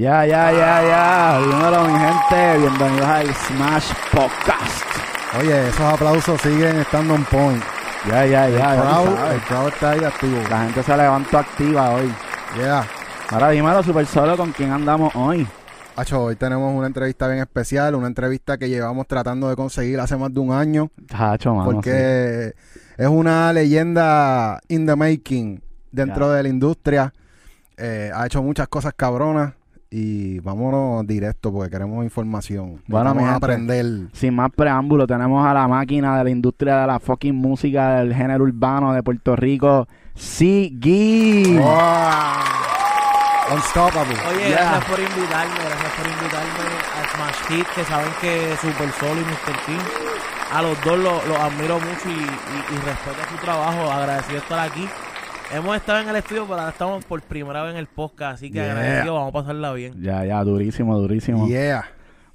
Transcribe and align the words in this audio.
Ya, 0.00 0.24
ya, 0.24 0.50
ya, 0.50 0.80
ya. 0.80 1.38
Dímelo, 1.44 1.84
mi 1.84 1.98
gente. 1.98 2.58
Bienvenidos 2.58 3.06
al 3.06 3.34
Smash 3.34 3.92
Podcast. 4.10 4.86
Oye, 5.38 5.68
esos 5.68 5.80
aplausos 5.80 6.40
siguen 6.40 6.76
estando 6.78 7.12
on 7.12 7.24
point. 7.26 7.62
Ya, 8.08 8.24
ya, 8.24 8.48
ya. 8.48 8.80
crowd, 8.80 9.32
el 9.34 9.40
crowd 9.42 9.68
está 9.68 9.90
ahí 9.90 10.02
activo. 10.02 10.38
La 10.48 10.64
gente 10.64 10.82
se 10.82 10.96
levantó 10.96 11.36
activa 11.36 11.90
hoy. 11.90 12.10
Yeah. 12.56 12.86
Ahora 13.28 13.50
dímelo, 13.50 13.82
Super 13.82 14.06
Solo, 14.06 14.38
¿con 14.38 14.52
quién 14.52 14.70
andamos 14.70 15.14
hoy? 15.14 15.46
Hacho, 15.96 16.22
hoy 16.22 16.36
tenemos 16.36 16.74
una 16.74 16.86
entrevista 16.86 17.28
bien 17.28 17.40
especial, 17.40 17.94
una 17.94 18.06
entrevista 18.06 18.56
que 18.56 18.70
llevamos 18.70 19.06
tratando 19.06 19.50
de 19.50 19.56
conseguir 19.56 20.00
hace 20.00 20.16
más 20.16 20.32
de 20.32 20.40
un 20.40 20.50
año, 20.50 20.90
Tacho, 21.08 21.54
mano. 21.54 21.70
porque 21.70 22.54
es 22.96 23.06
una 23.06 23.52
leyenda 23.52 24.60
in 24.68 24.86
the 24.86 24.96
making 24.96 25.62
dentro 25.92 26.30
de 26.30 26.42
la 26.42 26.48
industria. 26.48 27.12
Eh, 27.76 28.10
ha 28.14 28.24
hecho 28.24 28.42
muchas 28.42 28.66
cosas 28.68 28.94
cabronas 28.96 29.59
y 29.90 30.38
vámonos 30.40 31.04
directo 31.06 31.52
porque 31.52 31.70
queremos 31.70 32.04
información. 32.04 32.80
Bueno, 32.86 33.12
Vamos 33.14 33.28
a 33.28 33.34
aprender. 33.34 33.84
Sin 34.12 34.34
más 34.36 34.50
preámbulo, 34.54 35.06
tenemos 35.06 35.44
a 35.44 35.52
la 35.52 35.66
máquina 35.66 36.16
de 36.18 36.24
la 36.24 36.30
industria 36.30 36.82
de 36.82 36.86
la 36.86 37.00
fucking 37.00 37.34
música 37.34 37.96
del 37.96 38.14
género 38.14 38.44
urbano 38.44 38.92
de 38.92 39.02
Puerto 39.02 39.34
Rico, 39.34 39.88
Siggy. 40.14 41.58
Unstoppable. 43.52 44.14
Oye, 44.28 44.48
Yeah. 44.50 44.60
gracias 44.60 44.84
por 44.84 45.00
invitarme, 45.00 45.54
gracias 45.58 45.92
por 45.98 46.06
invitarme 46.06 46.60
a 46.94 47.16
Smash 47.16 47.48
Hit, 47.48 47.66
que 47.74 47.84
saben 47.84 48.10
que 48.20 48.56
Super 48.60 48.92
Solo 48.92 49.20
y 49.20 49.24
Mr. 49.24 49.56
King, 49.66 49.84
a 50.52 50.62
los 50.62 50.80
dos 50.84 50.98
los 50.98 51.26
los 51.26 51.36
admiro 51.38 51.80
mucho 51.80 52.08
y, 52.08 52.12
y, 52.12 52.74
y 52.74 52.78
respeto 52.78 53.18
su 53.28 53.36
trabajo, 53.44 53.90
agradecido 53.90 54.34
de 54.34 54.38
estar 54.38 54.60
aquí. 54.60 54.88
Hemos 55.52 55.76
estado 55.76 56.00
en 56.00 56.08
el 56.08 56.16
estudio, 56.16 56.44
pero 56.44 56.60
ahora 56.60 56.70
estamos 56.70 57.04
por 57.04 57.20
primera 57.22 57.62
vez 57.62 57.72
en 57.72 57.78
el 57.78 57.86
podcast, 57.86 58.34
así 58.34 58.48
que 58.50 58.58
Yeah. 58.58 58.70
agradecido, 58.72 59.14
vamos 59.14 59.30
a 59.30 59.32
pasarla 59.32 59.72
bien. 59.72 60.00
Ya, 60.00 60.24
ya, 60.24 60.42
durísimo, 60.44 60.96
durísimo. 60.98 61.48
Yeah. 61.48 61.84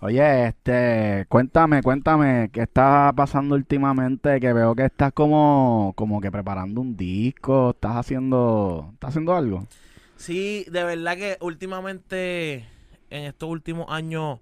Oye, 0.01 0.47
este, 0.47 1.25
cuéntame, 1.29 1.81
cuéntame, 1.81 2.49
¿qué 2.51 2.63
está 2.63 3.13
pasando 3.15 3.55
últimamente? 3.55 4.39
Que 4.41 4.51
veo 4.51 4.75
que 4.75 4.85
estás 4.85 5.13
como, 5.13 5.93
como 5.95 6.19
que 6.19 6.29
preparando 6.29 6.81
un 6.81 6.97
disco, 6.97 7.69
estás 7.71 7.95
haciendo, 7.95 8.89
estás 8.93 9.11
haciendo 9.11 9.33
algo. 9.33 9.65
Sí, 10.17 10.65
de 10.69 10.83
verdad 10.83 11.15
que 11.15 11.37
últimamente, 11.39 12.65
en 13.09 13.23
estos 13.23 13.49
últimos 13.49 13.85
años, 13.89 14.39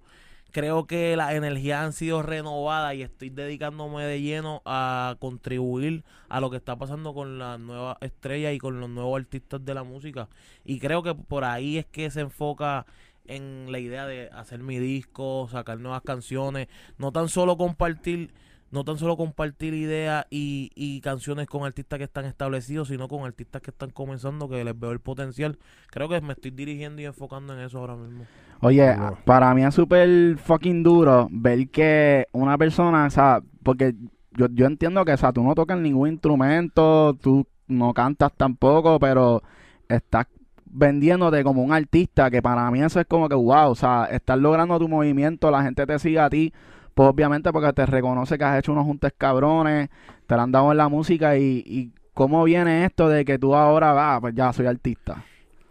creo 0.54 0.86
que 0.86 1.16
las 1.16 1.34
energías 1.34 1.84
han 1.84 1.92
sido 1.92 2.22
renovadas 2.22 2.94
y 2.94 3.02
estoy 3.02 3.28
dedicándome 3.28 4.04
de 4.04 4.22
lleno 4.22 4.62
a 4.64 5.16
contribuir 5.18 6.04
a 6.28 6.38
lo 6.38 6.48
que 6.48 6.58
está 6.58 6.76
pasando 6.76 7.12
con 7.12 7.40
las 7.40 7.58
nuevas 7.58 7.96
estrellas 8.00 8.54
y 8.54 8.58
con 8.58 8.78
los 8.78 8.88
nuevos 8.88 9.18
artistas 9.18 9.64
de 9.64 9.74
la 9.74 9.82
música. 9.82 10.28
Y 10.64 10.78
creo 10.78 11.02
que 11.02 11.12
por 11.12 11.42
ahí 11.42 11.78
es 11.78 11.86
que 11.86 12.08
se 12.08 12.20
enfoca 12.20 12.86
en 13.26 13.72
la 13.72 13.80
idea 13.80 14.06
de 14.06 14.30
hacer 14.32 14.60
mi 14.60 14.78
disco, 14.78 15.48
sacar 15.50 15.80
nuevas 15.80 16.02
canciones, 16.02 16.68
no 16.98 17.10
tan 17.10 17.28
solo 17.28 17.56
compartir 17.56 18.32
no 18.70 18.84
tan 18.84 18.98
solo 18.98 19.16
compartir 19.16 19.72
ideas 19.72 20.26
y, 20.30 20.70
y 20.74 21.00
canciones 21.00 21.46
con 21.46 21.64
artistas 21.64 21.98
que 21.98 22.04
están 22.04 22.24
establecidos, 22.24 22.88
sino 22.88 23.06
con 23.06 23.24
artistas 23.24 23.62
que 23.62 23.70
están 23.70 23.90
comenzando, 23.90 24.48
que 24.48 24.64
les 24.64 24.78
veo 24.78 24.90
el 24.90 24.98
potencial. 24.98 25.58
Creo 25.90 26.08
que 26.08 26.20
me 26.20 26.32
estoy 26.32 26.50
dirigiendo 26.50 27.00
y 27.00 27.04
enfocando 27.04 27.54
en 27.54 27.60
eso 27.60 27.78
ahora 27.78 27.94
mismo. 27.94 28.26
Oye, 28.60 28.96
Duro. 28.96 29.18
para 29.24 29.54
mí 29.54 29.64
es 29.64 29.74
súper 29.74 30.38
fucking 30.38 30.82
duro 30.82 31.28
ver 31.30 31.68
que 31.68 32.26
una 32.32 32.56
persona, 32.56 33.06
o 33.06 33.10
sea, 33.10 33.42
porque 33.62 33.94
yo, 34.32 34.46
yo 34.50 34.66
entiendo 34.66 35.04
que, 35.04 35.12
o 35.12 35.16
sea, 35.16 35.32
tú 35.32 35.42
no 35.42 35.54
tocas 35.54 35.78
ningún 35.78 36.08
instrumento, 36.08 37.14
tú 37.14 37.46
no 37.66 37.92
cantas 37.92 38.32
tampoco, 38.36 38.98
pero 38.98 39.42
estás 39.88 40.26
vendiéndote 40.66 41.44
como 41.44 41.62
un 41.62 41.72
artista, 41.72 42.30
que 42.30 42.42
para 42.42 42.70
mí 42.70 42.82
eso 42.82 43.00
es 43.00 43.06
como 43.06 43.28
que, 43.28 43.34
wow, 43.34 43.70
o 43.70 43.74
sea, 43.74 44.06
estás 44.10 44.38
logrando 44.38 44.78
tu 44.78 44.88
movimiento, 44.88 45.50
la 45.50 45.62
gente 45.62 45.86
te 45.86 45.98
sigue 45.98 46.18
a 46.18 46.28
ti, 46.28 46.52
pues 46.94 47.08
obviamente 47.08 47.52
porque 47.52 47.72
te 47.72 47.86
reconoce 47.86 48.38
que 48.38 48.44
has 48.44 48.58
hecho 48.58 48.72
unos 48.72 48.84
juntes 48.84 49.12
cabrones, 49.16 49.88
te 50.26 50.36
la 50.36 50.42
han 50.42 50.52
dado 50.52 50.72
en 50.72 50.78
la 50.78 50.88
música 50.88 51.36
y, 51.36 51.62
y 51.66 51.92
cómo 52.12 52.42
viene 52.44 52.84
esto 52.84 53.08
de 53.08 53.24
que 53.24 53.38
tú 53.38 53.54
ahora, 53.54 53.92
va, 53.92 54.20
pues 54.20 54.34
ya 54.34 54.52
soy 54.52 54.66
artista. 54.66 55.24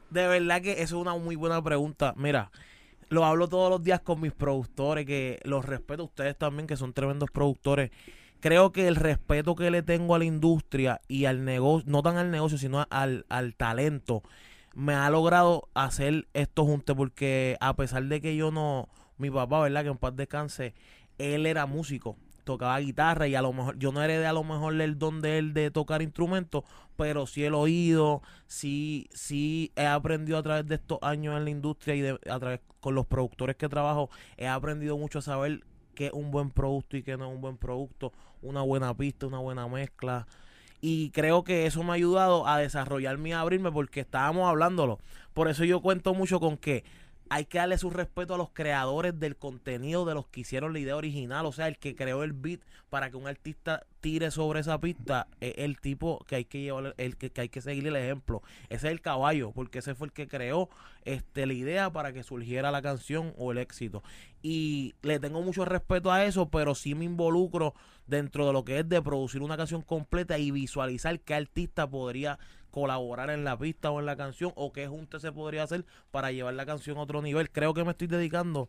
De 0.10 0.28
verdad 0.28 0.62
que 0.62 0.74
eso 0.74 0.84
es 0.98 1.02
una 1.02 1.16
muy 1.16 1.36
buena 1.36 1.62
pregunta. 1.62 2.14
Mira, 2.18 2.52
lo 3.10 3.26
hablo 3.26 3.48
todos 3.48 3.70
los 3.70 3.84
días 3.84 4.02
con 4.02 4.22
mis 4.22 4.34
productores, 4.34 5.06
que 5.06 5.40
los 5.44 5.66
respeto 5.66 6.04
a 6.04 6.06
ustedes 6.06 6.38
también, 6.38 6.68
que 6.68 6.78
son 6.78 6.94
tremendos 6.94 7.30
productores. 7.32 7.92
Creo 8.40 8.72
que 8.72 8.88
el 8.88 8.96
respeto 8.96 9.56
que 9.56 9.72
le 9.72 9.84
tengo 9.84 10.16
a 10.16 10.20
la 10.20 10.26
industria 10.26 11.02
y 11.08 11.26
al 11.26 11.46
negocio, 11.46 11.90
no 11.90 12.02
tan 12.04 12.18
al 12.18 12.30
negocio, 12.30 12.58
sino 12.58 12.86
al, 12.90 13.26
al 13.30 13.56
talento, 13.56 14.22
me 14.76 14.94
ha 14.96 15.10
logrado 15.10 15.70
hacer 15.74 16.28
esto 16.34 16.66
juntos, 16.66 16.96
porque 16.96 17.58
a 17.62 17.76
pesar 17.76 18.04
de 18.04 18.22
que 18.22 18.36
yo 18.36 18.52
no, 18.52 18.90
mi 19.18 19.30
papá, 19.30 19.62
¿verdad? 19.62 19.84
Que 19.84 19.90
en 19.90 19.98
paz 19.98 20.16
descanse, 20.16 20.74
él 21.18 21.46
era 21.46 21.66
músico, 21.66 22.18
tocaba 22.44 22.80
guitarra 22.80 23.28
y 23.28 23.36
a 23.36 23.42
lo 23.42 23.54
mejor, 23.54 23.78
yo 23.78 23.92
no 23.92 24.04
heredé 24.04 24.26
a 24.26 24.34
lo 24.34 24.44
mejor 24.44 24.80
el 24.80 25.00
don 25.00 25.22
de 25.22 25.38
él 25.38 25.54
de 25.54 25.72
tocar 25.72 26.02
instrumentos, 26.02 26.64
pero 26.96 27.26
sí 27.26 27.44
el 27.44 27.54
oído, 27.54 28.22
sí, 28.48 29.08
sí 29.14 29.72
he 29.76 29.86
aprendido 29.86 30.38
a 30.38 30.44
través 30.44 30.68
de 30.68 30.76
estos 30.76 31.00
años 31.02 31.38
en 31.38 31.46
la 31.46 31.50
industria 31.50 31.96
y 31.96 32.02
de, 32.02 32.20
a 32.30 32.40
través 32.40 32.60
con 32.80 32.96
los 32.96 33.06
productores 33.06 33.56
que 33.56 33.70
trabajo, 33.70 34.10
he 34.38 34.48
aprendido 34.48 34.98
mucho 34.98 35.20
a 35.20 35.22
saber 35.22 35.64
qué 35.96 36.08
es 36.08 36.14
un 36.14 36.32
buen 36.32 36.52
producto 36.52 36.98
y 36.98 37.04
qué 37.04 37.18
no 37.18 37.28
es 37.28 37.34
un 37.34 37.42
buen 37.42 37.58
producto, 37.58 38.12
una 38.42 38.62
buena 38.62 38.96
pista, 38.96 39.28
una 39.28 39.40
buena 39.40 39.68
mezcla. 39.68 40.28
Y 40.82 41.12
creo 41.12 41.46
que 41.46 41.66
eso 41.66 41.82
me 41.82 41.92
ha 41.92 41.94
ayudado 41.94 42.46
a 42.46 42.58
desarrollarme 42.58 43.30
y 43.30 43.32
a 43.32 43.40
abrirme 43.40 43.72
porque 43.72 44.02
estábamos 44.02 44.50
hablándolo. 44.50 45.00
Por 45.34 45.48
eso 45.48 45.64
yo 45.64 45.82
cuento 45.82 46.14
mucho 46.14 46.42
con 46.42 46.58
que 46.58 46.84
hay 47.30 47.46
que 47.46 47.58
darle 47.58 47.78
su 47.78 47.90
respeto 47.90 48.36
a 48.36 48.38
los 48.38 48.50
creadores 48.50 49.20
del 49.20 49.36
contenido, 49.36 50.06
de 50.06 50.14
los 50.14 50.28
que 50.28 50.42
hicieron 50.42 50.74
la 50.74 50.80
idea 50.80 50.96
original. 50.96 51.46
O 51.46 51.52
sea, 51.52 51.68
el 51.68 51.78
que 51.78 51.96
creó 51.96 52.24
el 52.24 52.34
beat 52.34 52.62
para 52.90 53.10
que 53.10 53.18
un 53.18 53.28
artista 53.28 53.86
tire 54.02 54.30
sobre 54.32 54.60
esa 54.60 54.80
pista 54.80 55.28
es 55.40 55.54
el 55.58 55.80
tipo 55.80 56.24
que 56.28 56.36
hay 56.36 56.46
que 56.46 56.62
llevar, 56.62 56.94
el 56.98 57.18
que, 57.18 57.32
que 57.32 57.42
hay 57.42 57.50
que 57.50 57.62
seguir 57.62 57.88
el 57.88 57.96
ejemplo. 57.96 58.44
Ese 58.70 58.88
es 58.88 58.92
el 58.92 59.02
caballo, 59.02 59.52
porque 59.52 59.80
ese 59.80 59.96
fue 59.96 60.08
el 60.08 60.14
que 60.14 60.28
creó 60.28 60.70
este, 61.06 61.46
la 61.46 61.54
idea 61.54 61.92
para 61.92 62.14
que 62.14 62.24
surgiera 62.24 62.72
la 62.72 62.82
canción 62.82 63.34
o 63.38 63.52
el 63.52 63.58
éxito. 63.58 64.04
Y 64.42 64.96
le 65.02 65.20
tengo 65.20 65.42
mucho 65.42 65.66
respeto 65.66 66.12
a 66.12 66.26
eso, 66.26 66.50
pero 66.50 66.76
sí 66.76 66.96
me 66.96 67.06
involucro 67.06 67.74
dentro 68.08 68.46
de 68.46 68.54
lo 68.54 68.66
que 68.66 68.80
es 68.80 68.90
de 68.90 69.02
producir 69.02 69.42
una 69.42 69.58
canción 69.58 69.82
completa 69.82 70.38
y 70.38 70.52
visualizar 70.52 71.20
qué 71.22 71.36
artista 71.36 71.90
podría 71.90 72.38
colaborar 72.74 73.30
en 73.30 73.44
la 73.44 73.56
pista 73.56 73.92
o 73.92 74.00
en 74.00 74.08
la 74.08 74.18
canción 74.18 74.52
o 74.56 74.74
qué 74.74 74.88
junte 74.88 75.20
se 75.20 75.32
podría 75.32 75.62
hacer 75.62 75.86
para 76.10 76.32
llevar 76.32 76.56
la 76.56 76.66
canción 76.66 76.98
a 76.98 77.02
otro 77.02 77.22
nivel. 77.22 77.52
Creo 77.52 77.76
que 77.76 77.84
me 77.84 77.92
estoy 77.92 78.08
dedicando 78.08 78.68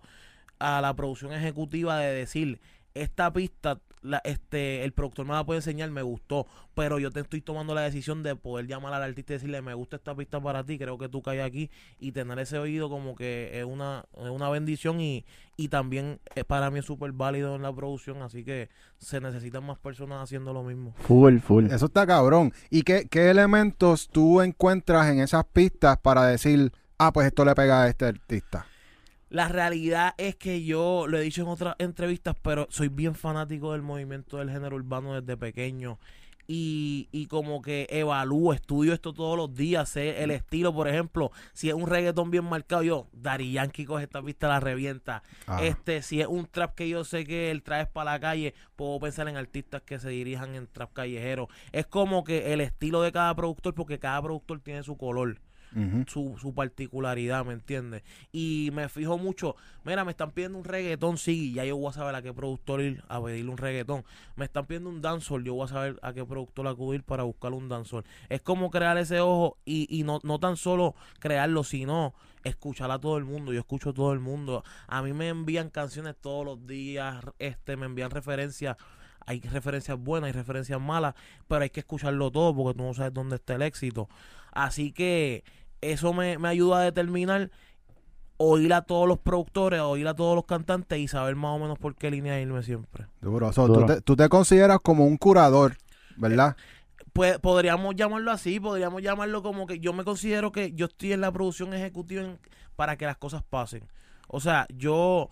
a 0.58 0.82
la 0.82 0.94
producción 0.94 1.32
ejecutiva 1.32 1.98
de 1.98 2.12
decir 2.12 2.60
esta 2.92 3.32
pista 3.32 3.80
la, 4.04 4.20
este 4.24 4.84
el 4.84 4.92
productor 4.92 5.26
me 5.26 5.32
la 5.32 5.44
puede 5.44 5.58
enseñar 5.58 5.90
me 5.90 6.02
gustó 6.02 6.46
pero 6.74 6.98
yo 6.98 7.10
te 7.10 7.20
estoy 7.20 7.40
tomando 7.40 7.74
la 7.74 7.80
decisión 7.80 8.22
de 8.22 8.36
poder 8.36 8.66
llamar 8.66 8.92
al 8.94 9.02
artista 9.02 9.32
y 9.32 9.36
decirle 9.36 9.62
me 9.62 9.74
gusta 9.74 9.96
esta 9.96 10.14
pista 10.14 10.40
para 10.40 10.64
ti 10.64 10.78
creo 10.78 10.98
que 10.98 11.08
tú 11.08 11.22
caes 11.22 11.42
aquí 11.42 11.70
y 11.98 12.12
tener 12.12 12.38
ese 12.38 12.58
oído 12.58 12.88
como 12.88 13.16
que 13.16 13.58
es 13.58 13.64
una, 13.64 14.04
es 14.22 14.30
una 14.30 14.48
bendición 14.50 15.00
y, 15.00 15.24
y 15.56 15.68
también 15.68 16.20
eh, 16.36 16.44
para 16.44 16.70
mí 16.70 16.78
es 16.80 16.84
súper 16.84 17.12
válido 17.12 17.56
en 17.56 17.62
la 17.62 17.74
producción 17.74 18.22
así 18.22 18.44
que 18.44 18.68
se 18.98 19.20
necesitan 19.20 19.64
más 19.64 19.78
personas 19.78 20.22
haciendo 20.22 20.52
lo 20.52 20.62
mismo 20.62 20.94
Full, 20.98 21.38
full. 21.38 21.66
Eso 21.66 21.86
está 21.86 22.06
cabrón. 22.06 22.52
¿Y 22.70 22.82
qué, 22.82 23.06
qué 23.08 23.30
elementos 23.30 24.08
tú 24.08 24.40
encuentras 24.40 25.10
en 25.10 25.20
esas 25.20 25.44
pistas 25.44 25.98
para 25.98 26.26
decir, 26.26 26.72
ah, 26.98 27.12
pues 27.12 27.26
esto 27.26 27.44
le 27.44 27.54
pega 27.54 27.82
a 27.82 27.88
este 27.88 28.06
artista? 28.06 28.66
La 29.30 29.48
realidad 29.48 30.14
es 30.18 30.36
que 30.36 30.64
yo 30.64 31.06
lo 31.08 31.18
he 31.18 31.22
dicho 31.22 31.42
en 31.42 31.48
otras 31.48 31.76
entrevistas, 31.78 32.36
pero 32.42 32.66
soy 32.70 32.88
bien 32.88 33.14
fanático 33.14 33.72
del 33.72 33.82
movimiento 33.82 34.38
del 34.38 34.50
género 34.50 34.76
urbano 34.76 35.20
desde 35.20 35.36
pequeño. 35.36 35.98
Y, 36.46 37.08
y 37.10 37.26
como 37.26 37.62
que 37.62 37.86
evalúo, 37.88 38.52
estudio 38.52 38.92
esto 38.92 39.14
todos 39.14 39.36
los 39.36 39.54
días, 39.54 39.88
sé 39.88 40.22
el 40.22 40.30
estilo, 40.30 40.74
por 40.74 40.88
ejemplo, 40.88 41.32
si 41.54 41.70
es 41.70 41.74
un 41.74 41.86
reggaetón 41.86 42.30
bien 42.30 42.44
marcado, 42.44 42.82
yo, 42.82 43.08
Dari 43.12 43.52
Yankee 43.52 43.86
coge 43.86 44.04
esta 44.04 44.22
pista, 44.22 44.48
la 44.48 44.60
revienta. 44.60 45.22
Ah. 45.46 45.64
Este, 45.64 46.02
si 46.02 46.20
es 46.20 46.26
un 46.26 46.46
trap 46.46 46.74
que 46.74 46.86
yo 46.86 47.02
sé 47.02 47.24
que 47.24 47.50
el 47.50 47.62
trap 47.62 47.86
es 47.86 47.88
para 47.88 48.12
la 48.12 48.20
calle, 48.20 48.54
puedo 48.76 49.00
pensar 49.00 49.26
en 49.28 49.38
artistas 49.38 49.80
que 49.82 49.98
se 49.98 50.10
dirijan 50.10 50.54
en 50.54 50.66
trap 50.66 50.92
callejero. 50.92 51.48
Es 51.72 51.86
como 51.86 52.24
que 52.24 52.52
el 52.52 52.60
estilo 52.60 53.00
de 53.00 53.10
cada 53.10 53.34
productor, 53.34 53.74
porque 53.74 53.98
cada 53.98 54.20
productor 54.20 54.60
tiene 54.60 54.82
su 54.82 54.98
color 54.98 55.40
Su, 56.06 56.36
su 56.38 56.54
particularidad, 56.54 57.44
¿me 57.44 57.52
entiendes? 57.52 58.02
Y 58.32 58.70
me 58.72 58.88
fijo 58.88 59.18
mucho, 59.18 59.56
mira, 59.84 60.04
me 60.04 60.12
están 60.12 60.30
pidiendo 60.30 60.58
un 60.58 60.64
reggaetón, 60.64 61.18
sí, 61.18 61.52
ya 61.52 61.64
yo 61.64 61.76
voy 61.76 61.88
a 61.90 61.92
saber 61.92 62.14
a 62.14 62.22
qué 62.22 62.32
productor 62.32 62.80
ir 62.80 63.02
a 63.08 63.22
pedirle 63.22 63.50
un 63.50 63.56
reggaetón. 63.56 64.04
Me 64.36 64.44
están 64.44 64.66
pidiendo 64.66 64.90
un 64.90 65.02
dancehall, 65.02 65.42
yo 65.42 65.54
voy 65.54 65.64
a 65.64 65.68
saber 65.68 65.98
a 66.02 66.12
qué 66.12 66.24
productor 66.24 66.68
acudir 66.68 67.02
para 67.02 67.24
buscar 67.24 67.52
un 67.52 67.68
dancehall. 67.68 68.04
Es 68.28 68.40
como 68.40 68.70
crear 68.70 68.96
ese 68.98 69.20
ojo 69.20 69.58
y, 69.64 69.86
y 69.90 70.04
no, 70.04 70.20
no 70.22 70.38
tan 70.38 70.56
solo 70.56 70.94
crearlo, 71.18 71.64
sino 71.64 72.14
escuchar 72.44 72.90
a 72.90 72.98
todo 73.00 73.18
el 73.18 73.24
mundo. 73.24 73.52
Yo 73.52 73.60
escucho 73.60 73.90
a 73.90 73.94
todo 73.94 74.12
el 74.12 74.20
mundo. 74.20 74.62
A 74.86 75.02
mí 75.02 75.12
me 75.12 75.28
envían 75.28 75.70
canciones 75.70 76.14
todos 76.20 76.44
los 76.44 76.66
días, 76.66 77.24
este, 77.38 77.76
me 77.76 77.86
envían 77.86 78.10
referencias 78.10 78.76
hay 79.26 79.40
referencias 79.40 79.98
buenas, 79.98 80.28
hay 80.28 80.32
referencias 80.32 80.80
malas, 80.80 81.14
pero 81.48 81.62
hay 81.62 81.70
que 81.70 81.80
escucharlo 81.80 82.30
todo 82.30 82.54
porque 82.54 82.76
tú 82.76 82.84
no 82.84 82.94
sabes 82.94 83.14
dónde 83.14 83.36
está 83.36 83.54
el 83.54 83.62
éxito. 83.62 84.08
Así 84.52 84.92
que 84.92 85.44
eso 85.92 86.12
me, 86.12 86.38
me 86.38 86.48
ayuda 86.48 86.78
a 86.78 86.82
determinar 86.82 87.50
oír 88.36 88.72
a 88.74 88.82
todos 88.82 89.06
los 89.08 89.18
productores, 89.18 89.80
oír 89.80 90.08
a 90.08 90.14
todos 90.14 90.34
los 90.34 90.44
cantantes 90.44 90.98
y 90.98 91.06
saber 91.08 91.36
más 91.36 91.56
o 91.56 91.58
menos 91.58 91.78
por 91.78 91.94
qué 91.94 92.10
línea 92.10 92.40
irme 92.40 92.62
siempre. 92.62 93.06
Duro. 93.20 93.52
So, 93.52 93.66
Duro. 93.68 93.80
Tú, 93.86 93.86
te, 93.94 94.00
tú 94.00 94.16
te 94.16 94.28
consideras 94.28 94.78
como 94.82 95.06
un 95.06 95.16
curador, 95.16 95.76
¿verdad? 96.16 96.56
Pues 97.12 97.38
podríamos 97.38 97.94
llamarlo 97.94 98.32
así, 98.32 98.58
podríamos 98.58 99.00
llamarlo 99.02 99.42
como 99.42 99.66
que 99.66 99.78
yo 99.78 99.92
me 99.92 100.02
considero 100.02 100.50
que 100.50 100.72
yo 100.72 100.86
estoy 100.86 101.12
en 101.12 101.20
la 101.20 101.30
producción 101.30 101.72
ejecutiva 101.72 102.22
en- 102.22 102.38
para 102.74 102.96
que 102.96 103.06
las 103.06 103.16
cosas 103.16 103.44
pasen. 103.48 103.84
O 104.26 104.40
sea, 104.40 104.66
yo, 104.74 105.30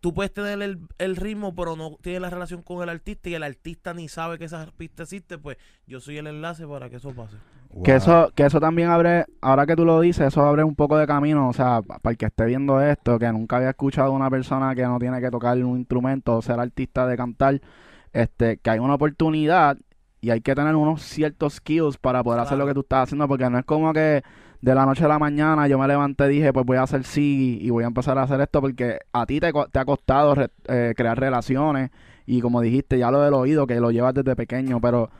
tú 0.00 0.14
puedes 0.14 0.32
tener 0.32 0.60
el, 0.62 0.78
el 0.98 1.16
ritmo, 1.16 1.54
pero 1.54 1.76
no 1.76 1.96
tienes 2.00 2.22
la 2.22 2.30
relación 2.30 2.62
con 2.62 2.82
el 2.82 2.88
artista 2.88 3.28
y 3.28 3.34
el 3.34 3.42
artista 3.42 3.94
ni 3.94 4.08
sabe 4.08 4.38
que 4.38 4.44
esa 4.46 4.66
pista 4.76 5.02
existe, 5.04 5.38
pues 5.38 5.56
yo 5.86 6.00
soy 6.00 6.18
el 6.18 6.26
enlace 6.26 6.66
para 6.66 6.88
que 6.90 6.96
eso 6.96 7.10
pase. 7.14 7.36
Que 7.84 7.94
eso, 7.94 8.32
que 8.34 8.44
eso 8.46 8.58
también 8.58 8.88
abre, 8.90 9.26
ahora 9.40 9.64
que 9.64 9.76
tú 9.76 9.84
lo 9.84 10.00
dices, 10.00 10.26
eso 10.26 10.42
abre 10.44 10.64
un 10.64 10.74
poco 10.74 10.98
de 10.98 11.06
camino, 11.06 11.48
o 11.48 11.52
sea, 11.52 11.82
pa- 11.82 12.00
para 12.00 12.10
el 12.12 12.18
que 12.18 12.26
esté 12.26 12.44
viendo 12.46 12.80
esto, 12.80 13.16
que 13.18 13.30
nunca 13.30 13.58
había 13.58 13.70
escuchado 13.70 14.08
a 14.08 14.16
una 14.16 14.28
persona 14.28 14.74
que 14.74 14.82
no 14.82 14.98
tiene 14.98 15.20
que 15.20 15.30
tocar 15.30 15.56
un 15.62 15.78
instrumento 15.78 16.36
o 16.36 16.42
ser 16.42 16.58
artista 16.58 17.06
de 17.06 17.16
cantar, 17.16 17.60
este, 18.12 18.56
que 18.56 18.70
hay 18.70 18.78
una 18.80 18.94
oportunidad 18.94 19.78
y 20.20 20.30
hay 20.30 20.40
que 20.40 20.54
tener 20.54 20.74
unos 20.74 21.02
ciertos 21.02 21.54
skills 21.54 21.96
para 21.96 22.24
poder 22.24 22.40
hacer 22.40 22.58
lo 22.58 22.66
que 22.66 22.74
tú 22.74 22.80
estás 22.80 23.04
haciendo, 23.04 23.28
porque 23.28 23.48
no 23.48 23.58
es 23.58 23.64
como 23.64 23.92
que 23.92 24.22
de 24.60 24.74
la 24.74 24.84
noche 24.84 25.04
a 25.04 25.08
la 25.08 25.18
mañana 25.18 25.66
yo 25.68 25.78
me 25.78 25.88
levanté 25.88 26.26
y 26.26 26.36
dije, 26.36 26.52
pues 26.52 26.66
voy 26.66 26.76
a 26.76 26.82
hacer 26.82 27.04
sí 27.04 27.58
y 27.60 27.70
voy 27.70 27.84
a 27.84 27.86
empezar 27.86 28.18
a 28.18 28.22
hacer 28.22 28.40
esto, 28.40 28.60
porque 28.60 28.98
a 29.12 29.26
ti 29.26 29.40
te, 29.40 29.52
te 29.70 29.78
ha 29.78 29.84
costado 29.84 30.34
eh, 30.68 30.94
crear 30.96 31.18
relaciones 31.18 31.90
y 32.26 32.40
como 32.40 32.60
dijiste, 32.60 32.98
ya 32.98 33.10
lo 33.10 33.22
del 33.22 33.34
oído, 33.34 33.66
que 33.66 33.80
lo 33.80 33.90
llevas 33.90 34.14
desde 34.14 34.36
pequeño, 34.36 34.80
pero 34.80 35.10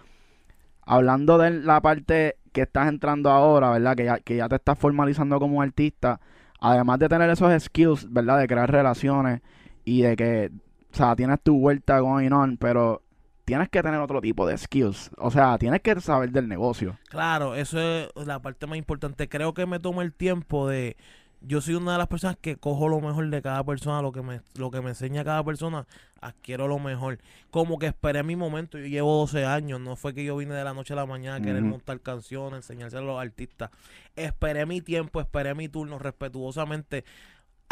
hablando 0.83 1.39
de 1.39 1.51
la 1.51 1.81
parte 1.81 2.37
que 2.53 2.63
estás 2.63 2.89
entrando 2.89 3.31
ahora, 3.31 3.71
¿verdad? 3.71 3.97
Que 3.97 4.05
ya, 4.05 4.19
que 4.19 4.37
ya 4.37 4.49
te 4.49 4.57
estás 4.57 4.79
formalizando 4.79 5.39
como 5.39 5.63
artista, 5.63 6.21
además 6.61 6.99
de 6.99 7.09
tener 7.09 7.31
esos 7.31 7.63
skills, 7.63 8.13
¿verdad? 8.13 8.39
De 8.39 8.47
crear 8.47 8.71
relaciones 8.71 9.41
y 9.85 10.03
de 10.03 10.17
que, 10.17 10.51
o 10.93 10.97
sea, 10.97 11.17
tienes 11.17 11.41
tu 11.43 11.59
vuelta 11.59 11.99
going 12.01 12.33
on, 12.33 12.57
pero 12.59 13.03
tienes 13.51 13.69
que 13.69 13.83
tener 13.83 13.99
otro 13.99 14.21
tipo 14.21 14.47
de 14.47 14.57
skills. 14.57 15.11
O 15.19 15.29
sea, 15.33 15.59
tienes 15.59 15.81
que 15.81 16.01
saber 16.01 16.31
del 16.31 16.47
negocio. 16.47 16.97
Claro, 17.09 17.57
eso 17.57 17.81
es 17.81 18.09
la 18.15 18.39
parte 18.39 18.69
más 18.69 18.79
importante. 18.79 19.29
Creo 19.29 19.55
que 19.55 19.67
me 19.67 19.81
tomo 19.81 20.03
el 20.03 20.13
tiempo 20.13 20.69
de... 20.69 20.97
Yo 21.41 21.61
soy 21.61 21.75
una 21.75 21.93
de 21.93 21.99
las 21.99 22.07
personas 22.07 22.37
que 22.41 22.55
cojo 22.55 22.87
lo 22.87 23.01
mejor 23.01 23.29
de 23.29 23.43
cada 23.43 23.65
persona, 23.65 24.03
lo 24.03 24.13
que 24.13 24.23
me, 24.23 24.41
lo 24.55 24.71
que 24.71 24.81
me 24.81 24.91
enseña 24.91 25.25
cada 25.25 25.43
persona, 25.43 25.85
adquiero 26.21 26.69
lo 26.69 26.79
mejor. 26.79 27.19
Como 27.51 27.77
que 27.81 27.87
esperé 27.87 28.23
mi 28.23 28.37
momento, 28.37 28.79
yo 28.79 28.87
llevo 28.87 29.17
12 29.17 29.45
años, 29.45 29.81
no 29.81 29.97
fue 29.97 30.15
que 30.15 30.23
yo 30.23 30.37
vine 30.37 30.55
de 30.55 30.63
la 30.63 30.73
noche 30.73 30.93
a 30.93 30.97
la 30.97 31.07
mañana 31.07 31.39
a 31.39 31.41
querer 31.41 31.63
montar 31.63 31.99
canciones, 32.01 32.59
enseñárselo 32.59 33.03
a 33.03 33.15
los 33.15 33.21
artistas. 33.21 33.71
Esperé 34.15 34.65
mi 34.65 34.81
tiempo, 34.81 35.21
esperé 35.21 35.57
mi 35.57 35.69
turno 35.69 35.99
respetuosamente. 35.99 37.05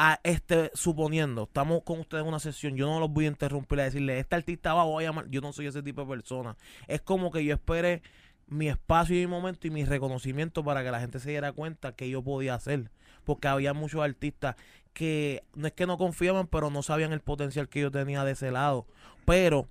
A 0.00 0.21
este, 0.23 0.71
suponiendo, 0.75 1.43
estamos 1.43 1.83
con 1.83 1.99
ustedes 1.99 2.23
en 2.23 2.29
una 2.29 2.39
sesión, 2.39 2.77
yo 2.77 2.87
no 2.87 3.00
los 3.00 3.11
voy 3.11 3.25
a 3.25 3.29
interrumpir 3.29 3.81
a 3.81 3.85
decirle, 3.85 4.21
este 4.21 4.37
artista 4.37 4.73
va, 4.73 4.85
voy 4.85 5.03
a 5.03 5.09
llamar, 5.09 5.29
yo 5.29 5.41
no 5.41 5.53
soy 5.53 5.67
ese 5.67 5.83
tipo 5.83 6.03
de 6.03 6.06
persona. 6.06 6.56
Es 6.87 7.00
como 7.00 7.33
que 7.33 7.45
yo 7.45 7.53
esperé 7.53 8.03
mi 8.47 8.69
espacio 8.69 9.17
y 9.17 9.21
mi 9.21 9.27
momento 9.27 9.67
y 9.67 9.71
mi 9.71 9.85
reconocimiento 9.85 10.62
para 10.62 10.85
que 10.85 10.93
la 10.93 11.00
gente 11.00 11.19
se 11.19 11.31
diera 11.31 11.50
cuenta 11.50 11.97
que 11.97 12.09
yo 12.09 12.23
podía 12.23 12.55
hacer. 12.55 12.93
Porque 13.25 13.49
había 13.49 13.75
muchos 13.75 14.00
artistas 14.00 14.55
que 14.93 15.43
no 15.56 15.67
es 15.67 15.73
que 15.73 15.87
no 15.87 15.99
confiaban, 15.99 16.47
pero 16.47 16.71
no 16.71 16.85
sabían 16.85 17.12
el 17.12 17.21
potencial 17.21 17.69
que 17.69 17.81
yo 17.81 17.91
tenía 17.91 18.23
de 18.23 18.33
ese 18.33 18.53
lado. 18.53 18.87
Pero 19.25 19.67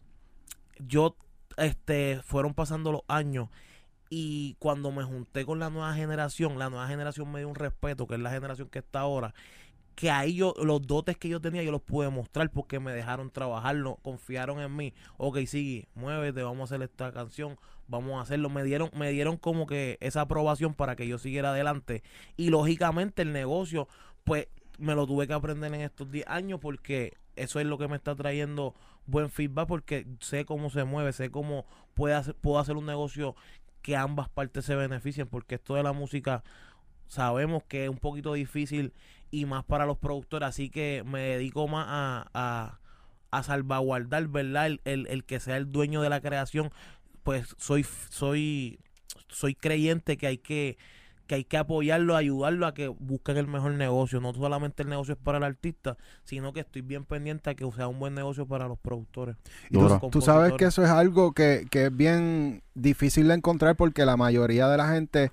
yo, 0.77 1.15
este, 1.55 2.19
fueron 2.21 2.53
pasando 2.53 2.91
los 2.91 3.01
años 3.07 3.47
y 4.09 4.55
cuando 4.59 4.91
me 4.91 5.03
junté 5.03 5.45
con 5.45 5.59
la 5.59 5.69
nueva 5.69 5.93
generación, 5.93 6.59
la 6.59 6.69
nueva 6.69 6.87
generación 6.87 7.31
me 7.31 7.39
dio 7.39 7.49
un 7.49 7.55
respeto, 7.55 8.07
que 8.07 8.15
es 8.15 8.21
la 8.21 8.31
generación 8.31 8.69
que 8.69 8.79
está 8.79 9.01
ahora, 9.01 9.33
que 9.97 10.11
ahí 10.11 10.35
yo, 10.35 10.53
los 10.63 10.85
dotes 10.85 11.17
que 11.17 11.27
yo 11.27 11.41
tenía, 11.41 11.63
yo 11.63 11.71
los 11.71 11.81
pude 11.81 12.07
mostrar 12.11 12.51
porque 12.51 12.79
me 12.79 12.93
dejaron 12.93 13.31
trabajarlo, 13.31 13.95
confiaron 14.03 14.59
en 14.59 14.75
mí. 14.75 14.93
Ok, 15.17 15.39
sigue, 15.47 15.87
muévete, 15.95 16.43
vamos 16.43 16.71
a 16.71 16.75
hacer 16.75 16.83
esta 16.87 17.11
canción, 17.11 17.57
vamos 17.87 18.19
a 18.19 18.21
hacerlo. 18.21 18.51
Me 18.51 18.63
dieron, 18.63 18.91
me 18.93 19.09
dieron 19.09 19.37
como 19.37 19.65
que 19.65 19.97
esa 19.99 20.21
aprobación 20.21 20.75
para 20.75 20.95
que 20.95 21.07
yo 21.07 21.17
siguiera 21.17 21.49
adelante. 21.49 22.03
Y 22.35 22.49
lógicamente 22.49 23.23
el 23.23 23.33
negocio, 23.33 23.87
pues 24.23 24.49
me 24.77 24.93
lo 24.93 25.07
tuve 25.07 25.25
que 25.25 25.33
aprender 25.33 25.73
en 25.73 25.81
estos 25.81 26.11
10 26.11 26.27
años 26.27 26.59
porque 26.59 27.17
eso 27.35 27.59
es 27.59 27.65
lo 27.65 27.79
que 27.79 27.87
me 27.87 27.95
está 27.95 28.15
trayendo 28.15 28.75
buen 29.07 29.31
feedback 29.31 29.67
porque 29.67 30.05
sé 30.19 30.45
cómo 30.45 30.69
se 30.69 30.83
mueve, 30.83 31.11
sé 31.11 31.31
cómo 31.31 31.65
puedo 31.95 32.59
hacer 32.59 32.77
un 32.77 32.85
negocio 32.85 33.35
que 33.81 33.95
ambas 33.95 34.29
partes 34.29 34.63
se 34.63 34.75
beneficien 34.75 35.27
porque 35.27 35.55
esto 35.55 35.73
de 35.73 35.81
la 35.81 35.93
música 35.93 36.43
sabemos 37.07 37.63
que 37.63 37.85
es 37.85 37.89
un 37.89 37.97
poquito 37.97 38.33
difícil 38.33 38.93
y 39.31 39.45
más 39.45 39.63
para 39.65 39.85
los 39.85 39.97
productores, 39.97 40.49
así 40.49 40.69
que 40.69 41.03
me 41.05 41.21
dedico 41.21 41.67
más 41.67 41.85
a, 41.89 42.29
a, 42.33 42.79
a 43.31 43.43
salvaguardar, 43.43 44.27
¿verdad? 44.27 44.67
El, 44.67 44.81
el, 44.85 45.07
el 45.07 45.23
que 45.25 45.39
sea 45.39 45.57
el 45.57 45.71
dueño 45.71 46.01
de 46.01 46.09
la 46.09 46.21
creación, 46.21 46.71
pues 47.23 47.55
soy 47.57 47.85
soy 48.09 48.79
soy 49.27 49.55
creyente 49.55 50.17
que 50.17 50.27
hay 50.27 50.37
que 50.37 50.77
que 51.27 51.35
hay 51.35 51.43
que 51.43 51.57
apoyarlo, 51.57 52.15
ayudarlo 52.15 52.65
a 52.65 52.73
que 52.73 52.87
busquen 52.87 53.37
el 53.37 53.47
mejor 53.47 53.73
negocio. 53.73 54.19
No 54.21 54.33
solamente 54.33 54.83
el 54.83 54.89
negocio 54.89 55.13
es 55.13 55.19
para 55.19 55.37
el 55.37 55.43
artista, 55.43 55.97
sino 56.23 56.53
que 56.53 56.61
estoy 56.61 56.81
bien 56.81 57.03
pendiente 57.03 57.49
a 57.49 57.55
que 57.55 57.69
sea 57.71 57.87
un 57.87 57.99
buen 57.99 58.15
negocio 58.15 58.47
para 58.47 58.67
los 58.67 58.79
productores. 58.79 59.35
Y 59.69 59.77
tú, 60.09 60.21
sabes 60.21 60.53
que 60.53 60.65
eso 60.65 60.83
es 60.83 60.89
algo 60.89 61.33
que, 61.33 61.67
que 61.69 61.87
es 61.87 61.95
bien 61.95 62.63
difícil 62.73 63.27
de 63.27 63.35
encontrar 63.35 63.75
porque 63.75 64.05
la 64.05 64.17
mayoría 64.17 64.67
de 64.69 64.77
la 64.77 64.87
gente 64.89 65.31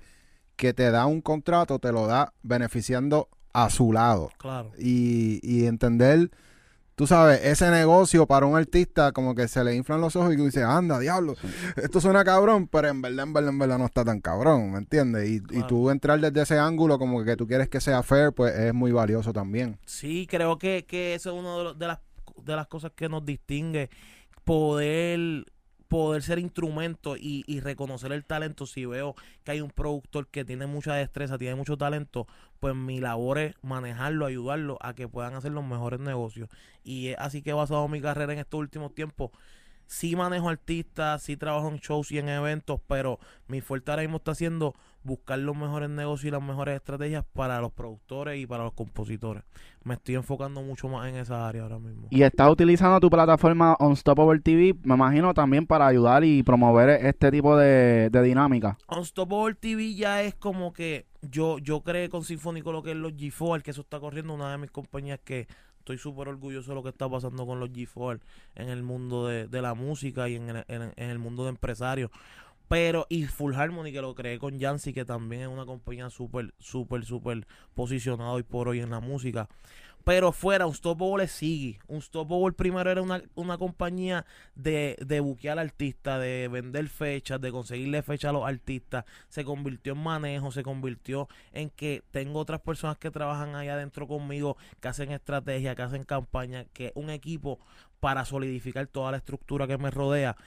que 0.57 0.73
te 0.73 0.91
da 0.91 1.05
un 1.05 1.21
contrato 1.21 1.79
te 1.79 1.91
lo 1.91 2.07
da 2.07 2.33
beneficiando 2.43 3.29
a 3.63 3.69
su 3.69 3.91
lado. 3.93 4.29
Claro. 4.37 4.71
Y, 4.77 5.39
y 5.43 5.65
entender, 5.65 6.29
tú 6.95 7.07
sabes, 7.07 7.41
ese 7.43 7.69
negocio 7.71 8.25
para 8.25 8.45
un 8.45 8.55
artista 8.57 9.11
como 9.11 9.35
que 9.35 9.47
se 9.47 9.63
le 9.63 9.75
inflan 9.75 10.01
los 10.01 10.15
ojos 10.15 10.33
y 10.33 10.37
tú 10.37 10.45
dices, 10.45 10.63
anda, 10.63 10.99
diablo, 10.99 11.35
esto 11.75 11.99
suena 12.01 12.23
cabrón, 12.23 12.67
pero 12.67 12.87
en 12.89 13.01
verdad, 13.01 13.25
en 13.25 13.33
verdad, 13.33 13.49
en 13.51 13.59
verdad 13.59 13.77
no 13.79 13.85
está 13.85 14.03
tan 14.05 14.21
cabrón, 14.21 14.71
¿me 14.71 14.77
entiendes? 14.79 15.29
Y, 15.29 15.35
y 15.57 15.63
tú 15.63 15.89
entrar 15.89 16.19
desde 16.19 16.41
ese 16.41 16.57
ángulo 16.59 16.97
como 16.99 17.23
que 17.23 17.35
tú 17.35 17.47
quieres 17.47 17.69
que 17.69 17.81
sea 17.81 18.01
fair, 18.03 18.31
pues 18.33 18.53
es 18.57 18.73
muy 18.73 18.91
valioso 18.91 19.33
también. 19.33 19.77
Sí, 19.85 20.27
creo 20.29 20.57
que, 20.57 20.85
que 20.87 21.15
eso 21.15 21.31
es 21.33 21.39
una 21.39 21.57
de, 21.57 21.63
los- 21.63 21.79
de 21.79 21.87
las, 21.87 21.99
de 22.43 22.55
las 22.55 22.67
cosas 22.67 22.91
que 22.95 23.09
nos 23.09 23.25
distingue. 23.25 23.89
Poder, 24.43 25.45
poder 25.87 26.23
ser 26.23 26.39
instrumento 26.39 27.17
y, 27.17 27.43
y 27.47 27.59
reconocer 27.59 28.11
el 28.11 28.25
talento. 28.25 28.65
Si 28.65 28.85
veo 28.85 29.15
que 29.43 29.51
hay 29.51 29.61
un 29.61 29.69
productor 29.69 30.27
que 30.27 30.45
tiene 30.45 30.65
mucha 30.65 30.95
destreza, 30.95 31.37
tiene 31.37 31.55
mucho 31.55 31.77
talento, 31.77 32.27
pues 32.59 32.75
mi 32.75 32.99
labor 32.99 33.37
es 33.39 33.55
manejarlo, 33.61 34.25
ayudarlo 34.25 34.77
a 34.81 34.93
que 34.93 35.07
puedan 35.07 35.35
hacer 35.35 35.51
los 35.51 35.63
mejores 35.63 35.99
negocios. 35.99 36.49
Y 36.83 37.09
es 37.09 37.17
así 37.19 37.41
que 37.41 37.51
he 37.51 37.53
basado 37.53 37.87
mi 37.87 38.01
carrera 38.01 38.33
en 38.33 38.39
estos 38.39 38.59
últimos 38.59 38.93
tiempos. 38.93 39.31
Sí 39.87 40.15
manejo 40.15 40.49
artistas, 40.49 41.23
sí 41.23 41.37
trabajo 41.37 41.69
en 41.69 41.77
shows 41.77 42.11
y 42.11 42.19
en 42.19 42.29
eventos, 42.29 42.79
pero 42.87 43.19
mi 43.47 43.61
fuerte 43.61 43.91
ahora 43.91 44.03
mismo 44.03 44.17
está 44.17 44.35
siendo 44.35 44.75
buscar 45.05 45.37
los 45.37 45.55
mejores 45.55 45.89
negocios 45.89 46.25
y 46.25 46.31
las 46.31 46.41
mejores 46.41 46.75
estrategias 46.75 47.23
para 47.33 47.61
los 47.61 47.71
productores 47.71 48.39
y 48.41 48.47
para 48.47 48.63
los 48.63 48.73
compositores. 48.73 49.43
Me 49.83 49.93
estoy 49.93 50.15
enfocando 50.15 50.61
mucho 50.63 50.89
más 50.89 51.07
en 51.07 51.15
esa 51.15 51.47
área 51.47 51.61
ahora 51.61 51.77
mismo. 51.77 52.07
Y 52.09 52.23
estás 52.23 52.51
utilizando 52.51 52.99
tu 52.99 53.09
plataforma 53.09 53.77
Unstoppable 53.79 54.39
TV, 54.39 54.75
me 54.83 54.95
imagino 54.95 55.33
también 55.33 55.67
para 55.67 55.85
ayudar 55.85 56.23
y 56.23 56.41
promover 56.41 57.05
este 57.05 57.29
tipo 57.29 57.55
de, 57.55 58.09
de 58.09 58.21
dinámica. 58.23 58.77
Unstoppable 58.89 59.53
TV 59.53 59.93
ya 59.93 60.23
es 60.23 60.33
como 60.33 60.73
que 60.73 61.05
yo 61.21 61.59
yo 61.59 61.81
creé 61.81 62.09
con 62.09 62.23
Sinfónico 62.23 62.71
lo 62.71 62.81
que 62.81 62.91
es 62.91 62.97
los 62.97 63.13
G4, 63.13 63.61
que 63.61 63.71
eso 63.71 63.81
está 63.81 63.99
corriendo 63.99 64.33
una 64.33 64.51
de 64.51 64.57
mis 64.57 64.71
compañías 64.71 65.19
que 65.23 65.47
estoy 65.85 65.99
súper 65.99 66.27
orgulloso 66.29 66.71
de 66.71 66.75
lo 66.75 66.81
que 66.81 66.89
está 66.89 67.07
pasando 67.07 67.45
con 67.45 67.59
los 67.59 67.69
G4 67.71 68.19
en 68.55 68.69
el 68.69 68.81
mundo 68.81 69.27
de, 69.27 69.47
de 69.47 69.61
la 69.61 69.75
música 69.75 70.27
y 70.27 70.35
en 70.35 70.49
en- 70.49 70.93
en 70.95 71.09
el 71.11 71.19
mundo 71.19 71.43
de 71.43 71.49
empresarios. 71.49 72.09
Pero, 72.67 73.05
y 73.09 73.25
Full 73.25 73.53
Harmony, 73.55 73.91
que 73.91 74.01
lo 74.01 74.15
creé 74.15 74.39
con 74.39 74.57
Yancy, 74.57 74.93
que 74.93 75.05
también 75.05 75.43
es 75.43 75.47
una 75.47 75.65
compañía 75.65 76.09
súper, 76.09 76.53
súper, 76.59 77.05
súper 77.05 77.47
posicionada 77.73 78.31
hoy 78.31 78.43
por 78.43 78.67
hoy 78.67 78.79
en 78.79 78.89
la 78.89 78.99
música. 78.99 79.47
Pero 80.05 80.31
fuera, 80.31 80.67
Unstoppable 80.67 81.23
es 81.23 81.31
Siggy. 81.31 81.79
Unstoppable 81.87 82.53
primero 82.53 82.91
era 82.91 83.01
una, 83.01 83.23
una 83.33 83.57
compañía 83.57 84.23
de, 84.53 84.95
de 85.03 85.19
buquear 85.19 85.57
artistas, 85.57 86.21
de 86.21 86.47
vender 86.47 86.87
fechas, 86.89 87.41
de 87.41 87.51
conseguirle 87.51 88.03
fechas 88.03 88.29
a 88.29 88.33
los 88.33 88.45
artistas. 88.45 89.05
Se 89.29 89.43
convirtió 89.43 89.93
en 89.93 90.03
manejo, 90.03 90.51
se 90.51 90.61
convirtió 90.61 91.27
en 91.53 91.71
que 91.71 92.03
tengo 92.11 92.39
otras 92.39 92.61
personas 92.61 92.99
que 92.99 93.09
trabajan 93.09 93.55
ahí 93.55 93.67
adentro 93.67 94.07
conmigo, 94.07 94.57
que 94.79 94.87
hacen 94.89 95.11
estrategia, 95.11 95.73
que 95.73 95.81
hacen 95.81 96.03
campaña, 96.03 96.65
que 96.65 96.91
un 96.93 97.09
equipo 97.09 97.59
para 97.99 98.25
solidificar 98.25 98.85
toda 98.85 99.09
la 99.09 99.17
estructura 99.17 99.65
que 99.65 99.79
me 99.79 99.89
rodea. 99.89 100.37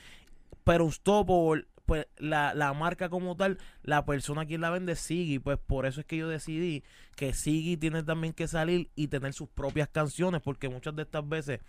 Pero 0.62 0.84
Unstoppable, 0.84 1.66
pues 1.88 2.07
la, 2.18 2.52
la 2.52 2.75
marca 2.75 3.09
como 3.09 3.35
tal, 3.35 3.57
la 3.83 4.04
persona 4.04 4.45
quien 4.45 4.61
la 4.61 4.68
vende 4.68 4.95
Siggy, 4.95 5.38
pues 5.38 5.59
por 5.59 5.87
eso 5.87 6.00
es 6.00 6.07
que 6.07 6.18
yo 6.18 6.28
decidí 6.28 6.85
que 7.16 7.33
Siggy 7.33 7.78
tiene 7.78 8.02
también 8.02 8.35
que 8.35 8.47
salir 8.47 8.90
y 8.95 9.09
tener 9.09 9.33
sus 9.33 9.49
propias 9.49 9.88
canciones, 9.88 10.42
porque 10.42 10.68
muchas 10.68 10.95
de 10.95 11.04
estas 11.04 11.26
veces, 11.26 11.61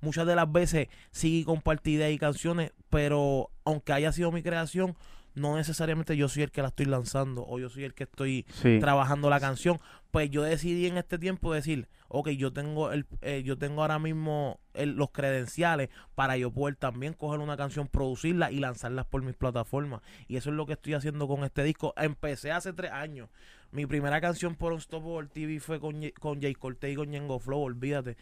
muchas 0.00 0.26
de 0.26 0.34
las 0.34 0.50
veces 0.50 0.88
Siggy 1.10 1.44
comparte 1.44 1.90
ideas 1.90 2.10
y 2.10 2.18
canciones, 2.18 2.72
pero 2.88 3.50
aunque 3.66 3.92
haya 3.92 4.12
sido 4.12 4.32
mi 4.32 4.42
creación, 4.42 4.96
no 5.36 5.56
necesariamente 5.56 6.16
yo 6.16 6.28
soy 6.28 6.42
el 6.42 6.50
que 6.50 6.62
la 6.62 6.68
estoy 6.68 6.86
lanzando 6.86 7.46
o 7.46 7.58
yo 7.60 7.68
soy 7.68 7.84
el 7.84 7.94
que 7.94 8.04
estoy 8.04 8.44
Sí. 8.50 8.78
trabajando 8.80 9.30
la 9.30 9.38
canción. 9.38 9.78
Pues 10.10 10.30
yo 10.30 10.42
decidí 10.42 10.86
en 10.86 10.96
este 10.96 11.18
tiempo 11.18 11.52
decir, 11.52 11.88
ok, 12.08 12.30
yo 12.30 12.52
tengo 12.52 12.90
el, 12.92 13.06
eh, 13.20 13.42
yo 13.44 13.56
tengo 13.58 13.82
ahora 13.82 13.98
mismo 13.98 14.58
el- 14.74 14.92
los 14.96 15.10
credenciales 15.10 15.90
para 16.14 16.36
yo 16.36 16.50
poder 16.50 16.76
también 16.76 17.12
coger 17.12 17.40
una 17.40 17.56
canción, 17.56 17.86
producirla 17.86 18.50
y 18.50 18.58
lanzarlas 18.58 19.06
por 19.06 19.22
mis 19.22 19.36
plataformas. 19.36 20.00
Y 20.26 20.36
eso 20.36 20.50
es 20.50 20.56
lo 20.56 20.66
que 20.66 20.72
estoy 20.74 20.94
haciendo 20.94 21.28
con 21.28 21.44
este 21.44 21.62
disco. 21.62 21.92
Empecé 21.96 22.50
hace 22.50 22.72
tres 22.72 22.90
años. 22.92 23.28
Mi 23.72 23.84
primera 23.84 24.20
canción 24.20 24.54
por 24.54 24.72
Unstoppable 24.72 25.28
TV 25.28 25.60
fue 25.60 25.80
con, 25.80 26.00
con 26.20 26.40
Jay 26.40 26.54
Cortez 26.54 26.92
y 26.92 26.96
con 26.96 27.10
Ñengo 27.10 27.38
Flow, 27.40 27.60
olvídate 27.60 28.16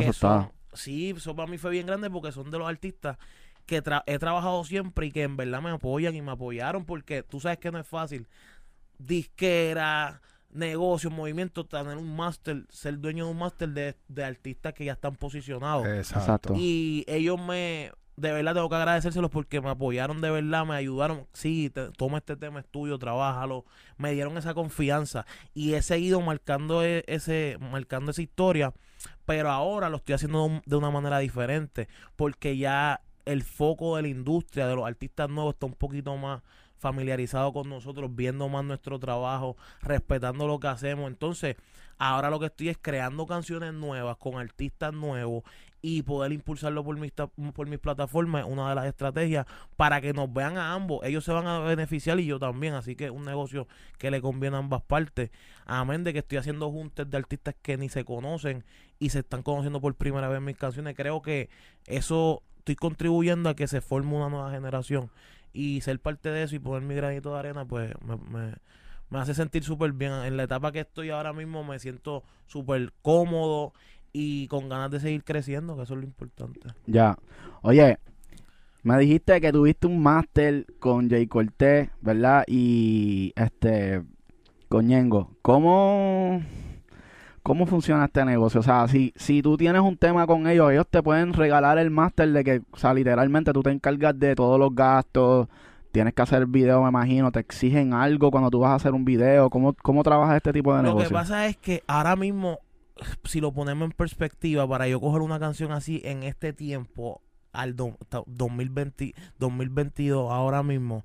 que 0.00 0.08
eso 0.08 0.10
está. 0.10 0.52
sí, 0.72 1.10
eso 1.10 1.36
para 1.36 1.48
mí 1.48 1.58
fue 1.58 1.70
bien 1.70 1.86
grande 1.86 2.10
porque 2.10 2.32
son 2.32 2.50
de 2.50 2.58
los 2.58 2.66
artistas 2.68 3.18
que 3.66 3.82
tra- 3.82 4.02
he 4.06 4.18
trabajado 4.18 4.64
siempre 4.64 5.06
y 5.06 5.10
que 5.12 5.22
en 5.24 5.36
verdad 5.36 5.60
me 5.60 5.70
apoyan 5.70 6.14
y 6.14 6.22
me 6.22 6.32
apoyaron 6.32 6.84
porque 6.84 7.22
tú 7.22 7.40
sabes 7.40 7.58
que 7.58 7.70
no 7.70 7.78
es 7.78 7.86
fácil. 7.86 8.26
Disquera, 8.98 10.20
negocio, 10.50 11.10
movimiento, 11.10 11.64
tener 11.66 11.96
un 11.96 12.16
máster, 12.16 12.64
ser 12.70 12.98
dueño 12.98 13.26
de 13.26 13.30
un 13.32 13.38
máster 13.38 13.68
de, 13.68 13.94
de 14.08 14.24
artistas 14.24 14.72
que 14.72 14.84
ya 14.84 14.92
están 14.92 15.14
posicionados. 15.16 15.86
Exacto. 15.86 16.54
Y 16.56 17.04
ellos 17.06 17.40
me, 17.40 17.92
de 18.16 18.32
verdad 18.32 18.54
tengo 18.54 18.68
que 18.68 18.76
agradecérselos 18.76 19.30
porque 19.30 19.60
me 19.60 19.70
apoyaron 19.70 20.20
de 20.20 20.30
verdad, 20.30 20.64
me 20.64 20.74
ayudaron. 20.74 21.26
Sí, 21.34 21.70
te- 21.70 21.90
toma 21.90 22.18
este 22.18 22.36
tema 22.36 22.60
estudio, 22.60 22.98
trabájalo. 22.98 23.64
Me 23.98 24.12
dieron 24.12 24.36
esa 24.38 24.54
confianza 24.54 25.26
y 25.54 25.74
he 25.74 25.82
seguido 25.82 26.20
marcando 26.20 26.82
e- 26.84 27.04
ese, 27.06 27.58
marcando 27.60 28.10
esa 28.10 28.22
historia, 28.22 28.72
pero 29.24 29.50
ahora 29.50 29.88
lo 29.90 29.98
estoy 29.98 30.14
haciendo 30.14 30.38
de 30.40 30.44
un- 30.46 30.62
de 30.64 30.76
una 30.76 30.90
manera 30.90 31.18
diferente 31.18 31.88
porque 32.16 32.56
ya 32.56 33.02
el 33.26 33.42
foco 33.42 33.96
de 33.96 34.02
la 34.02 34.08
industria, 34.08 34.66
de 34.66 34.76
los 34.76 34.86
artistas 34.86 35.28
nuevos, 35.28 35.54
está 35.54 35.66
un 35.66 35.74
poquito 35.74 36.16
más 36.16 36.42
familiarizado 36.78 37.52
con 37.52 37.68
nosotros, 37.68 38.14
viendo 38.14 38.48
más 38.48 38.64
nuestro 38.64 38.98
trabajo, 38.98 39.56
respetando 39.82 40.46
lo 40.46 40.60
que 40.60 40.68
hacemos. 40.68 41.08
Entonces, 41.08 41.56
ahora 41.98 42.30
lo 42.30 42.38
que 42.38 42.46
estoy 42.46 42.68
es 42.68 42.78
creando 42.80 43.26
canciones 43.26 43.72
nuevas 43.72 44.16
con 44.18 44.38
artistas 44.38 44.92
nuevos 44.92 45.42
y 45.82 46.02
poder 46.02 46.32
impulsarlo 46.32 46.82
por 46.82 46.98
mis, 46.98 47.12
por 47.12 47.68
mis 47.68 47.78
plataformas 47.78 48.44
es 48.44 48.50
una 48.50 48.68
de 48.68 48.74
las 48.74 48.86
estrategias 48.86 49.46
para 49.76 50.00
que 50.00 50.12
nos 50.12 50.32
vean 50.32 50.58
a 50.58 50.72
ambos. 50.72 51.04
Ellos 51.04 51.24
se 51.24 51.32
van 51.32 51.46
a 51.46 51.60
beneficiar 51.60 52.18
y 52.18 52.26
yo 52.26 52.38
también. 52.38 52.74
Así 52.74 52.96
que 52.96 53.04
es 53.04 53.10
un 53.10 53.24
negocio 53.24 53.68
que 53.98 54.10
le 54.10 54.20
conviene 54.20 54.56
a 54.56 54.58
ambas 54.58 54.82
partes. 54.82 55.30
Amén 55.64 56.02
de 56.02 56.12
que 56.12 56.20
estoy 56.20 56.38
haciendo 56.38 56.70
juntes 56.72 57.08
de 57.08 57.16
artistas 57.16 57.54
que 57.62 57.76
ni 57.76 57.88
se 57.88 58.04
conocen 58.04 58.64
y 58.98 59.10
se 59.10 59.20
están 59.20 59.42
conociendo 59.42 59.80
por 59.80 59.94
primera 59.94 60.28
vez 60.28 60.40
mis 60.40 60.56
canciones. 60.56 60.96
Creo 60.96 61.22
que 61.22 61.50
eso 61.86 62.42
estoy 62.66 62.74
contribuyendo 62.74 63.48
a 63.48 63.54
que 63.54 63.68
se 63.68 63.80
forme 63.80 64.16
una 64.16 64.28
nueva 64.28 64.50
generación. 64.50 65.08
Y 65.52 65.80
ser 65.82 66.00
parte 66.00 66.30
de 66.30 66.42
eso 66.42 66.56
y 66.56 66.58
poner 66.58 66.82
mi 66.82 66.96
granito 66.96 67.32
de 67.32 67.38
arena, 67.38 67.64
pues 67.64 67.94
me, 68.04 68.16
me, 68.16 68.54
me 69.08 69.18
hace 69.20 69.34
sentir 69.34 69.62
súper 69.62 69.92
bien. 69.92 70.12
En 70.24 70.36
la 70.36 70.42
etapa 70.42 70.72
que 70.72 70.80
estoy 70.80 71.10
ahora 71.10 71.32
mismo 71.32 71.62
me 71.62 71.78
siento 71.78 72.24
súper 72.46 72.92
cómodo 73.02 73.72
y 74.12 74.48
con 74.48 74.68
ganas 74.68 74.90
de 74.90 74.98
seguir 74.98 75.22
creciendo, 75.22 75.76
que 75.76 75.84
eso 75.84 75.94
es 75.94 76.00
lo 76.00 76.06
importante. 76.06 76.68
Ya. 76.86 77.16
Oye, 77.62 77.98
me 78.82 78.98
dijiste 78.98 79.40
que 79.40 79.52
tuviste 79.52 79.86
un 79.86 80.02
máster 80.02 80.66
con 80.80 81.08
Jay 81.08 81.28
Cortés, 81.28 81.88
¿verdad? 82.00 82.44
Y 82.48 83.32
este 83.36 84.02
con 84.68 84.88
Ñengo. 84.88 85.36
¿Cómo 85.40 86.42
cómo 87.46 87.64
funciona 87.66 88.04
este 88.06 88.24
negocio? 88.24 88.58
O 88.60 88.62
sea, 88.62 88.88
si 88.88 89.12
si 89.16 89.40
tú 89.40 89.56
tienes 89.56 89.80
un 89.80 89.96
tema 89.96 90.26
con 90.26 90.46
ellos, 90.48 90.72
ellos 90.72 90.86
te 90.90 91.00
pueden 91.02 91.32
regalar 91.32 91.78
el 91.78 91.90
máster 91.90 92.30
de 92.32 92.42
que, 92.42 92.62
o 92.72 92.76
sea, 92.76 92.92
literalmente 92.92 93.52
tú 93.52 93.62
te 93.62 93.70
encargas 93.70 94.18
de 94.18 94.34
todos 94.34 94.58
los 94.58 94.74
gastos, 94.74 95.48
tienes 95.92 96.12
que 96.12 96.22
hacer 96.22 96.46
video, 96.46 96.82
me 96.82 96.88
imagino, 96.88 97.30
te 97.30 97.40
exigen 97.40 97.94
algo 97.94 98.30
cuando 98.30 98.50
tú 98.50 98.58
vas 98.58 98.70
a 98.72 98.74
hacer 98.74 98.92
un 98.92 99.04
video, 99.04 99.48
¿cómo 99.48 99.74
cómo 99.74 100.02
trabajas 100.02 100.36
este 100.36 100.52
tipo 100.52 100.72
de 100.74 100.82
Lo 100.82 100.88
negocio? 100.88 101.08
que 101.08 101.14
pasa 101.14 101.46
es 101.46 101.56
que 101.56 101.82
ahora 101.86 102.16
mismo, 102.16 102.58
si 103.24 103.40
lo 103.40 103.52
ponemos 103.52 103.86
en 103.86 103.92
perspectiva, 103.92 104.66
para 104.68 104.88
yo 104.88 105.00
coger 105.00 105.22
una 105.22 105.38
canción 105.38 105.70
así 105.72 106.02
en 106.04 106.24
este 106.24 106.52
tiempo, 106.52 107.20
al 107.52 107.76
do- 107.76 107.96
ta- 108.08 108.22
2020, 108.26 109.14
2022, 109.38 110.30
ahora 110.30 110.62
mismo, 110.62 111.04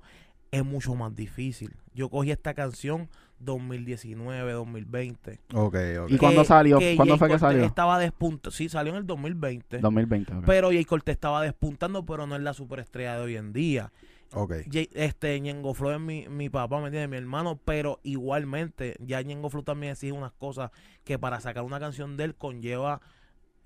es 0.50 0.64
mucho 0.64 0.94
más 0.94 1.14
difícil. 1.14 1.70
Yo 1.94 2.10
cogí 2.10 2.30
esta 2.30 2.52
canción 2.52 3.08
2019, 3.44 4.52
2020. 4.52 5.40
Ok, 5.54 5.76
ok. 6.02 6.10
¿Y 6.10 6.16
cuándo 6.18 6.44
salió? 6.44 6.78
¿Cuándo 6.96 7.14
Jay 7.14 7.18
fue 7.18 7.28
que 7.28 7.38
salió? 7.38 7.64
Estaba 7.64 7.98
despuntando. 7.98 8.50
Sí, 8.50 8.68
salió 8.68 8.92
en 8.92 8.98
el 8.98 9.06
2020. 9.06 9.78
2020. 9.78 10.34
ok. 10.34 10.42
Pero 10.46 10.68
Jay 10.68 10.84
Cortez 10.84 11.14
estaba 11.14 11.42
despuntando, 11.42 12.04
pero 12.06 12.26
no 12.26 12.36
es 12.36 12.42
la 12.42 12.54
superestrella 12.54 13.16
de 13.16 13.20
hoy 13.22 13.36
en 13.36 13.52
día. 13.52 13.92
Ok. 14.34 14.54
Jay- 14.70 14.88
este 14.94 15.38
Ñengo 15.40 15.74
Flow 15.74 15.92
es 15.92 16.00
mi, 16.00 16.26
mi 16.28 16.48
papá, 16.48 16.80
¿me 16.80 16.86
entiendes? 16.86 17.10
Mi 17.10 17.16
hermano, 17.18 17.60
pero 17.64 18.00
igualmente, 18.02 18.96
ya 19.00 19.20
Ñengo 19.22 19.50
Flow 19.50 19.62
también 19.62 19.92
exige 19.92 20.12
unas 20.12 20.32
cosas 20.32 20.70
que 21.04 21.18
para 21.18 21.40
sacar 21.40 21.64
una 21.64 21.78
canción 21.80 22.16
de 22.16 22.24
él 22.24 22.34
conlleva 22.34 23.00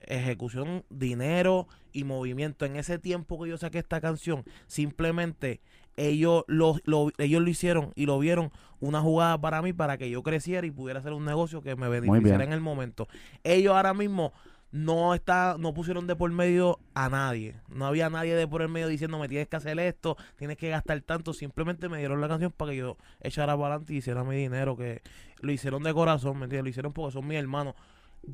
ejecución, 0.01 0.85
dinero 0.91 1.69
y 1.93 2.05
movimiento. 2.05 2.65
En 2.65 2.77
ese 2.77 2.99
tiempo 2.99 3.43
que 3.43 3.49
yo 3.51 3.59
saqué 3.59 3.79
esta 3.79 4.01
canción, 4.01 4.45
simplemente 4.67 5.61
ellos 5.97 6.45
lo, 6.47 6.77
lo- 6.85 7.11
ellos 7.19 7.43
lo 7.43 7.49
hicieron 7.49 7.93
y 7.95 8.07
lo 8.07 8.19
vieron 8.19 8.51
una 8.81 9.01
jugada 9.01 9.41
para 9.41 9.63
mí 9.63 9.73
para 9.73 9.97
que 9.97 10.11
yo 10.11 10.23
creciera 10.23 10.67
y 10.67 10.71
pudiera 10.71 11.01
hacer 11.01 11.13
un 11.13 11.25
negocio 11.25 11.63
que 11.63 11.77
me 11.77 11.89
beneficiara 11.89 12.45
en 12.45 12.53
el 12.53 12.61
momento. 12.61 13.09
Ellos 13.45 13.75
ahora 13.75 13.95
mismo 13.95 14.33
no 14.73 15.15
está, 15.15 15.57
no 15.59 15.73
pusieron 15.73 16.07
de 16.07 16.15
por 16.17 16.31
medio 16.31 16.79
a 16.93 17.09
nadie. 17.09 17.55
No 17.69 17.87
había 17.87 18.11
nadie 18.11 18.35
de 18.35 18.47
por 18.47 18.61
el 18.61 18.69
medio 18.69 18.89
diciéndome 18.89 19.29
tienes 19.29 19.49
que 19.49 19.57
hacer 19.57 19.79
esto, 19.79 20.17
tienes 20.37 20.59
que 20.59 20.69
gastar 20.69 21.01
tanto. 21.01 21.33
Simplemente 21.33 21.89
me 21.89 21.99
dieron 21.99 22.21
la 22.21 22.29
canción 22.29 22.53
para 22.53 22.73
que 22.73 22.79
yo 22.79 22.99
echara 23.23 23.55
para 23.57 23.69
adelante 23.77 23.95
y 23.95 23.99
hiciera 23.99 24.23
mi 24.25 24.37
dinero, 24.37 24.77
que 24.77 25.01
lo 25.41 25.51
hicieron 25.53 25.83
de 25.83 25.95
corazón, 25.95 26.39
¿me 26.39 26.45
entiendes? 26.45 26.65
Lo 26.65 26.69
hicieron 26.71 26.93
porque 26.93 27.13
son 27.13 27.27
mis 27.27 27.39
hermanos. 27.39 27.75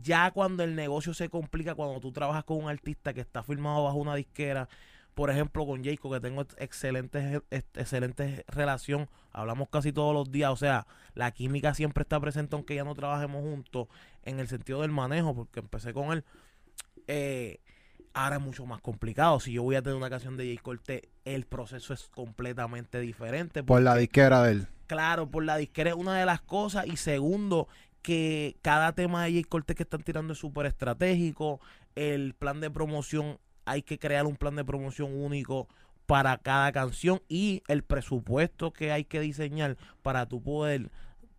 Ya 0.02 0.31
cuando 0.33 0.64
el 0.64 0.75
negocio 0.75 1.12
se 1.14 1.28
complica, 1.28 1.75
cuando 1.75 2.00
tú 2.00 2.11
trabajas 2.12 2.42
con 2.45 2.57
un 2.64 2.69
artista 2.69 3.12
que 3.12 3.21
está 3.21 3.42
firmado 3.42 3.85
bajo 3.85 3.99
una 3.99 4.14
disquera, 4.16 4.69
por 5.14 5.31
ejemplo 5.31 5.66
con 5.66 5.85
Jacob, 5.85 6.14
que 6.14 6.21
tengo 6.21 6.42
excelentes, 6.59 7.42
ex- 7.50 7.66
excelentes 7.75 8.45
relación, 8.49 9.09
hablamos 9.31 9.69
casi 9.69 9.92
todos 9.92 10.14
los 10.14 10.31
días, 10.33 10.50
o 10.50 10.57
sea, 10.57 10.87
la 11.14 11.31
química 11.31 11.75
siempre 11.75 12.02
está 12.02 12.19
presente 12.21 12.57
aunque 12.57 12.75
ya 12.75 12.85
no 12.85 12.95
trabajemos 12.95 13.42
juntos 13.42 13.88
en 14.25 14.40
el 14.40 14.49
sentido 14.49 14.83
del 14.83 14.90
manejo, 14.90 15.35
porque 15.35 15.61
empecé 15.61 15.92
con 15.92 16.12
él. 16.12 16.25
Eh, 17.09 17.59
ahora 18.14 18.37
es 18.37 18.42
mucho 18.42 18.64
más 18.66 18.81
complicado. 18.81 19.40
Si 19.40 19.52
yo 19.52 19.62
voy 19.62 19.76
a 19.76 19.83
tener 19.83 19.97
una 19.97 20.11
canción 20.11 20.37
de 20.37 20.59
Cortez, 20.62 21.02
el 21.25 21.45
proceso 21.47 21.92
es 21.95 22.09
completamente 22.09 23.00
diferente. 23.00 23.62
Por 23.62 23.83
la 23.83 23.97
disquera 23.97 24.42
de 24.42 24.52
él. 24.52 24.66
Claro, 24.87 25.28
por 25.31 25.45
la 25.45 25.57
disquera 25.57 25.90
es 25.90 25.97
una 25.97 26.19
de 26.19 26.26
las 26.26 26.40
cosas. 26.40 26.87
Y 26.87 26.97
segundo, 26.97 27.69
que 28.02 28.57
cada 28.62 28.92
tema 28.92 29.25
de 29.25 29.33
Jay 29.33 29.45
Cortez 29.45 29.76
que 29.76 29.83
están 29.83 30.02
tirando 30.02 30.35
es 30.35 30.38
súper 30.38 30.66
estratégico. 30.66 31.61
El 31.95 32.35
plan 32.35 32.61
de 32.61 32.71
promoción, 32.71 33.38
hay 33.64 33.83
que 33.83 33.99
crear 33.99 34.26
un 34.26 34.37
plan 34.37 34.57
de 34.57 34.64
promoción 34.64 35.14
único 35.14 35.69
para 36.07 36.37
cada 36.38 36.73
canción. 36.73 37.21
Y 37.28 37.62
el 37.69 37.83
presupuesto 37.83 38.73
que 38.73 38.92
hay 38.92 39.04
que 39.04 39.21
diseñar 39.21 39.76
para 40.02 40.26
tú 40.26 40.42
poder 40.42 40.90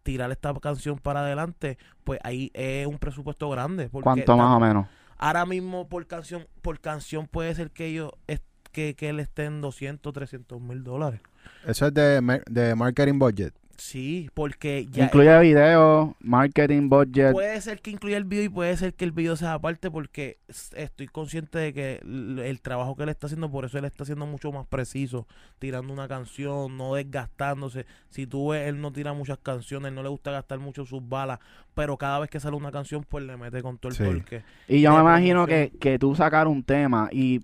tirar 0.03 0.31
esta 0.31 0.53
canción 0.55 0.97
para 0.97 1.21
adelante, 1.21 1.77
pues 2.03 2.19
ahí 2.23 2.51
es 2.53 2.87
un 2.87 2.97
presupuesto 2.97 3.49
grande. 3.49 3.89
porque 3.89 4.03
¿Cuánto 4.03 4.37
más 4.37 4.55
o 4.55 4.59
menos? 4.59 4.87
Ahora 5.17 5.45
mismo 5.45 5.87
por 5.87 6.05
canción, 6.07 6.47
por 6.61 6.79
canción 6.79 7.27
puede 7.27 7.55
ser 7.55 7.71
que 7.71 7.85
ellos 7.87 8.11
est- 8.27 8.43
que, 8.71 8.95
que 8.95 9.09
él 9.09 9.19
esté 9.19 9.45
en 9.45 9.61
200, 9.61 10.11
300 10.11 10.59
mil 10.59 10.83
dólares. 10.83 11.21
Eso 11.65 11.87
es 11.87 11.93
de, 11.93 12.41
de 12.49 12.75
marketing 12.75 13.19
budget. 13.19 13.53
Sí, 13.77 14.29
porque 14.35 14.87
ya 14.91 15.05
Incluye 15.05 15.39
video, 15.39 16.15
marketing, 16.21 16.89
budget. 16.89 17.31
puede 17.31 17.59
ser 17.59 17.81
que 17.81 17.89
incluya 17.91 18.17
el 18.17 18.23
video 18.23 18.43
y 18.45 18.49
puede 18.49 18.77
ser 18.77 18.93
que 18.93 19.03
el 19.03 19.11
video 19.11 19.35
sea 19.35 19.53
aparte 19.55 19.89
porque 19.89 20.37
estoy 20.75 21.07
consciente 21.07 21.57
de 21.57 21.73
que 21.73 21.95
el 22.03 22.61
trabajo 22.61 22.95
que 22.95 23.03
él 23.03 23.09
está 23.09 23.25
haciendo, 23.27 23.49
por 23.49 23.65
eso 23.65 23.79
él 23.79 23.85
está 23.85 24.05
siendo 24.05 24.25
mucho 24.27 24.51
más 24.51 24.67
preciso, 24.67 25.27
tirando 25.57 25.91
una 25.91 26.07
canción, 26.07 26.77
no 26.77 26.93
desgastándose. 26.93 27.85
Si 28.09 28.27
tú 28.27 28.49
ves, 28.49 28.67
él 28.67 28.79
no 28.79 28.91
tira 28.93 29.13
muchas 29.13 29.39
canciones, 29.39 29.91
no 29.91 30.03
le 30.03 30.09
gusta 30.09 30.31
gastar 30.31 30.59
mucho 30.59 30.85
sus 30.85 31.07
balas, 31.09 31.39
pero 31.73 31.97
cada 31.97 32.19
vez 32.19 32.29
que 32.29 32.39
sale 32.39 32.55
una 32.55 32.71
canción, 32.71 33.03
pues 33.09 33.23
le 33.25 33.37
mete 33.37 33.61
con 33.63 33.79
todo 33.79 33.89
el 33.91 33.95
Sí. 33.97 34.03
torque. 34.03 34.43
Y 34.67 34.81
yo 34.81 34.93
me 34.93 34.99
imagino 35.01 35.47
que, 35.47 35.71
que 35.79 35.97
tú 35.97 36.13
sacar 36.15 36.47
un 36.47 36.61
tema 36.63 37.09
y, 37.11 37.41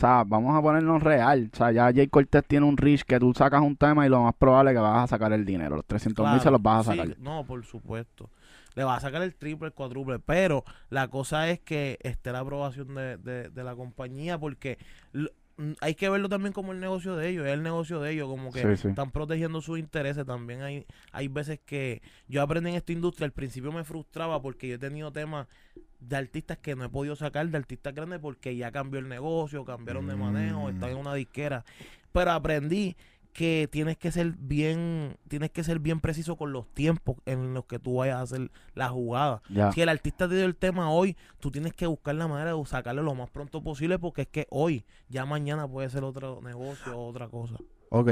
o 0.00 0.06
sea, 0.06 0.24
vamos 0.26 0.56
a 0.56 0.62
ponernos 0.62 1.02
real. 1.02 1.50
O 1.52 1.56
sea, 1.56 1.72
ya 1.72 1.92
Jay 1.92 2.08
Cortez 2.08 2.42
tiene 2.46 2.64
un 2.64 2.78
reach 2.78 3.02
que 3.02 3.18
tú 3.20 3.34
sacas 3.34 3.60
un 3.60 3.76
tema 3.76 4.06
y 4.06 4.08
lo 4.08 4.22
más 4.22 4.34
probable 4.34 4.70
es 4.70 4.76
que 4.76 4.80
vas 4.80 5.04
a 5.04 5.06
sacar 5.06 5.30
el 5.34 5.44
dinero. 5.44 5.76
Los 5.76 5.84
300 5.84 6.24
mil 6.24 6.30
Claro, 6.32 6.42
se 6.42 6.50
los 6.50 6.62
vas 6.62 6.88
a 6.88 6.92
sí, 6.92 6.98
sacar. 6.98 7.18
no, 7.18 7.44
por 7.44 7.64
supuesto. 7.66 8.30
Le 8.76 8.84
va 8.84 8.96
a 8.96 9.00
sacar 9.00 9.20
el 9.20 9.34
triple, 9.34 9.66
el 9.68 9.74
cuádruple. 9.74 10.18
Pero 10.18 10.64
la 10.88 11.08
cosa 11.08 11.50
es 11.50 11.60
que 11.60 11.98
esté 12.02 12.32
la 12.32 12.38
aprobación 12.38 12.94
de, 12.94 13.18
de- 13.18 13.50
de 13.50 13.64
la 13.64 13.74
compañía 13.76 14.38
porque 14.38 14.78
mm, 15.12 15.72
hay 15.82 15.94
que 15.94 16.08
verlo 16.08 16.30
también 16.30 16.54
como 16.54 16.72
el 16.72 16.80
negocio 16.80 17.16
de 17.16 17.28
ellos. 17.28 17.46
Es 17.46 17.52
el 17.52 17.62
negocio 17.62 18.00
de 18.00 18.12
ellos, 18.12 18.26
como 18.28 18.52
que 18.52 18.62
Sí, 18.62 18.82
sí. 18.82 18.88
están 18.88 19.10
protegiendo 19.10 19.60
sus 19.60 19.78
intereses. 19.78 20.24
También 20.24 20.62
hay, 20.62 20.86
hay 21.12 21.28
veces 21.28 21.60
que 21.66 22.00
yo 22.26 22.40
aprendí 22.40 22.70
en 22.70 22.76
esta 22.76 22.92
industria. 22.92 23.26
Al 23.26 23.32
principio 23.32 23.70
me 23.70 23.84
frustraba 23.84 24.40
porque 24.40 24.66
yo 24.68 24.76
he 24.76 24.78
tenido 24.78 25.12
temas 25.12 25.46
de 26.00 26.16
artistas 26.16 26.58
que 26.58 26.74
no 26.76 26.84
he 26.84 26.88
podido 26.88 27.14
sacar, 27.16 27.48
de 27.48 27.56
artistas 27.58 27.94
grandes 27.94 28.18
porque 28.20 28.56
ya 28.56 28.72
cambió 28.72 29.00
el 29.00 29.08
negocio, 29.08 29.64
cambiaron 29.64 30.06
de 30.06 30.16
manejo, 30.16 30.64
Mm. 30.64 30.74
están 30.74 30.90
en 30.90 30.96
una 30.96 31.14
disquera. 31.14 31.64
Pero 32.12 32.32
aprendí 32.32 32.96
que 33.32 33.68
tienes 33.70 33.96
que 33.96 34.10
ser 34.10 34.32
bien, 34.38 35.16
tienes 35.28 35.50
que 35.52 35.62
ser 35.62 35.78
bien 35.78 36.00
preciso 36.00 36.34
con 36.36 36.52
los 36.52 36.66
tiempos 36.74 37.16
en 37.26 37.54
los 37.54 37.64
que 37.66 37.78
tú 37.78 37.96
vayas 37.96 38.16
a 38.16 38.22
hacer 38.22 38.50
la 38.74 38.88
jugada. 38.88 39.40
Si 39.72 39.80
el 39.80 39.88
artista 39.88 40.28
te 40.28 40.34
dio 40.34 40.44
el 40.46 40.56
tema 40.56 40.90
hoy, 40.90 41.16
tú 41.38 41.52
tienes 41.52 41.72
que 41.72 41.86
buscar 41.86 42.16
la 42.16 42.26
manera 42.26 42.54
de 42.54 42.66
sacarlo 42.66 43.02
lo 43.02 43.14
más 43.14 43.30
pronto 43.30 43.62
posible 43.62 44.00
porque 44.00 44.22
es 44.22 44.28
que 44.28 44.46
hoy, 44.50 44.84
ya 45.08 45.26
mañana 45.26 45.68
puede 45.68 45.88
ser 45.90 46.02
otro 46.02 46.40
negocio 46.42 46.98
o 46.98 47.06
otra 47.08 47.28
cosa. 47.28 47.54
Ok, 47.90 48.10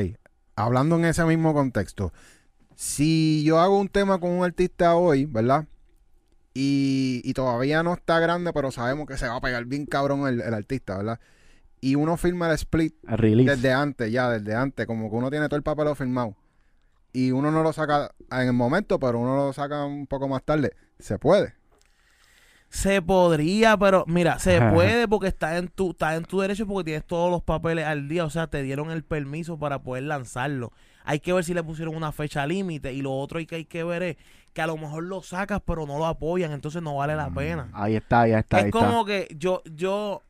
hablando 0.55 0.95
en 0.97 1.07
ese 1.07 1.25
mismo 1.25 1.53
contexto, 1.53 2.13
si 2.77 3.43
yo 3.45 3.59
hago 3.59 3.79
un 3.79 3.89
tema 3.89 4.21
con 4.21 4.31
un 4.31 4.45
artista 4.45 4.95
hoy, 4.95 5.25
¿verdad? 5.25 5.67
Y, 6.55 7.21
y 7.25 7.35
todavía 7.35 7.83
no 7.83 7.95
está 7.95 8.19
grande, 8.19 8.53
pero 8.53 8.71
sabemos 8.73 9.07
que 9.07 9.17
se 9.17 9.29
va 9.29 9.37
a 9.37 9.41
pegar 9.41 9.65
bien 9.67 9.87
cabrón 9.87 10.27
el, 10.27 10.41
el 10.41 10.55
artista, 10.55 10.97
¿verdad? 10.97 11.21
Y 11.81 11.95
uno 11.95 12.17
firma 12.17 12.49
el 12.49 12.55
split 12.55 12.95
release. 13.05 13.55
desde 13.55 13.73
antes, 13.73 14.11
ya, 14.11 14.29
desde 14.31 14.55
antes, 14.55 14.87
como 14.87 15.11
que 15.11 15.17
uno 15.17 15.31
tiene 15.31 15.47
todo 15.49 15.57
el 15.57 15.63
papel 15.63 15.95
firmado. 15.95 16.35
Y 17.13 17.31
uno 17.31 17.51
no 17.51 17.63
lo 17.63 17.73
saca 17.73 18.13
en 18.31 18.49
el 18.49 18.53
momento, 18.53 18.99
pero 18.99 19.21
uno 19.21 19.37
lo 19.37 19.53
saca 19.53 19.85
un 19.85 20.07
poco 20.07 20.29
más 20.29 20.43
tarde. 20.43 20.73
Se 20.99 21.19
puede. 21.19 21.55
Se 22.71 23.01
podría, 23.01 23.79
pero 23.79 24.05
mira, 24.07 24.39
se 24.39 24.61
puede 24.61 25.09
porque 25.09 25.29
está 25.29 25.57
en 25.57 25.69
tu 25.69 25.93
está 25.93 26.17
en 26.17 26.25
tu 26.25 26.41
derecho 26.41 26.67
porque 26.67 26.85
tienes 26.85 27.07
todos 27.07 27.31
los 27.31 27.43
papeles 27.43 27.87
al 27.87 28.09
día, 28.09 28.27
o 28.27 28.31
sea, 28.31 28.47
te 28.47 28.63
dieron 28.63 28.91
el 28.91 29.05
permiso 29.05 29.59
para 29.59 29.83
poder 29.83 30.03
lanzarlo. 30.03 30.73
Hay 31.05 31.21
que 31.21 31.33
ver 31.33 31.45
si 31.45 31.55
le 31.55 31.63
pusieron 31.63 31.97
una 31.97 32.13
fecha 32.13 32.47
límite 32.47 32.93
y 32.93 33.01
lo 33.01 33.15
otro 33.15 33.39
hay 33.39 33.47
que 33.47 33.57
hay 33.57 33.65
que 33.65 33.85
ver 33.85 34.03
es 34.03 34.17
que 34.53 34.63
a 34.63 34.67
lo 34.67 34.77
mejor 34.77 35.05
lo 35.05 35.23
sacas 35.23 35.61
pero 35.65 35.87
no 35.87 35.99
lo 35.99 36.07
apoyan, 36.07 36.53
entonces 36.53 36.83
no 36.83 36.97
vale 36.97 37.17
la 37.17 37.31
pena. 37.31 37.69
Ahí 37.73 37.97
está, 37.97 38.23
ahí 38.23 38.33
está, 38.33 38.59
ahí 38.59 38.63
es 38.63 38.67
está. 38.67 38.79
como 38.79 39.05
que 39.05 39.29
yo 39.37 39.63
yo 39.73 40.23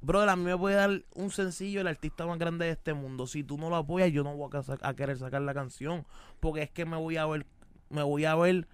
brother, 0.00 0.30
a 0.30 0.36
mí 0.36 0.44
me 0.44 0.56
puede 0.56 0.76
dar 0.76 1.04
un 1.14 1.30
sencillo 1.30 1.80
el 1.80 1.86
artista 1.86 2.26
más 2.26 2.38
grande 2.38 2.66
de 2.66 2.72
este 2.72 2.94
mundo. 2.94 3.26
Si 3.26 3.44
tú 3.44 3.58
no 3.58 3.70
lo 3.70 3.76
apoyas, 3.76 4.10
yo 4.10 4.24
no 4.24 4.36
voy 4.36 4.50
a, 4.52 4.88
a 4.88 4.94
querer 4.94 5.18
sacar 5.18 5.42
la 5.42 5.54
canción 5.54 6.06
porque 6.40 6.62
es 6.62 6.70
que 6.70 6.84
me 6.84 6.96
voy 6.96 7.16
a 7.16 7.26
ver 7.26 7.46
me 7.88 8.02
voy 8.02 8.24
a 8.24 8.34
ver 8.34 8.66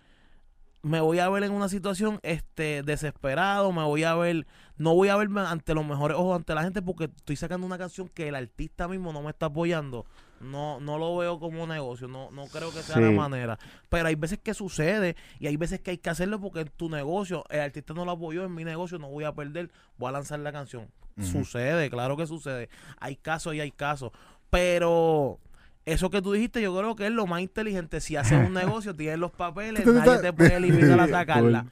me 0.83 1.01
voy 1.01 1.19
a 1.19 1.29
ver 1.29 1.43
en 1.43 1.53
una 1.53 1.69
situación 1.69 2.21
este 2.23 2.83
desesperado, 2.83 3.73
me 3.73 3.83
voy 3.83 4.05
a 4.05 4.15
ver, 4.15 4.47
no 4.77 4.95
voy 4.95 5.09
a 5.09 5.17
verme 5.17 5.41
ante 5.41 5.75
los 5.75 5.85
mejores 5.85 6.17
ojos 6.17 6.37
ante 6.37 6.55
la 6.55 6.63
gente 6.63 6.83
porque 6.83 7.05
estoy 7.05 7.37
sacando 7.37 7.67
una 7.67 7.79
canción 7.79 8.09
que 8.09 8.29
el 8.29 8.35
artista 8.35 8.89
mismo 8.89 9.13
no 9.13 9.23
me 9.23 9.31
está 9.31 9.47
apoyando. 9.47 10.07
No, 10.41 10.79
no 10.81 10.99
lo 10.99 11.17
veo 11.17 11.39
como 11.41 11.67
negocio, 11.67 12.07
no, 12.09 12.31
no 12.31 12.47
creo 12.47 12.73
que 12.73 12.83
sea 12.83 12.97
Sí. 12.97 13.01
la 13.03 13.11
manera. 13.11 13.59
Pero 13.89 14.09
hay 14.09 14.15
veces 14.15 14.39
que 14.43 14.55
sucede 14.55 15.17
y 15.41 15.47
hay 15.47 15.57
veces 15.57 15.81
que 15.81 15.91
hay 15.93 15.99
que 15.99 16.11
hacerlo 16.11 16.41
porque 16.41 16.61
en 16.61 16.69
tu 16.69 16.89
negocio, 16.89 17.45
el 17.51 17.61
artista 17.61 17.93
no 17.95 18.05
lo 18.05 18.13
apoyó, 18.13 18.45
en 18.45 18.55
mi 18.55 18.65
negocio 18.65 18.99
no 18.99 19.09
voy 19.09 19.25
a 19.25 19.33
perder, 19.35 19.71
voy 19.97 20.09
a 20.09 20.13
lanzar 20.13 20.39
la 20.41 20.53
canción. 20.53 20.89
Sucede, 21.21 21.91
claro 21.91 22.17
que 22.17 22.27
sucede. 22.29 22.69
Hay 23.01 23.17
casos 23.17 23.53
y 23.55 23.61
hay 23.61 23.73
casos. 23.73 24.13
Pero 24.51 25.39
eso 25.85 26.11
que 26.11 26.23
tú 26.23 26.33
dijiste, 26.33 26.61
yo 26.63 26.77
creo 26.77 26.95
que 26.95 27.07
es 27.07 27.13
lo 27.13 27.27
más 27.27 27.41
inteligente. 27.41 28.01
Si 28.01 28.15
haces 28.17 28.47
un 28.47 28.53
negocio, 28.55 28.95
tienes 28.95 29.19
los 29.19 29.33
papeles, 29.33 29.85
nadie 29.87 30.19
te 30.19 30.33
puede 30.33 30.61
limitar 30.61 31.01
a 31.01 31.09
sacarla. 31.09 31.67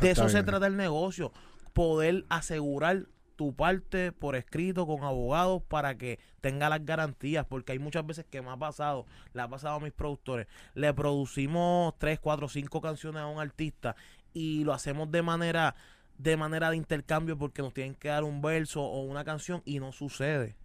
De 0.00 0.10
eso 0.10 0.28
se 0.28 0.42
trata 0.42 0.66
el 0.66 0.76
negocio. 0.76 1.32
Poder 1.74 2.24
asegurar 2.28 3.04
tu 3.38 3.54
parte 3.54 4.10
por 4.10 4.34
escrito 4.34 4.84
con 4.84 5.04
abogados 5.04 5.62
para 5.68 5.96
que 5.96 6.18
tenga 6.40 6.68
las 6.68 6.84
garantías. 6.84 7.46
Porque 7.46 7.70
hay 7.72 7.78
muchas 7.78 8.04
veces 8.04 8.26
que 8.28 8.42
me 8.42 8.50
ha 8.50 8.56
pasado, 8.56 9.06
le 9.32 9.40
ha 9.42 9.46
pasado 9.48 9.76
a 9.76 9.80
mis 9.80 9.92
productores. 9.92 10.48
Le 10.74 10.92
producimos 10.92 11.94
tres, 11.98 12.18
cuatro, 12.18 12.48
cinco 12.48 12.80
canciones 12.80 13.22
a 13.22 13.26
un 13.28 13.38
artista 13.38 13.94
y 14.34 14.64
lo 14.64 14.72
hacemos 14.74 15.10
de 15.10 15.22
manera 15.22 15.74
de 16.18 16.36
manera 16.36 16.68
de 16.70 16.76
intercambio 16.76 17.38
porque 17.38 17.62
nos 17.62 17.72
tienen 17.72 17.94
que 17.94 18.08
dar 18.08 18.24
un 18.24 18.42
verso 18.42 18.82
o 18.82 19.02
una 19.02 19.22
canción 19.24 19.62
y 19.64 19.78
no 19.78 19.92
sucede. 19.92 20.56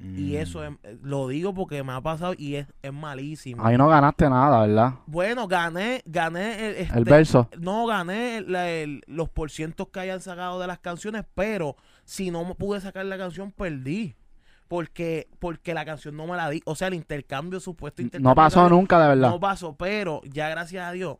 Y 0.00 0.32
Mm. 0.32 0.36
eso 0.36 0.64
es- 0.64 0.72
lo 1.02 1.28
digo 1.28 1.52
porque 1.52 1.82
me 1.82 1.92
ha 1.92 2.00
pasado 2.00 2.32
y 2.38 2.54
es, 2.54 2.66
es 2.80 2.94
malísimo. 2.94 3.62
Ahí 3.62 3.76
no 3.76 3.88
ganaste 3.88 4.30
nada, 4.30 4.66
¿verdad? 4.66 4.94
Bueno, 5.06 5.46
gané, 5.46 6.02
gané 6.06 6.70
el, 6.70 6.74
El 6.76 6.80
este, 6.80 7.00
verso. 7.10 7.46
no 7.60 7.84
gané 7.84 8.38
el- 8.38 9.02
los 9.06 9.28
porcientos 9.28 9.88
que 9.88 10.00
hayan 10.00 10.22
sacado 10.22 10.58
de 10.58 10.66
las 10.66 10.78
canciones, 10.78 11.24
pero 11.34 11.76
si 12.04 12.30
no 12.30 12.54
pude 12.54 12.80
sacar 12.80 13.04
la 13.06 13.18
canción, 13.18 13.52
perdí. 13.52 14.16
Porque, 14.68 15.28
porque 15.38 15.74
la 15.74 15.84
canción 15.84 16.16
no 16.16 16.26
me 16.26 16.34
la 16.34 16.48
di. 16.48 16.62
O 16.64 16.74
sea, 16.74 16.88
el 16.88 16.94
intercambio, 16.94 17.60
supuesto 17.60 18.00
intercambio. 18.00 18.30
No 18.30 18.34
pasó 18.34 18.66
nunca, 18.70 18.98
de 19.02 19.08
verdad. 19.08 19.28
No 19.28 19.38
pasó, 19.38 19.76
pero 19.76 20.22
ya 20.24 20.48
gracias 20.48 20.86
a 20.86 20.92
Dios 20.92 21.18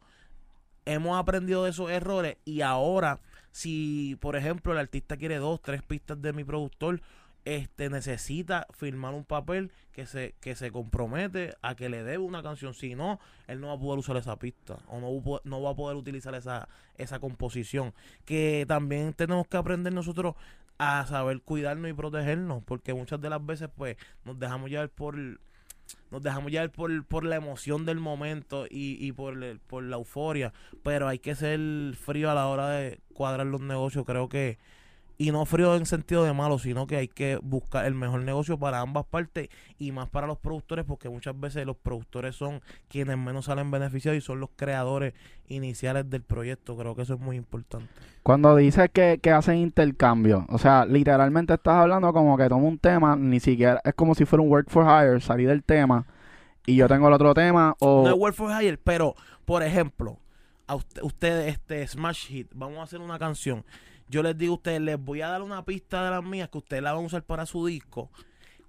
hemos 0.85 1.19
aprendido 1.19 1.65
de 1.65 1.71
esos 1.71 1.91
errores 1.91 2.37
y 2.45 2.63
ahora, 2.63 3.21
si 3.51 4.17
por 4.21 4.37
ejemplo 4.37 4.73
el 4.73 4.79
artista 4.79 5.17
quiere 5.17 5.37
dos, 5.37 5.61
tres 5.63 5.83
pistas 5.83 6.21
de 6.21 6.33
mi 6.33 6.45
productor, 6.45 7.01
este 7.45 7.91
necesita 7.91 8.69
firmar 8.71 9.15
un 9.15 9.25
papel 9.25 9.73
que 9.91 10.07
se 10.07 10.35
que 10.41 10.55
se 10.55 10.71
compromete 10.71 11.55
a 11.61 11.75
que 11.75 11.89
le 11.89 12.05
debe 12.05 12.19
una 12.19 12.43
canción, 12.43 12.73
si 12.73 12.95
no, 12.95 13.19
él 13.49 13.61
no 13.61 13.69
va 13.69 13.75
a 13.75 13.79
poder 13.79 13.99
usar 13.99 14.17
esa 14.17 14.39
pista 14.39 14.79
o 14.87 15.01
no, 15.01 15.41
no 15.43 15.63
va 15.63 15.71
a 15.71 15.75
poder 15.75 15.97
utilizar 15.97 16.35
esa 16.35 16.69
esa 16.99 17.19
composición, 17.19 17.95
que 18.25 18.65
también 18.69 19.13
tenemos 19.13 19.49
que 19.49 19.57
aprender 19.57 19.93
nosotros 19.93 20.37
a 20.79 21.07
saber 21.07 21.41
cuidarnos 21.43 21.91
y 21.91 21.95
protegernos, 21.95 22.63
porque 22.65 22.95
muchas 22.95 23.21
de 23.21 23.31
las 23.31 23.45
veces 23.45 23.69
pues 23.75 23.97
nos 24.25 24.39
dejamos 24.39 24.71
llevar 24.71 24.89
por 24.89 25.17
nos 26.11 26.23
dejamos 26.23 26.51
llevar 26.51 26.71
por, 26.71 27.05
por 27.05 27.25
la 27.25 27.37
emoción 27.37 27.85
del 27.85 27.99
momento 27.99 28.67
y, 28.71 28.97
y 29.05 29.13
por, 29.13 29.59
por 29.61 29.83
la 29.83 29.97
euforia, 29.97 30.53
pero 30.83 31.09
hay 31.09 31.19
que 31.19 31.35
ser 31.35 31.61
frío 31.97 32.31
a 32.31 32.35
la 32.35 32.47
hora 32.47 32.69
de 32.69 33.01
cuadrar 33.13 33.47
los 33.47 33.61
negocios, 33.61 34.05
creo 34.07 34.29
que, 34.29 34.59
y 35.23 35.31
no 35.31 35.47
frío 35.47 35.77
en 35.77 35.87
sentido 35.87 36.25
de 36.25 36.33
malo, 36.33 36.59
sino 36.59 36.89
que 36.89 36.97
hay 36.97 37.07
que 37.07 37.39
buscar 37.41 37.85
el 37.85 37.95
mejor 37.95 38.23
negocio 38.23 38.59
para 38.59 38.81
ambas 38.81 39.05
partes 39.05 39.51
y 39.79 39.93
más 39.93 40.09
para 40.09 40.27
los 40.27 40.37
productores, 40.39 40.85
porque 40.85 41.09
muchas 41.09 41.39
veces 41.39 41.65
los 41.65 41.77
productores 41.77 42.35
son 42.35 42.61
quienes 42.89 43.17
menos 43.17 43.45
salen 43.45 43.71
beneficiados 43.71 44.19
y 44.19 44.21
son 44.21 44.41
los 44.41 44.51
creadores 44.57 45.15
iniciales 45.47 46.11
del 46.11 46.23
proyecto, 46.23 46.77
creo 46.77 46.97
que 46.97 47.03
eso 47.03 47.15
es 47.15 47.21
muy 47.21 47.37
importante. 47.37 47.87
Cuando 48.25 48.57
dices 48.57 48.91
que, 48.93 49.21
que 49.23 49.31
hacen 49.31 49.59
intercambio, 49.59 50.45
o 50.49 50.59
sea, 50.59 50.87
literalmente 50.87 51.55
estás 51.55 51.75
hablando 51.75 52.13
como 52.13 52.37
que 52.37 52.49
tomo 52.49 52.67
un 52.67 52.79
tema, 52.79 53.15
ni 53.15 53.39
siquiera, 53.39 53.81
es 53.85 53.95
como 53.95 54.17
si 54.17 54.25
fuera 54.25 54.43
un 54.43 54.51
work 54.51 54.71
for 54.71 54.85
hire, 54.85 55.21
salir 55.21 55.49
del 55.49 55.63
tema 55.63 56.05
y 56.67 56.75
yo 56.75 56.89
tengo 56.89 57.07
el 57.07 57.15
otro 57.15 57.33
tema 57.33 57.77
o... 57.79 58.03
No 58.05 58.11
es 58.11 58.17
World 58.19 58.37
for 58.37 58.51
Hire, 58.61 58.79
pero, 58.79 59.15
por 59.45 59.63
ejemplo, 59.63 60.19
a 60.67 60.75
usted- 60.75 61.03
ustedes, 61.03 61.53
este 61.53 61.87
Smash 61.87 62.27
Hit, 62.27 62.49
vamos 62.55 62.79
a 62.79 62.83
hacer 62.83 63.01
una 63.01 63.19
canción. 63.21 63.65
Yo 64.09 64.23
les 64.23 64.37
digo 64.37 64.53
a 64.55 64.57
ustedes, 64.57 64.81
les 64.81 64.99
voy 64.99 65.23
a 65.23 65.29
dar 65.29 65.43
una 65.43 65.65
pista 65.65 66.05
de 66.05 66.11
las 66.11 66.25
mías 66.25 66.49
que 66.51 66.59
ustedes 66.59 66.83
la 66.83 66.93
van 66.93 67.03
a 67.05 67.07
usar 67.07 67.23
para 67.25 67.47
su 67.47 67.65
disco, 67.67 68.11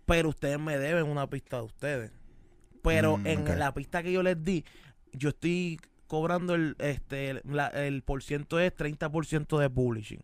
pero 0.05 0.29
ustedes 0.29 0.59
me 0.59 0.77
deben 0.77 1.05
una 1.05 1.29
pista 1.29 1.57
de 1.57 1.63
ustedes. 1.63 2.11
Pero 2.81 3.17
Mm, 3.17 3.27
en 3.27 3.59
la 3.59 3.73
pista 3.73 4.03
que 4.03 4.11
yo 4.11 4.23
les 4.23 4.43
di, 4.43 4.63
yo 5.13 5.29
estoy 5.29 5.79
cobrando 6.07 6.53
el, 6.55 6.75
este, 6.79 7.29
el, 7.31 7.41
la- 7.45 7.67
el 7.67 8.03
por 8.03 8.21
ciento 8.23 8.59
es 8.59 8.73
30% 8.75 9.57
de 9.57 9.69
publishing. 9.69 10.23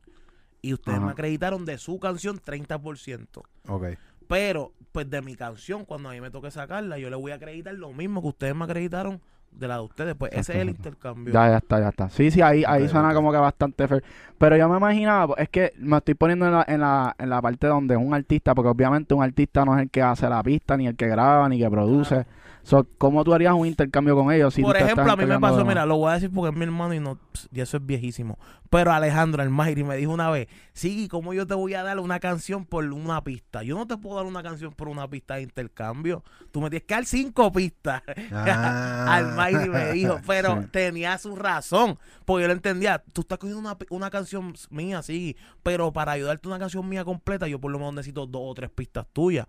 Y 0.61 0.73
ustedes 0.73 0.97
Ajá. 0.97 1.05
me 1.05 1.11
acreditaron 1.13 1.63
de 1.65 1.77
su 1.77 1.99
canción 1.99 2.37
30%. 2.39 3.43
Ok. 3.67 3.85
Pero, 4.27 4.73
pues 4.91 5.09
de 5.09 5.21
mi 5.21 5.35
canción, 5.35 5.85
cuando 5.85 6.09
a 6.09 6.11
mí 6.11 6.21
me 6.21 6.29
toque 6.31 6.51
sacarla, 6.51 6.97
yo 6.99 7.09
le 7.09 7.15
voy 7.15 7.31
a 7.31 7.35
acreditar 7.35 7.73
lo 7.75 7.93
mismo 7.93 8.21
que 8.21 8.27
ustedes 8.27 8.55
me 8.55 8.65
acreditaron 8.65 9.21
de 9.51 9.67
la 9.67 9.75
de 9.75 9.81
ustedes. 9.81 10.15
Pues 10.15 10.31
ese 10.31 10.53
es 10.53 10.59
el 10.59 10.69
Exacto. 10.69 10.89
intercambio. 10.89 11.33
Ya, 11.33 11.49
ya 11.49 11.57
está, 11.57 11.79
ya 11.79 11.89
está. 11.89 12.09
Sí, 12.09 12.31
sí, 12.31 12.41
ahí, 12.41 12.63
ahí 12.65 12.87
suena 12.87 13.13
como 13.13 13.31
que 13.31 13.37
bastante 13.37 13.87
fair. 13.87 14.03
Pero 14.37 14.55
yo 14.57 14.69
me 14.69 14.77
imaginaba, 14.77 15.27
pues, 15.27 15.39
es 15.41 15.49
que 15.49 15.73
me 15.77 15.97
estoy 15.97 16.13
poniendo 16.13 16.45
en 16.45 16.53
la, 16.53 16.65
en 16.67 16.79
la, 16.81 17.15
en 17.17 17.29
la 17.29 17.41
parte 17.41 17.67
donde 17.67 17.95
es 17.95 18.01
un 18.01 18.13
artista, 18.13 18.55
porque 18.55 18.69
obviamente 18.69 19.13
un 19.13 19.23
artista 19.23 19.65
no 19.65 19.75
es 19.75 19.83
el 19.83 19.89
que 19.89 20.01
hace 20.01 20.29
la 20.29 20.41
pista, 20.43 20.77
ni 20.77 20.87
el 20.87 20.95
que 20.95 21.07
graba, 21.07 21.49
ni 21.49 21.59
que 21.59 21.69
produce. 21.69 22.25
So, 22.63 22.87
¿Cómo 22.97 23.23
tú 23.23 23.33
harías 23.33 23.53
un 23.53 23.65
intercambio 23.65 24.15
con 24.15 24.31
ellos? 24.31 24.53
Si 24.53 24.61
Por 24.61 24.77
ejemplo, 24.77 25.11
a 25.11 25.15
mí 25.15 25.25
me 25.25 25.39
pasó, 25.39 25.65
mira, 25.65 25.85
lo 25.85 25.97
voy 25.97 26.11
a 26.11 26.13
decir 26.15 26.29
porque 26.31 26.51
es 26.51 26.55
mi 26.55 26.65
hermano 26.65 26.93
y 26.93 26.99
no, 26.99 27.17
y 27.51 27.61
eso 27.61 27.77
es 27.77 27.85
viejísimo. 27.85 28.37
Pero 28.69 28.91
Alejandro, 28.91 29.41
el 29.41 29.49
Mayri, 29.49 29.83
me 29.83 29.95
dijo 29.97 30.11
una 30.11 30.29
vez, 30.29 30.47
sí, 30.73 31.07
¿cómo 31.09 31.33
yo 31.33 31.47
te 31.47 31.55
voy 31.55 31.73
a 31.73 31.81
dar 31.81 31.97
una 31.99 32.19
canción 32.19 32.65
por 32.65 32.85
una 32.85 33.23
pista? 33.23 33.63
Yo 33.63 33.75
no 33.75 33.87
te 33.87 33.97
puedo 33.97 34.17
dar 34.17 34.25
una 34.25 34.43
canción 34.43 34.71
por 34.73 34.87
una 34.89 35.07
pista 35.07 35.35
de 35.35 35.41
intercambio. 35.41 36.23
Tú 36.51 36.61
me 36.61 36.69
tienes 36.69 36.85
que 36.85 36.93
dar 36.93 37.05
cinco 37.05 37.51
pistas. 37.51 38.03
Ah. 38.31 39.15
Al 39.15 39.33
Mayri 39.35 39.69
me 39.69 39.91
dijo, 39.93 40.19
pero 40.27 40.61
Sí. 40.61 40.67
tenía 40.71 41.17
su 41.17 41.35
razón, 41.35 41.97
porque 42.25 42.43
yo 42.43 42.47
lo 42.47 42.53
entendía. 42.53 43.03
Tú 43.13 43.21
estás 43.21 43.39
cogiendo 43.39 43.59
una, 43.59 43.77
una 43.89 44.09
canción 44.09 44.53
mía, 44.69 45.01
sí, 45.01 45.35
pero 45.63 45.91
para 45.91 46.11
ayudarte 46.11 46.47
una 46.47 46.59
canción 46.59 46.87
mía 46.87 47.03
completa, 47.03 47.47
yo 47.47 47.59
por 47.59 47.71
lo 47.71 47.79
menos 47.79 47.95
necesito 47.95 48.27
dos 48.27 48.41
o 48.45 48.53
tres 48.53 48.69
pistas 48.69 49.07
tuyas. 49.11 49.47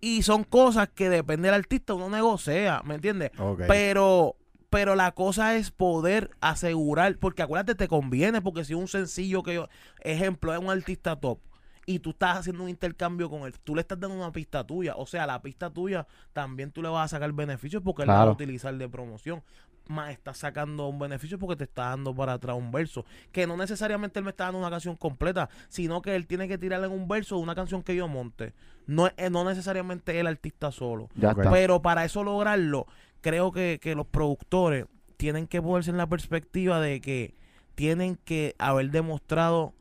Y 0.00 0.22
son 0.22 0.44
cosas 0.44 0.88
que 0.94 1.08
depende 1.08 1.48
del 1.48 1.54
artista, 1.56 1.94
uno 1.94 2.08
negocia, 2.08 2.82
¿me 2.84 2.94
entiendes? 2.96 3.32
Pero, 3.66 4.36
pero 4.70 4.94
la 4.94 5.12
cosa 5.12 5.56
es 5.56 5.70
poder 5.70 6.30
asegurar, 6.40 7.16
porque 7.18 7.42
acuérdate, 7.42 7.74
te 7.74 7.88
conviene, 7.88 8.40
porque 8.40 8.64
si 8.64 8.74
un 8.74 8.86
sencillo 8.86 9.42
que 9.42 9.54
yo, 9.54 9.68
ejemplo, 10.00 10.52
es 10.52 10.60
un 10.60 10.70
artista 10.70 11.16
top 11.16 11.40
y 11.84 12.00
tú 12.00 12.10
estás 12.10 12.36
haciendo 12.38 12.62
un 12.64 12.68
intercambio 12.68 13.30
con 13.30 13.42
él, 13.46 13.54
tú 13.64 13.74
le 13.74 13.80
estás 13.80 13.98
dando 13.98 14.14
una 14.16 14.30
pista 14.30 14.62
tuya, 14.64 14.94
o 14.96 15.06
sea, 15.06 15.26
la 15.26 15.40
pista 15.40 15.70
tuya 15.70 16.06
también 16.34 16.70
tú 16.70 16.82
le 16.82 16.90
vas 16.90 17.06
a 17.06 17.16
sacar 17.16 17.32
beneficios 17.32 17.82
porque 17.82 18.02
él 18.02 18.08
la 18.08 18.14
va 18.14 18.20
a 18.20 18.22
Claro. 18.24 18.32
utilizar 18.34 18.76
de 18.76 18.88
promoción. 18.88 19.42
Más 19.88 20.10
estás 20.10 20.38
sacando 20.38 20.86
un 20.88 20.98
beneficio 20.98 21.38
porque 21.38 21.56
te 21.56 21.64
está 21.64 21.90
dando 21.90 22.14
para 22.14 22.34
atrás 22.34 22.56
un 22.56 22.70
verso. 22.70 23.04
Que 23.32 23.46
no 23.46 23.56
necesariamente 23.56 24.18
él 24.18 24.24
me 24.24 24.30
está 24.30 24.44
dando 24.44 24.60
una 24.60 24.70
canción 24.70 24.96
completa, 24.96 25.48
sino 25.68 26.02
que 26.02 26.14
él 26.14 26.26
tiene 26.26 26.48
que 26.48 26.58
tirarle 26.58 26.86
en 26.86 26.92
un 26.92 27.08
verso 27.08 27.36
de 27.36 27.42
una 27.42 27.54
canción 27.54 27.82
que 27.82 27.96
yo 27.96 28.08
monte. 28.08 28.54
No, 28.86 29.08
eh, 29.16 29.30
no 29.30 29.44
necesariamente 29.44 30.18
el 30.18 30.26
artista 30.26 30.70
solo. 30.70 31.08
Ya 31.14 31.30
está. 31.30 31.50
Pero 31.50 31.82
para 31.82 32.04
eso 32.04 32.24
lograrlo, 32.24 32.86
creo 33.20 33.52
que, 33.52 33.78
que 33.82 33.94
los 33.94 34.06
productores 34.06 34.86
tienen 35.16 35.46
que 35.46 35.60
ponerse 35.60 35.90
en 35.90 35.96
la 35.96 36.06
perspectiva 36.06 36.80
de 36.80 37.00
que 37.00 37.34
tienen 37.74 38.16
que 38.16 38.54
haber 38.58 38.90
demostrado, 38.90 39.74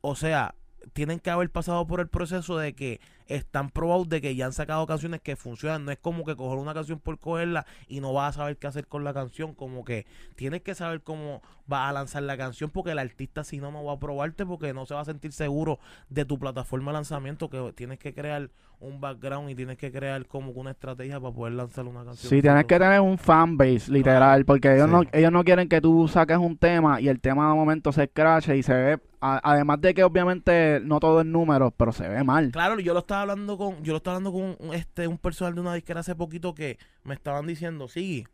o 0.00 0.14
sea, 0.14 0.54
tienen 0.92 1.20
que 1.20 1.30
haber 1.30 1.50
pasado 1.50 1.86
por 1.86 2.00
el 2.00 2.08
proceso 2.08 2.58
de 2.58 2.74
que 2.74 3.00
están 3.26 3.70
probados 3.70 4.08
de 4.08 4.20
que 4.20 4.34
ya 4.34 4.46
han 4.46 4.52
sacado 4.52 4.86
canciones 4.86 5.20
que 5.20 5.36
funcionan. 5.36 5.84
No 5.84 5.92
es 5.92 5.98
como 5.98 6.24
que 6.24 6.36
coger 6.36 6.58
una 6.58 6.74
canción 6.74 6.98
por 6.98 7.18
cogerla 7.18 7.66
y 7.86 8.00
no 8.00 8.12
vas 8.12 8.36
a 8.36 8.40
saber 8.40 8.56
qué 8.56 8.66
hacer 8.66 8.86
con 8.86 9.04
la 9.04 9.14
canción. 9.14 9.54
Como 9.54 9.84
que 9.84 10.06
tienes 10.34 10.62
que 10.62 10.74
saber 10.74 11.02
cómo 11.02 11.42
vas 11.66 11.88
a 11.88 11.92
lanzar 11.92 12.22
la 12.24 12.36
canción 12.36 12.70
porque 12.70 12.90
el 12.90 12.98
artista 12.98 13.44
si 13.44 13.58
no 13.58 13.70
no 13.70 13.84
va 13.84 13.94
a 13.94 13.98
probarte 14.00 14.44
porque 14.44 14.74
no 14.74 14.86
se 14.86 14.94
va 14.94 15.00
a 15.00 15.04
sentir 15.04 15.32
seguro 15.32 15.78
de 16.08 16.24
tu 16.24 16.38
plataforma 16.38 16.90
de 16.90 16.94
lanzamiento 16.94 17.48
que 17.48 17.72
tienes 17.74 17.98
que 17.98 18.12
crear 18.12 18.50
un 18.80 18.98
background 19.00 19.50
y 19.50 19.54
tienes 19.54 19.76
que 19.76 19.92
crear 19.92 20.24
como 20.26 20.52
que 20.54 20.58
una 20.58 20.70
estrategia 20.70 21.20
para 21.20 21.34
poder 21.34 21.52
lanzar 21.52 21.84
una 21.86 22.02
canción. 22.04 22.30
Sí, 22.30 22.40
tienes 22.40 22.64
que 22.64 22.78
tener 22.78 23.00
un 23.00 23.18
fanbase, 23.18 23.90
literal, 23.92 24.44
porque 24.46 24.74
ellos, 24.74 24.86
Sí. 24.86 24.92
no, 24.92 25.02
ellos 25.12 25.30
no 25.30 25.44
quieren 25.44 25.68
que 25.68 25.80
tú 25.82 26.08
saques 26.08 26.38
un 26.38 26.56
tema 26.56 26.98
y 27.00 27.08
el 27.08 27.20
tema 27.20 27.48
de 27.50 27.54
momento 27.54 27.92
se 27.92 28.08
crashe 28.08 28.56
y 28.56 28.62
se 28.62 28.72
ve, 28.72 28.98
a- 29.20 29.40
además 29.44 29.80
de 29.82 29.92
que 29.92 30.02
obviamente 30.02 30.80
no 30.82 30.98
todo 30.98 31.20
es 31.20 31.26
números, 31.26 31.74
pero 31.76 31.92
se 31.92 32.08
ve 32.08 32.24
mal. 32.24 32.52
Claro, 32.52 32.80
yo 32.80 32.94
lo 32.94 33.00
estaba 33.00 33.20
hablando 33.20 33.58
con, 33.58 33.82
yo 33.82 33.92
lo 33.92 33.98
estaba 33.98 34.16
hablando 34.16 34.32
con 34.32 34.56
un, 34.68 34.74
este 34.74 35.06
un 35.06 35.18
personal 35.18 35.54
de 35.54 35.60
una 35.60 35.74
disquera 35.74 36.00
hace 36.00 36.14
poquito 36.14 36.54
que 36.54 36.78
me 37.04 37.12
estaban 37.12 37.46
diciendo, 37.46 37.86
sí, 37.86 38.26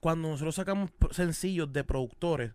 cuando 0.00 0.28
nosotros 0.28 0.54
sacamos 0.54 0.90
sencillos 1.10 1.72
de 1.72 1.84
productores 1.84 2.52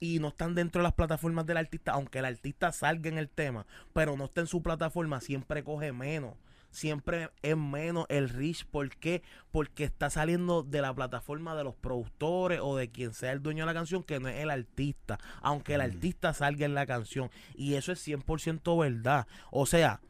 y 0.00 0.18
no 0.18 0.28
están 0.28 0.54
dentro 0.54 0.80
de 0.80 0.84
las 0.84 0.94
plataformas 0.94 1.46
del 1.46 1.58
artista, 1.58 1.92
aunque 1.92 2.18
el 2.18 2.24
artista 2.24 2.72
salga 2.72 3.08
en 3.08 3.18
el 3.18 3.28
tema, 3.28 3.66
pero 3.92 4.16
no 4.16 4.24
está 4.24 4.40
en 4.40 4.46
su 4.46 4.62
plataforma, 4.62 5.20
siempre 5.20 5.62
coge 5.62 5.92
menos. 5.92 6.34
Siempre 6.72 7.30
es 7.42 7.56
menos 7.56 8.06
el 8.08 8.28
reach. 8.28 8.64
¿Por 8.64 8.90
qué? 8.96 9.22
Porque 9.50 9.82
está 9.82 10.08
saliendo 10.08 10.62
de 10.62 10.80
la 10.80 10.94
plataforma 10.94 11.56
de 11.56 11.64
los 11.64 11.74
productores 11.74 12.60
o 12.62 12.76
de 12.76 12.88
quien 12.90 13.12
sea 13.12 13.32
el 13.32 13.42
dueño 13.42 13.64
de 13.64 13.66
la 13.66 13.74
canción, 13.74 14.04
que 14.04 14.20
no 14.20 14.28
es 14.28 14.38
el 14.38 14.50
artista. 14.50 15.18
Aunque 15.42 15.74
el 15.74 15.80
artista 15.80 16.32
salga 16.32 16.64
en 16.66 16.74
la 16.74 16.86
canción. 16.86 17.28
Y 17.56 17.74
eso 17.74 17.90
es 17.90 18.06
100% 18.06 18.80
verdad. 18.80 19.26
O 19.50 19.66
sea, 19.66 20.00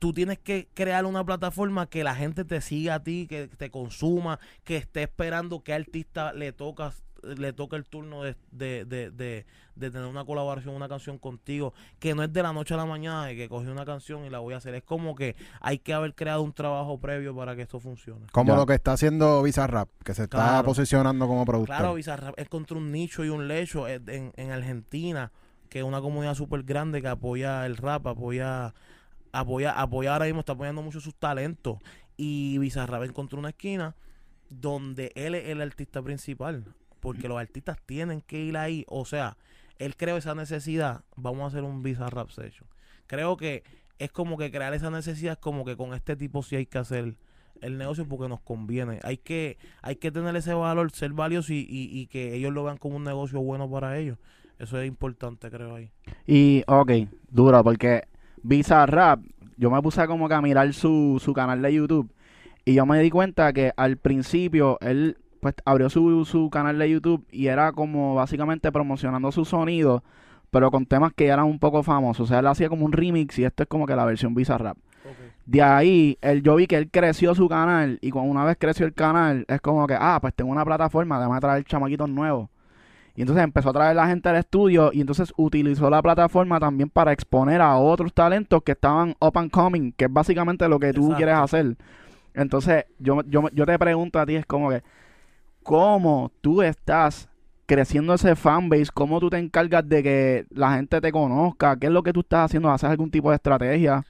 tú 0.00 0.12
tienes 0.12 0.40
que 0.40 0.68
crear 0.74 1.06
una 1.06 1.24
plataforma 1.24 1.88
que 1.88 2.02
la 2.02 2.16
gente 2.16 2.44
te 2.44 2.60
siga 2.60 2.96
a 2.96 3.02
ti, 3.04 3.28
que 3.28 3.46
te 3.46 3.70
consuma, 3.70 4.40
que 4.64 4.76
esté 4.76 5.04
esperando 5.04 5.62
que 5.62 5.72
artista 5.72 6.32
le 6.32 6.52
toca 6.52 6.92
le 7.22 7.52
toca 7.52 7.76
el 7.76 7.84
turno 7.84 8.22
de, 8.22 8.36
de, 8.50 8.84
de, 8.84 9.10
de, 9.10 9.46
de 9.76 9.90
tener 9.90 10.06
una 10.06 10.24
colaboración, 10.24 10.74
una 10.74 10.88
canción 10.88 11.18
contigo, 11.18 11.72
que 11.98 12.14
no 12.14 12.22
es 12.22 12.32
de 12.32 12.42
la 12.42 12.52
noche 12.52 12.74
a 12.74 12.76
la 12.76 12.84
mañana 12.86 13.26
de 13.26 13.36
que 13.36 13.48
cogí 13.48 13.66
una 13.68 13.84
canción 13.84 14.24
y 14.24 14.30
la 14.30 14.38
voy 14.40 14.54
a 14.54 14.58
hacer. 14.58 14.74
Es 14.74 14.82
como 14.82 15.14
que 15.14 15.36
hay 15.60 15.78
que 15.78 15.92
haber 15.94 16.14
creado 16.14 16.42
un 16.42 16.52
trabajo 16.52 16.98
previo 16.98 17.34
para 17.34 17.54
que 17.56 17.62
esto 17.62 17.78
funcione. 17.80 18.26
Como 18.32 18.52
Ya. 18.52 18.56
lo 18.56 18.66
que 18.66 18.74
está 18.74 18.92
haciendo 18.92 19.42
Bizarrap, 19.42 19.88
que 20.04 20.14
se 20.14 20.24
está 20.24 20.36
Claro. 20.38 20.64
posicionando 20.66 21.26
como 21.26 21.44
productor. 21.44 21.76
Claro, 21.76 21.94
Bizarrap 21.94 22.38
encontró 22.38 22.78
un 22.78 22.90
nicho 22.92 23.24
y 23.24 23.28
un 23.28 23.48
lecho 23.48 23.86
en, 23.88 24.08
en- 24.08 24.32
en 24.36 24.50
Argentina, 24.50 25.30
que 25.68 25.78
es 25.78 25.84
una 25.84 26.00
comunidad 26.00 26.34
súper 26.34 26.64
grande 26.64 27.00
que 27.00 27.08
apoya 27.08 27.64
el 27.64 27.76
rap, 27.76 28.06
apoya, 28.06 28.74
apoya, 29.32 29.72
apoya 29.80 30.12
ahora 30.12 30.26
mismo, 30.26 30.40
está 30.40 30.52
apoyando 30.52 30.82
mucho 30.82 31.00
sus 31.00 31.14
talentos. 31.14 31.78
Y 32.16 32.58
Bizarrap 32.58 33.04
encontró 33.04 33.38
una 33.38 33.48
esquina 33.50 33.94
donde 34.50 35.12
él 35.14 35.34
es 35.34 35.48
el 35.48 35.62
artista 35.62 36.02
principal, 36.02 36.64
porque 37.02 37.28
los 37.28 37.38
artistas 37.38 37.76
tienen 37.84 38.20
que 38.22 38.38
ir 38.38 38.56
ahí. 38.56 38.86
O 38.88 39.04
sea, 39.04 39.36
él 39.78 39.96
creó 39.96 40.16
esa 40.16 40.34
necesidad, 40.36 41.02
vamos 41.16 41.42
a 41.42 41.46
hacer 41.48 41.64
un 41.64 41.82
Bizarrap 41.82 42.30
session. 42.30 42.68
Creo 43.08 43.36
que 43.36 43.64
es 43.98 44.12
como 44.12 44.38
que 44.38 44.50
crear 44.52 44.72
esa 44.72 44.88
necesidad, 44.88 45.32
es 45.32 45.38
como 45.38 45.64
que 45.64 45.76
con 45.76 45.92
este 45.94 46.14
tipo 46.16 46.42
sí 46.42 46.56
hay 46.56 46.66
que 46.66 46.78
hacer 46.78 47.16
el 47.60 47.76
negocio 47.76 48.06
porque 48.06 48.28
nos 48.28 48.40
conviene. 48.40 49.00
Hay 49.02 49.18
que, 49.18 49.58
hay 49.82 49.96
que 49.96 50.12
tener 50.12 50.34
ese 50.36 50.54
valor, 50.54 50.92
ser 50.92 51.12
valioso 51.12 51.52
y, 51.52 51.66
y, 51.68 52.00
y 52.00 52.06
que 52.06 52.34
ellos 52.34 52.52
lo 52.52 52.62
vean 52.62 52.76
como 52.76 52.96
un 52.96 53.04
negocio 53.04 53.40
bueno 53.40 53.68
para 53.68 53.98
ellos. 53.98 54.16
Eso 54.60 54.80
es 54.80 54.86
importante, 54.86 55.50
creo 55.50 55.74
ahí. 55.74 55.90
Y, 56.24 56.62
ok, 56.68 56.92
duro, 57.28 57.64
porque 57.64 58.04
Bizarrap, 58.44 59.20
yo 59.56 59.72
me 59.72 59.82
puse 59.82 60.06
como 60.06 60.28
que 60.28 60.34
a 60.34 60.40
mirar 60.40 60.72
su, 60.72 61.20
su 61.20 61.32
canal 61.32 61.60
de 61.62 61.74
YouTube 61.74 62.12
y 62.64 62.74
yo 62.74 62.86
me 62.86 63.00
di 63.00 63.10
cuenta 63.10 63.52
que 63.52 63.72
al 63.76 63.96
principio 63.96 64.78
él 64.80 65.16
pues 65.42 65.56
abrió 65.64 65.90
su, 65.90 66.24
su 66.24 66.50
canal 66.50 66.78
de 66.78 66.88
YouTube 66.88 67.26
y 67.32 67.48
era 67.48 67.72
como 67.72 68.14
básicamente 68.14 68.70
promocionando 68.70 69.32
su 69.32 69.44
sonido, 69.44 70.04
pero 70.52 70.70
con 70.70 70.86
temas 70.86 71.12
que 71.12 71.26
ya 71.26 71.32
eran 71.32 71.46
un 71.46 71.58
poco 71.58 71.82
famosos. 71.82 72.20
O 72.20 72.26
sea, 72.28 72.38
él 72.38 72.46
hacía 72.46 72.68
como 72.68 72.86
un 72.86 72.92
remix 72.92 73.40
y 73.40 73.44
esto 73.44 73.64
es 73.64 73.68
como 73.68 73.84
que 73.84 73.96
la 73.96 74.04
versión 74.04 74.36
Bizarrap. 74.36 74.76
De 75.44 75.60
ahí, 75.60 76.16
él, 76.20 76.44
yo 76.44 76.54
vi 76.54 76.68
que 76.68 76.76
él 76.76 76.88
creció 76.88 77.34
su 77.34 77.48
canal 77.48 77.98
y 78.00 78.10
cuando 78.12 78.30
una 78.30 78.44
vez 78.44 78.56
creció 78.56 78.86
el 78.86 78.94
canal, 78.94 79.44
es 79.48 79.60
como 79.60 79.84
que, 79.88 79.96
ah, 79.98 80.18
pues 80.20 80.32
tengo 80.32 80.52
una 80.52 80.64
plataforma, 80.64 81.18
déjame 81.18 81.40
traer 81.40 81.64
chamaquitos 81.64 82.08
nuevos. 82.08 82.48
Y 83.16 83.22
entonces 83.22 83.42
empezó 83.42 83.70
a 83.70 83.72
traer 83.72 83.96
la 83.96 84.06
gente 84.06 84.28
al 84.28 84.36
estudio 84.36 84.90
y 84.92 85.00
entonces 85.00 85.34
utilizó 85.36 85.90
la 85.90 86.00
plataforma 86.02 86.60
también 86.60 86.88
para 86.88 87.10
exponer 87.10 87.60
a 87.60 87.76
otros 87.78 88.14
talentos 88.14 88.62
que 88.62 88.72
estaban 88.72 89.16
up 89.18 89.36
and 89.36 89.50
coming, 89.50 89.90
que 89.90 90.04
es 90.04 90.12
básicamente 90.12 90.68
lo 90.68 90.78
que 90.78 90.92
tú 90.92 91.00
Exacto. 91.00 91.16
quieres 91.16 91.34
hacer. 91.34 91.76
Entonces, 92.32 92.84
yo, 93.00 93.22
yo, 93.24 93.48
yo 93.52 93.66
te 93.66 93.76
pregunto 93.76 94.20
a 94.20 94.24
ti, 94.24 94.36
es 94.36 94.46
como 94.46 94.70
que, 94.70 94.84
¿cómo 95.62 96.32
tú 96.40 96.62
estás 96.62 97.28
creciendo 97.66 98.14
ese 98.14 98.36
fanbase? 98.36 98.90
¿Cómo 98.92 99.20
tú 99.20 99.30
te 99.30 99.38
encargas 99.38 99.88
de 99.88 100.02
que 100.02 100.46
la 100.50 100.74
gente 100.76 101.00
te 101.00 101.12
conozca? 101.12 101.76
¿Qué 101.78 101.86
es 101.86 101.92
lo 101.92 102.02
que 102.02 102.12
tú 102.12 102.20
estás 102.20 102.46
haciendo? 102.46 102.70
¿Haces 102.70 102.90
algún 102.90 103.10
tipo 103.10 103.30
de 103.30 103.36
estrategia? 103.36 104.06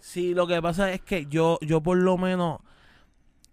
Sí, 0.00 0.34
lo 0.34 0.46
que 0.46 0.60
pasa 0.62 0.92
es 0.92 1.00
que 1.02 1.26
yo, 1.26 1.58
yo 1.62 1.82
por 1.82 1.98
lo 1.98 2.16
menos, 2.18 2.60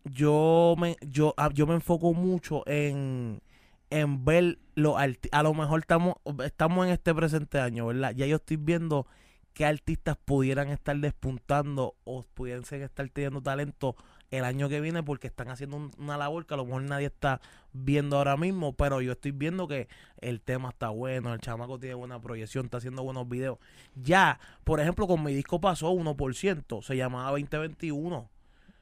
yo 0.04 0.76
me, 0.78 0.98
yo, 1.02 1.34
ah, 1.38 1.50
yo 1.54 1.68
me 1.68 1.74
enfoco 1.76 2.14
mucho 2.14 2.64
en, 2.68 3.42
en 3.90 4.26
ver 4.26 4.60
los 4.76 4.96
a 5.32 5.44
lo 5.44 5.54
mejor 5.54 5.80
estamos, 5.82 6.16
estamos 6.46 6.86
en 6.88 6.94
este 6.94 7.14
presente 7.16 7.60
año, 7.60 7.88
¿verdad? 7.88 8.14
Ya 8.16 8.26
yo 8.28 8.38
estoy 8.38 8.58
viendo 8.58 9.08
qué 9.54 9.66
artistas 9.66 10.18
pudieran 10.26 10.70
estar 10.70 10.98
despuntando 10.98 11.96
o 12.04 12.24
pudiesen 12.34 12.84
estar 12.84 13.10
teniendo 13.10 13.42
talento 13.42 13.96
el 14.38 14.46
año 14.46 14.70
que 14.70 14.82
viene 14.82 15.04
porque 15.04 15.28
están 15.28 15.50
haciendo 15.50 15.78
un- 15.78 15.92
una 15.98 16.18
labor 16.18 16.46
que 16.46 16.54
a 16.54 16.58
lo 16.58 16.66
mejor 16.66 16.84
nadie 16.84 17.08
está 17.08 17.42
viendo 17.74 18.18
ahora 18.18 18.38
mismo, 18.38 18.74
pero 18.74 19.02
yo 19.02 19.14
estoy 19.14 19.32
viendo 19.32 19.68
que 19.68 19.88
el 20.22 20.42
tema 20.42 20.70
está 20.70 20.90
bueno, 20.90 21.34
el 21.34 21.40
chamaco 21.40 21.80
tiene 21.80 21.96
buena 21.96 22.22
proyección, 22.22 22.66
está 22.66 22.78
haciendo 22.78 23.04
buenos 23.04 23.28
videos. 23.28 23.58
Ya, 23.96 24.40
por 24.64 24.80
ejemplo, 24.80 25.08
con 25.08 25.24
mi 25.24 25.34
disco 25.34 25.60
pasó 25.60 25.92
1%, 25.92 26.82
se 26.82 26.96
llamaba 26.96 27.32
2021. 27.32 28.30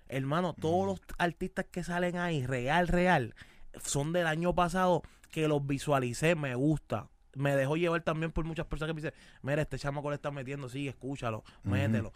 Hermano, 0.09 0.53
todos 0.53 0.85
los 0.85 1.01
artistas 1.17 1.65
que 1.71 1.83
salen 1.83 2.17
ahí, 2.17 2.45
real, 2.45 2.87
real, 2.87 3.33
son 3.83 4.13
del 4.13 4.27
año 4.27 4.53
pasado 4.53 5.01
que 5.31 5.47
los 5.47 5.65
visualicé, 5.65 6.35
me 6.35 6.53
gusta. 6.55 7.07
Me 7.35 7.55
dejó 7.55 7.77
llevar 7.77 8.01
también 8.03 8.31
por 8.31 8.45
muchas 8.45 8.67
personas 8.67 8.89
que 8.91 9.01
me 9.01 9.01
dicen, 9.07 9.19
mira, 9.41 9.63
este 9.63 9.79
chamaco 9.79 10.09
le 10.11 10.17
está 10.17 10.29
metiendo, 10.29 10.69
sí, 10.69 10.87
escúchalo, 10.87 11.43
mételo. 11.63 12.13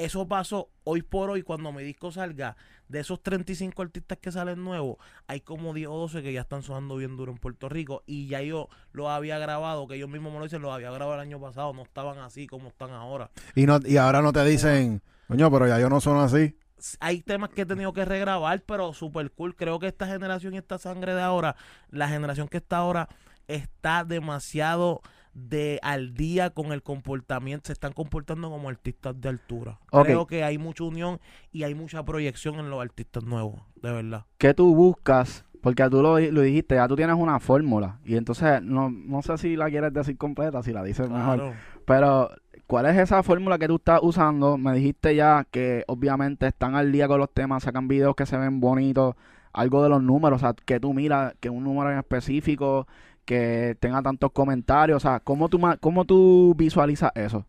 Eso 0.00 0.26
pasó 0.26 0.70
hoy 0.84 1.02
por 1.02 1.28
hoy, 1.28 1.42
cuando 1.42 1.72
mi 1.72 1.82
disco 1.82 2.10
salga, 2.10 2.56
de 2.88 3.00
esos 3.00 3.22
35 3.22 3.82
artistas 3.82 4.16
que 4.16 4.32
salen 4.32 4.64
nuevos, 4.64 4.96
hay 5.26 5.42
como 5.42 5.74
10 5.74 5.88
o 5.88 5.98
12 5.98 6.22
que 6.22 6.32
ya 6.32 6.40
están 6.40 6.62
sonando 6.62 6.96
bien 6.96 7.18
duro 7.18 7.30
en 7.32 7.36
Puerto 7.36 7.68
Rico. 7.68 8.02
Y 8.06 8.26
ya 8.26 8.40
yo 8.40 8.70
lo 8.92 9.10
había 9.10 9.38
grabado, 9.38 9.86
que 9.86 9.96
ellos 9.96 10.08
mismos 10.08 10.32
me 10.32 10.38
lo 10.38 10.44
dicen, 10.44 10.62
lo 10.62 10.72
había 10.72 10.90
grabado 10.90 11.16
el 11.16 11.20
año 11.20 11.38
pasado, 11.38 11.74
no 11.74 11.82
estaban 11.82 12.18
así 12.18 12.46
como 12.46 12.68
están 12.68 12.92
ahora. 12.92 13.30
Y, 13.54 13.66
no, 13.66 13.78
y 13.84 13.98
ahora 13.98 14.22
no 14.22 14.32
te 14.32 14.42
dicen, 14.42 15.02
coño, 15.28 15.50
pero 15.50 15.68
ya 15.68 15.78
yo 15.78 15.90
no 15.90 16.00
son 16.00 16.16
así. 16.16 16.56
hay 16.98 17.20
temas 17.20 17.50
que 17.50 17.62
he 17.62 17.66
tenido 17.66 17.92
que 17.92 18.06
regrabar, 18.06 18.62
pero 18.62 18.94
super 18.94 19.30
cool. 19.32 19.54
Creo 19.54 19.78
que 19.80 19.88
esta 19.88 20.06
generación 20.06 20.54
y 20.54 20.56
esta 20.56 20.78
sangre 20.78 21.14
de 21.14 21.20
ahora, 21.20 21.56
la 21.90 22.08
generación 22.08 22.48
que 22.48 22.56
está 22.56 22.78
ahora, 22.78 23.10
está 23.48 24.04
demasiado 24.04 25.02
de 25.34 25.78
al 25.82 26.14
día 26.14 26.50
con 26.50 26.72
el 26.72 26.82
comportamiento, 26.82 27.68
se 27.68 27.72
están 27.72 27.92
comportando 27.92 28.50
como 28.50 28.68
artistas 28.68 29.20
de 29.20 29.28
altura. 29.28 29.78
Creo 29.90 30.26
que 30.26 30.44
hay 30.44 30.58
mucha 30.58 30.84
unión 30.84 31.20
y 31.52 31.62
hay 31.62 31.74
mucha 31.74 32.04
proyección 32.04 32.56
en 32.56 32.70
los 32.70 32.80
artistas 32.80 33.24
nuevos, 33.24 33.62
de 33.82 33.92
verdad. 33.92 34.24
¿Qué 34.38 34.54
tú 34.54 34.74
buscas? 34.74 35.44
Porque 35.60 35.88
tú 35.90 36.02
lo, 36.02 36.18
lo 36.18 36.40
dijiste, 36.40 36.76
ya 36.76 36.88
tú 36.88 36.96
tienes 36.96 37.16
una 37.16 37.38
fórmula. 37.38 37.98
Y 38.04 38.16
entonces, 38.16 38.62
no, 38.62 38.90
no 38.90 39.22
sé 39.22 39.36
si 39.36 39.56
la 39.56 39.68
quieres 39.68 39.92
decir 39.92 40.16
completa, 40.16 40.62
si 40.62 40.72
la 40.72 40.82
dices 40.82 41.10
mejor. 41.10 41.36
Claro. 41.36 41.52
Pero, 41.84 42.30
¿cuál 42.66 42.86
es 42.86 42.96
esa 42.96 43.22
fórmula 43.22 43.58
que 43.58 43.68
tú 43.68 43.76
estás 43.76 44.00
usando? 44.02 44.56
Me 44.56 44.72
dijiste 44.72 45.14
ya 45.14 45.46
que 45.50 45.84
obviamente 45.86 46.46
están 46.46 46.76
al 46.76 46.92
día 46.92 47.08
con 47.08 47.18
los 47.18 47.30
temas, 47.30 47.64
sacan 47.64 47.88
videos 47.88 48.14
que 48.14 48.24
se 48.24 48.38
ven 48.38 48.58
bonitos, 48.58 49.16
algo 49.52 49.82
de 49.82 49.88
los 49.88 50.02
números, 50.02 50.42
o 50.42 50.46
sea, 50.46 50.54
que 50.54 50.80
tú 50.80 50.94
miras 50.94 51.34
que 51.40 51.50
un 51.50 51.64
número 51.64 51.90
en 51.90 51.98
específico, 51.98 52.86
que 53.30 53.76
tenga 53.78 54.02
tantos 54.02 54.32
comentarios, 54.32 54.96
o 54.96 55.00
sea, 55.08 55.20
¿cómo 55.20 55.48
tú, 55.48 55.60
cómo 55.78 56.04
tú 56.04 56.52
visualizas 56.56 57.12
eso? 57.14 57.46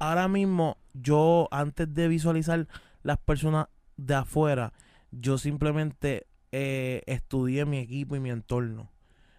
Ahora 0.00 0.26
mismo, 0.26 0.76
yo 0.92 1.46
antes 1.52 1.94
de 1.94 2.08
visualizar 2.08 2.66
las 3.04 3.16
personas 3.18 3.68
de 3.96 4.16
afuera, 4.16 4.72
yo 5.12 5.38
simplemente 5.38 6.26
eh, 6.50 7.02
estudié 7.06 7.64
mi 7.64 7.78
equipo 7.78 8.16
y 8.16 8.20
mi 8.20 8.30
entorno. 8.30 8.90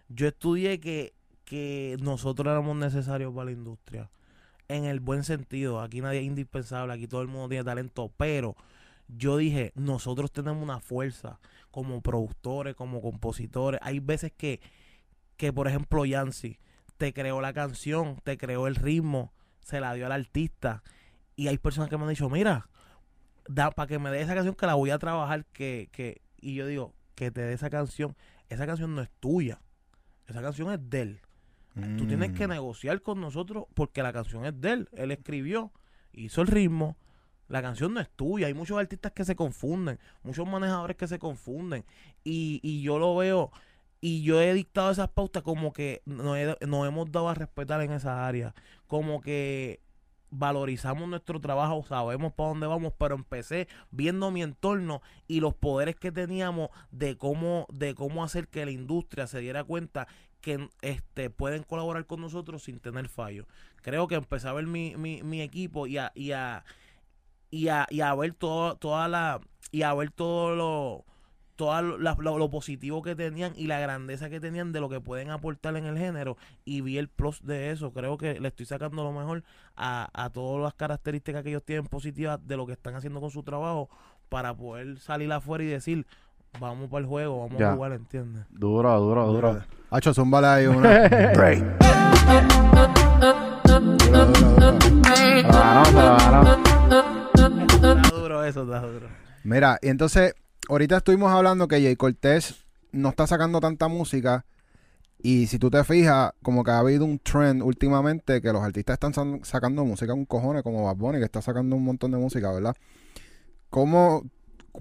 Yo 0.07 0.29
estudié 0.29 0.79
que, 0.79 1.13
que 1.43 1.97
nosotros 2.01 2.49
éramos 2.49 2.77
necesarios 2.77 3.33
para 3.33 3.47
la 3.47 3.51
industria. 3.51 4.09
En 4.69 4.85
el 4.85 5.01
buen 5.01 5.25
sentido. 5.25 5.81
Aquí 5.81 5.99
nadie 5.99 6.19
es 6.19 6.25
indispensable. 6.25 6.93
Aquí 6.93 7.05
todo 7.05 7.21
el 7.21 7.27
mundo 7.27 7.49
tiene 7.49 7.65
talento. 7.65 8.13
Pero 8.15 8.55
yo 9.09 9.35
dije, 9.35 9.73
nosotros 9.75 10.31
tenemos 10.31 10.63
una 10.63 10.79
fuerza 10.79 11.41
como 11.69 11.99
productores, 11.99 12.75
como 12.75 13.01
compositores. 13.01 13.81
Hay 13.83 13.99
veces 13.99 14.31
que, 14.31 14.61
que 15.41 15.51
por 15.51 15.67
ejemplo, 15.67 16.05
Yancy 16.05 16.59
te 16.97 17.13
creó 17.13 17.41
la 17.41 17.51
canción, 17.51 18.21
te 18.23 18.37
creó 18.37 18.67
el 18.67 18.75
ritmo, 18.75 19.33
se 19.61 19.79
la 19.79 19.91
dio 19.95 20.05
al 20.05 20.11
artista. 20.11 20.83
Y 21.35 21.47
hay 21.47 21.57
personas 21.57 21.89
que 21.89 21.97
me 21.97 22.03
han 22.03 22.09
dicho, 22.09 22.29
mira, 22.29 22.69
da 23.47 23.71
para 23.71 23.87
que 23.87 23.97
me 23.97 24.11
dé 24.11 24.21
esa 24.21 24.35
canción 24.35 24.53
que 24.53 24.67
la 24.67 24.75
voy 24.75 24.91
a 24.91 24.99
trabajar, 24.99 25.47
que, 25.47 25.89
que, 25.91 26.21
y 26.39 26.53
yo 26.53 26.67
digo, 26.67 26.93
que 27.15 27.31
te 27.31 27.41
dé 27.41 27.53
esa 27.53 27.71
canción, 27.71 28.15
esa 28.49 28.67
canción 28.67 28.93
no 28.93 29.01
es 29.01 29.09
tuya, 29.19 29.59
esa 30.27 30.43
canción 30.43 30.71
es 30.73 30.89
de 30.91 31.01
él. 31.01 31.19
Tú 31.97 32.05
tienes 32.05 32.33
que 32.33 32.45
Mm. 32.45 32.51
negociar 32.51 33.01
con 33.01 33.19
nosotros 33.19 33.65
porque 33.73 34.03
la 34.03 34.13
canción 34.13 34.45
es 34.45 34.61
de 34.61 34.73
él, 34.73 34.89
él 34.91 35.09
escribió, 35.09 35.71
hizo 36.13 36.41
el 36.41 36.49
ritmo, 36.49 36.97
la 37.47 37.63
canción 37.63 37.95
no 37.95 37.99
es 37.99 38.11
tuya, 38.11 38.45
hay 38.45 38.53
muchos 38.53 38.77
artistas 38.77 39.11
que 39.11 39.25
se 39.25 39.35
confunden, 39.35 39.97
muchos 40.21 40.47
manejadores 40.47 40.97
que 40.97 41.07
se 41.07 41.17
confunden, 41.17 41.83
y, 42.23 42.59
y 42.61 42.83
yo 42.83 42.99
lo 42.99 43.15
veo, 43.15 43.51
y 44.01 44.23
yo 44.23 44.41
he 44.41 44.53
dictado 44.53 44.91
esas 44.91 45.09
pautas 45.09 45.43
como 45.43 45.73
que 45.73 46.01
nos, 46.05 46.37
he- 46.37 46.57
nos 46.67 46.87
hemos 46.87 47.11
dado 47.11 47.29
a 47.29 47.35
respetar 47.35 47.81
en 47.81 47.91
esas 47.91 48.17
áreas, 48.17 48.53
como 48.87 49.21
que 49.21 49.81
valorizamos 50.29 51.07
nuestro 51.09 51.41
trabajo, 51.41 51.83
sabemos 51.83 52.31
para 52.33 52.49
dónde 52.49 52.67
vamos, 52.67 52.93
pero 52.97 53.15
empecé 53.15 53.67
viendo 53.91 54.31
mi 54.31 54.41
entorno 54.43 55.01
y 55.27 55.41
los 55.41 55.53
poderes 55.53 55.95
que 55.97 56.11
teníamos 56.11 56.69
de 56.91 57.17
cómo, 57.17 57.67
de 57.71 57.95
cómo 57.95 58.23
hacer 58.23 58.47
que 58.47 58.65
la 58.65 58.71
industria 58.71 59.27
se 59.27 59.39
diera 59.39 59.63
cuenta 59.65 60.07
que 60.39 60.69
este 60.81 61.29
pueden 61.29 61.63
colaborar 61.63 62.05
con 62.07 62.21
nosotros 62.21 62.63
sin 62.63 62.79
tener 62.79 63.09
fallos. 63.09 63.45
Creo 63.81 64.07
que 64.07 64.15
empecé 64.15 64.47
a 64.47 64.53
ver 64.53 64.65
mi, 64.67 64.95
mi, 64.95 65.21
mi 65.21 65.41
equipo 65.41 65.85
y 65.85 65.97
a, 65.97 66.11
y 66.15 66.31
a, 66.31 66.63
y 67.49 67.67
a, 67.69 67.87
y 67.89 68.01
a 68.01 68.13
ver 68.15 68.33
todo, 68.33 68.75
toda 68.77 69.07
la, 69.07 69.41
y 69.71 69.83
a 69.83 69.93
ver 69.93 70.11
todo 70.11 70.55
lo 70.55 71.05
todo 71.55 71.81
lo, 71.81 71.97
lo- 71.97 72.37
lo 72.37 72.49
positivo 72.49 73.01
que 73.01 73.15
tenían 73.15 73.53
y 73.55 73.67
la 73.67 73.79
grandeza 73.79 74.29
que 74.29 74.39
tenían 74.39 74.71
de 74.71 74.79
lo 74.79 74.89
que 74.89 74.99
pueden 75.01 75.29
aportar 75.29 75.75
en 75.77 75.85
el 75.85 75.97
género 75.97 76.37
y 76.65 76.81
vi 76.81 76.97
el 76.97 77.07
plus 77.07 77.43
de 77.45 77.71
eso. 77.71 77.91
Creo 77.93 78.17
que 78.17 78.39
le 78.39 78.47
estoy 78.47 78.65
sacando 78.65 79.03
lo 79.03 79.11
mejor 79.11 79.43
a, 79.75 80.09
a 80.13 80.29
todas 80.29 80.63
las 80.63 80.73
características 80.73 81.43
que 81.43 81.49
ellos 81.49 81.63
tienen 81.63 81.85
positivas 81.85 82.39
de 82.47 82.57
lo 82.57 82.65
que 82.65 82.73
están 82.73 82.95
haciendo 82.95 83.21
con 83.21 83.29
su 83.31 83.43
trabajo 83.43 83.89
para 84.29 84.53
poder 84.55 84.97
salir 84.99 85.31
afuera 85.31 85.63
y 85.63 85.67
decir, 85.67 86.05
vamos 86.59 86.89
para 86.89 87.01
el 87.01 87.05
juego, 87.07 87.39
vamos 87.43 87.59
Ya. 87.59 87.71
a 87.71 87.75
jugar, 87.75 87.91
¿entiendes? 87.93 88.45
Duro, 88.49 88.99
duro, 88.99 89.27
duro. 89.27 89.61
Hacho, 89.89 90.13
zúmbale 90.13 90.47
ahí 90.47 90.65
una. 90.67 90.89
Break. 91.35 91.63
Dura, 91.81 92.41
dura, 92.47 93.41
dura. 94.21 95.41
La 95.43 95.51
ganó, 95.51 95.85
se 95.85 95.93
la 95.93 96.17
ganó. 96.17 96.41
Está 97.65 97.95
duro 98.15 98.43
eso, 98.43 98.63
está 98.63 98.79
duro. 98.81 99.07
Mira, 99.43 99.77
y 99.81 99.87
entonces, 99.89 100.33
ahorita 100.69 100.97
estuvimos 100.97 101.31
hablando 101.31 101.67
que 101.67 101.81
Jay 101.81 101.95
Cortés 101.95 102.65
no 102.91 103.09
está 103.09 103.27
sacando 103.27 103.59
tanta 103.59 103.87
música. 103.87 104.45
Y 105.23 105.47
si 105.47 105.59
tú 105.59 105.69
te 105.69 105.83
fijas, 105.83 106.33
como 106.41 106.63
que 106.63 106.71
ha 106.71 106.79
habido 106.79 107.05
un 107.05 107.19
trend 107.19 107.61
últimamente 107.61 108.41
que 108.41 108.51
los 108.51 108.63
artistas 108.63 108.95
están 108.95 109.43
sacando 109.43 109.85
música 109.85 110.13
un 110.13 110.25
cojones, 110.25 110.63
como 110.63 110.85
Bad 110.85 110.95
Bunny, 110.95 111.19
que 111.19 111.25
está 111.25 111.41
sacando 111.41 111.75
un 111.75 111.83
montón 111.83 112.11
de 112.11 112.17
música, 112.17 112.51
¿verdad? 112.51 112.75
¿Cómo, 113.69 114.23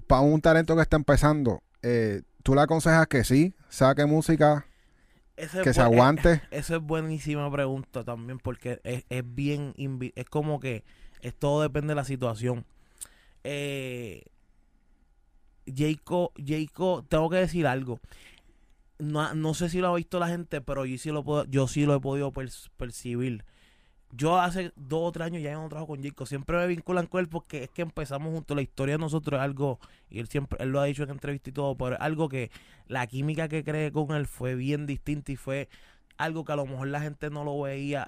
para 0.07 0.21
un 0.21 0.41
talento 0.41 0.75
que 0.75 0.81
está 0.81 0.97
empezando, 0.97 1.61
eh, 1.83 2.23
tú 2.41 2.55
le 2.55 2.61
aconsejas 2.61 3.05
que 3.07 3.23
sí, 3.23 3.53
saque 3.69 4.05
música, 4.05 4.65
que 5.35 5.73
se 5.73 5.79
eh, 5.79 5.83
aguante? 5.83 6.41
Esa 6.51 6.77
es 6.77 6.81
buenísima 6.81 7.51
pregunta 7.51 8.03
también 8.03 8.39
porque 8.39 8.81
es, 8.83 9.05
es 9.09 9.23
bien, 9.23 9.75
es 10.15 10.25
como 10.25 10.59
que 10.59 10.83
es, 11.21 11.35
todo 11.35 11.61
depende 11.61 11.89
de 11.91 11.95
la 11.95 12.03
situación. 12.03 12.65
Eh, 13.43 14.23
Jayco, 15.65 16.31
Jayco, 16.37 17.03
tengo 17.09 17.29
que 17.29 17.37
decir 17.37 17.67
algo. 17.67 17.99
No, 18.99 19.33
no 19.33 19.53
sé 19.55 19.69
si 19.69 19.79
lo 19.79 19.87
ha 19.87 19.95
visto 19.95 20.19
la 20.19 20.27
gente, 20.27 20.61
pero 20.61 20.85
yo 20.85 20.97
sí 20.97 21.09
lo 21.11 21.23
puedo, 21.23 21.45
yo 21.45 21.67
sí 21.67 21.85
lo 21.85 21.95
he 21.95 21.99
podido 21.99 22.31
per- 22.31 22.49
percibir. 22.77 23.43
Yo 24.11 24.39
hace 24.39 24.73
dos 24.75 25.01
o 25.09 25.11
tres 25.13 25.27
años 25.27 25.43
ya 25.43 25.53
no 25.53 25.69
trabajo 25.69 25.87
con 25.87 26.03
Jayco. 26.03 26.25
Siempre 26.25 26.57
me 26.57 26.67
vinculan 26.67 27.07
con 27.07 27.21
él 27.21 27.29
porque 27.29 27.63
es 27.65 27.69
que 27.71 27.81
empezamos 27.83 28.33
juntos. 28.33 28.55
La 28.55 28.61
historia 28.63 28.95
de 28.95 28.99
nosotros 28.99 29.39
es 29.39 29.43
algo, 29.43 29.79
y 30.09 30.19
él 30.19 30.27
siempre, 30.29 30.59
él 30.63 30.69
lo 30.69 30.79
ha 30.81 30.85
dicho 30.85 31.03
en 31.03 31.11
entrevista 31.11 31.49
y 31.49 31.53
todo, 31.53 31.75
pero 31.77 31.95
es 31.95 32.01
algo 32.01 32.29
que 32.29 32.51
la 32.87 33.07
química 33.07 33.47
que 33.49 33.63
creé 33.63 33.91
con 33.91 34.11
él 34.15 34.27
fue 34.27 34.55
bien 34.55 34.85
distinta 34.87 35.31
y 35.31 35.37
fue 35.37 35.69
algo 36.17 36.45
que 36.45 36.51
a 36.51 36.55
lo 36.57 36.65
mejor 36.67 36.87
la 36.89 37.01
gente 37.01 37.29
no 37.31 37.43
lo 37.43 37.59
veía. 37.61 38.07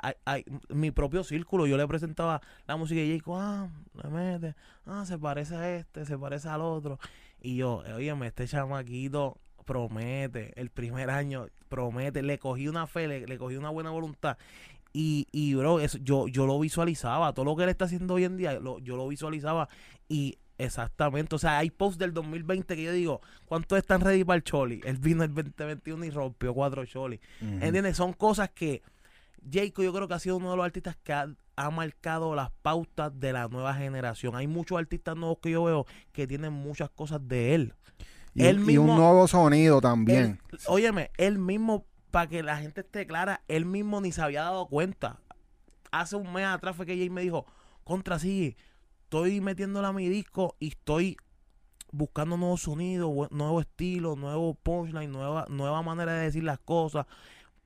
Mi 0.69 0.91
propio 0.91 1.23
círculo, 1.23 1.67
yo 1.67 1.77
le 1.77 1.87
presentaba 1.87 2.41
la 2.67 2.77
música 2.77 3.01
y 3.01 3.09
Jayco, 3.11 3.37
ah, 3.39 3.69
le 4.03 4.09
mete, 4.09 4.55
ah, 4.85 5.05
se 5.05 5.17
parece 5.17 5.55
a 5.55 5.77
este, 5.77 6.05
se 6.05 6.17
parece 6.17 6.49
al 6.49 6.61
otro. 6.61 6.99
Y 7.43 7.57
yo, 7.57 7.83
óyeme, 7.95 8.25
este 8.27 8.47
chamaquito 8.47 9.37
promete, 9.65 10.53
el 10.59 10.69
primer 10.69 11.09
año 11.09 11.47
promete, 11.69 12.23
le 12.23 12.39
cogí 12.39 12.67
una 12.67 12.87
fe, 12.87 13.07
le, 13.07 13.27
le 13.27 13.37
cogí 13.37 13.55
una 13.57 13.69
buena 13.69 13.89
voluntad. 13.91 14.37
Y, 14.93 15.27
y 15.31 15.53
bro, 15.55 15.79
eso, 15.79 15.97
yo, 15.99 16.27
yo 16.27 16.45
lo 16.45 16.59
visualizaba, 16.59 17.33
todo 17.33 17.45
lo 17.45 17.55
que 17.55 17.63
él 17.63 17.69
está 17.69 17.85
haciendo 17.85 18.13
hoy 18.13 18.23
en 18.25 18.37
día, 18.37 18.59
lo- 18.59 18.79
yo 18.79 18.95
lo 18.95 19.07
visualizaba 19.07 19.67
y 20.07 20.37
exactamente, 20.59 21.35
o 21.35 21.39
sea, 21.39 21.57
hay 21.57 21.71
posts 21.71 21.97
del 21.97 22.13
2020 22.13 22.75
que 22.75 22.83
yo 22.83 22.91
digo, 22.91 23.21
¿cuántos 23.45 23.77
están 23.79 24.01
ready 24.01 24.23
para 24.23 24.37
el 24.37 24.43
Choli? 24.43 24.81
Él 24.85 24.97
vino 24.99 25.23
el 25.23 25.33
2021 25.33 26.05
y 26.05 26.09
rompió 26.11 26.53
cuatro 26.53 26.85
Choli. 26.85 27.19
Ujú. 27.41 27.51
¿Entiendes? 27.65 27.97
Son 27.97 28.13
cosas 28.13 28.51
que 28.51 28.83
Jayco 29.51 29.83
yo 29.83 29.93
creo 29.93 30.07
que 30.07 30.13
ha 30.13 30.19
sido 30.19 30.37
uno 30.37 30.51
de 30.51 30.57
los 30.57 30.65
artistas 30.65 30.95
que 31.03 31.13
ha, 31.13 31.27
ha 31.55 31.69
marcado 31.69 32.35
las 32.35 32.49
pautas 32.61 33.11
de 33.19 33.33
la 33.33 33.47
nueva 33.47 33.73
generación. 33.75 34.35
Hay 34.35 34.47
muchos 34.47 34.77
artistas 34.77 35.15
nuevos 35.15 35.37
que 35.41 35.51
yo 35.51 35.63
veo 35.63 35.85
que 36.11 36.27
tienen 36.27 36.53
muchas 36.53 36.89
cosas 36.89 37.19
de 37.27 37.55
él. 37.55 37.73
Y, 38.33 38.43
él 38.45 38.59
un- 38.59 38.69
y 38.69 38.77
un 38.77 38.85
mismo- 38.87 38.99
nuevo 38.99 39.27
sonido 39.27 39.79
también. 39.81 40.39
Él- 40.51 40.59
óyeme, 40.67 41.11
él 41.17 41.37
mismo, 41.37 41.85
para 42.11 42.27
que 42.27 42.41
la 42.43 42.57
gente 42.57 42.81
esté 42.81 43.05
clara, 43.05 43.41
él 43.47 43.65
mismo 43.65 44.01
ni 44.01 44.11
se 44.11 44.21
había 44.21 44.43
dado 44.43 44.67
cuenta. 44.67 45.19
Hace 45.91 46.15
un 46.15 46.33
mes 46.33 46.45
atrás 46.45 46.75
fue 46.75 46.85
que 46.87 46.97
Jay 46.97 47.09
me 47.11 47.21
dijo, 47.21 47.45
contra 47.83 48.17
sí, 48.17 48.55
estoy 49.03 49.41
metiéndole 49.41 49.87
a 49.87 49.93
mi 49.93 50.09
disco 50.09 50.55
y 50.59 50.69
estoy 50.69 51.17
buscando 51.91 52.37
nuevos 52.37 52.61
sonidos, 52.61 53.11
nuevo 53.29 53.61
estilo, 53.61 54.15
nuevo 54.15 54.55
punchline, 54.55 55.11
nueva, 55.11 55.45
nueva 55.49 55.83
manera 55.83 56.13
de 56.13 56.23
decir 56.23 56.43
las 56.43 56.57
cosas, 56.57 57.05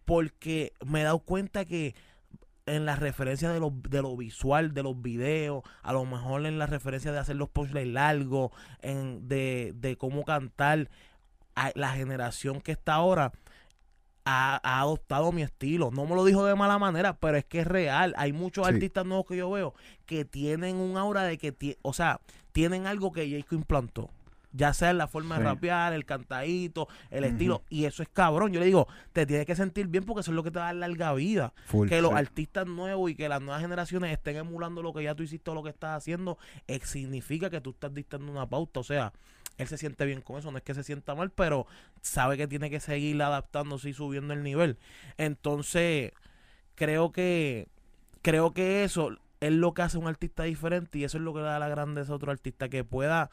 porque 0.08 0.72
me 0.86 1.02
he 1.02 1.04
dado 1.04 1.20
cuenta 1.20 1.66
que 1.66 1.94
en 2.66 2.86
la 2.86 2.96
referencia 2.96 3.50
de 3.52 3.60
lo, 3.60 3.72
de 3.90 4.02
lo 4.02 4.16
visual, 4.16 4.74
de 4.74 4.82
los 4.84 5.02
videos, 5.02 5.64
a 5.84 5.92
lo 5.92 6.06
mejor 6.06 6.46
en 6.46 6.58
la 6.58 6.66
referencia 6.66 7.12
de 7.12 7.20
hacer 7.20 7.36
los 7.36 7.50
punchlines 7.50 7.90
largos, 7.94 8.52
en, 8.82 9.28
de, 9.28 9.74
de 9.76 9.98
cómo 9.98 10.24
cantar, 10.24 10.90
a- 11.56 11.72
la 11.76 11.90
generación 11.92 12.62
que 12.62 12.72
está 12.72 12.94
ahora 12.94 13.34
ha, 14.24 14.62
ha 14.64 14.80
adoptado 14.80 15.34
mi 15.34 15.42
estilo. 15.42 15.92
No 15.92 16.06
me 16.06 16.16
lo 16.16 16.24
dijo 16.24 16.46
de 16.46 16.56
mala 16.56 16.78
manera, 16.78 17.18
pero 17.20 17.36
es 17.38 17.44
que 17.44 17.60
es 17.60 17.68
real. 17.68 18.14
Hay 18.18 18.32
muchos 18.32 18.66
Sí. 18.66 18.74
artistas 18.74 19.06
nuevos 19.06 19.26
que 19.26 19.36
yo 19.36 19.50
veo 19.52 19.74
que 20.06 20.24
tienen 20.24 20.78
un 20.78 20.96
aura 20.96 21.24
de 21.24 21.38
que, 21.38 21.78
o 21.82 21.92
sea, 21.92 22.22
tienen 22.54 22.88
algo 22.88 23.12
que 23.12 23.30
Jayco 23.30 23.56
implantó. 23.56 24.10
Ya 24.54 24.74
sea 24.74 24.90
en 24.92 24.98
la 24.98 25.08
forma 25.08 25.38
de 25.38 25.44
rapear, 25.44 25.94
el 25.94 26.06
cantadito, 26.06 26.88
el 27.12 27.26
estilo. 27.26 27.64
Y 27.70 27.86
eso 27.86 28.02
es 28.02 28.10
cabrón. 28.10 28.52
Yo 28.54 28.60
le 28.60 28.66
digo, 28.66 28.88
te 29.14 29.26
tienes 29.26 29.46
que 29.46 29.56
sentir 29.56 29.88
bien 29.88 30.04
porque 30.06 30.22
eso 30.22 30.32
es 30.32 30.36
lo 30.36 30.44
que 30.44 30.52
te 30.52 30.58
va 30.60 30.66
a 30.70 30.74
dar 30.74 30.76
larga 30.76 31.14
vida 31.14 31.54
Full. 31.66 31.88
que 31.90 32.02
los 32.02 32.12
Sí. 32.12 32.18
artistas 32.18 32.66
nuevos 32.66 33.12
y 33.12 33.16
que 33.16 33.28
las 33.30 33.42
nuevas 33.42 33.62
generaciones 33.62 34.12
estén 34.12 34.38
emulando 34.38 34.82
lo 34.82 34.94
que 34.94 35.04
ya 35.04 35.14
tú 35.16 35.24
hiciste 35.24 35.52
o 35.52 35.54
lo 35.54 35.64
que 35.64 35.70
estás 35.70 35.98
haciendo, 35.98 36.38
eh, 36.68 36.80
significa 36.84 37.50
que 37.50 37.62
tú 37.62 37.72
estás 37.72 37.94
dictando 37.94 38.32
una 38.32 38.48
pauta. 38.48 38.80
O 38.80 38.84
sea, 38.84 39.14
él 39.58 39.68
se 39.68 39.78
siente 39.78 40.06
bien 40.06 40.22
con 40.22 40.38
eso, 40.40 40.50
no 40.52 40.58
es 40.58 40.64
que 40.64 40.74
se 40.74 40.84
sienta 40.84 41.14
mal, 41.14 41.30
pero 41.32 41.68
sabe 42.02 42.38
que 42.38 42.48
tiene 42.48 42.70
que 42.70 42.80
seguir 42.80 43.22
adaptándose 43.22 43.90
y 43.90 43.94
subiendo 43.94 44.34
el 44.34 44.44
nivel. 44.44 44.78
Entonces, 45.18 46.14
creo 46.76 47.12
que 47.12 47.68
creo 48.22 48.54
que 48.54 48.84
eso 48.84 49.12
es 49.40 49.52
lo 49.52 49.74
que 49.74 49.82
hace 49.84 49.98
un 49.98 50.08
artista 50.08 50.44
diferente 50.44 50.98
y 51.00 51.04
eso 51.04 51.18
es 51.18 51.24
lo 51.24 51.34
que 51.34 51.40
le 51.40 51.46
da 51.46 51.60
la 51.60 51.70
grandeza 51.70 52.12
a 52.12 52.16
otro 52.16 52.32
artista 52.32 52.70
que 52.70 52.84
pueda 52.84 53.30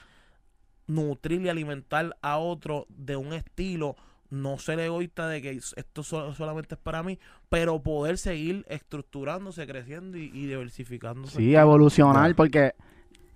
nutrir 0.87 1.41
y 1.43 1.49
alimentar 1.49 2.17
a 2.23 2.39
otro 2.39 2.87
de 2.91 3.17
un 3.17 3.33
estilo 3.33 3.97
no 4.31 4.59
ser 4.59 4.81
egoísta 4.81 5.29
de 5.29 5.41
que 5.43 5.51
esto 5.51 6.03
so- 6.03 6.35
solamente 6.35 6.75
es 6.75 6.81
para 6.81 7.03
mí, 7.03 7.19
pero 7.49 7.81
poder 7.83 8.19
seguir 8.19 8.65
estructurándose, 8.69 9.67
creciendo 9.67 10.19
y, 10.19 10.25
y 10.35 10.47
diversificándose. 10.47 11.39
Sí, 11.39 11.55
evolucionar, 11.55 12.35
porque 12.35 12.75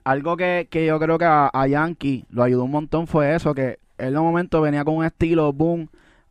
algo 0.05 0.37
que, 0.37 0.69
que 0.71 0.87
yo 0.87 0.99
creo 0.99 1.19
que 1.19 1.25
a, 1.27 1.51
a 1.53 1.67
Yankee 1.69 2.25
lo 2.31 2.43
ayudó 2.43 2.65
un 2.65 2.71
montón 2.73 3.07
fue 3.07 3.35
eso, 3.35 3.55
que 3.55 3.79
él 3.99 4.09
en 4.15 4.19
un 4.19 4.25
momento 4.25 4.61
venía 4.61 4.85
con 4.85 4.97
un 4.97 5.05
estilo, 5.05 5.53
boom, 5.53 5.89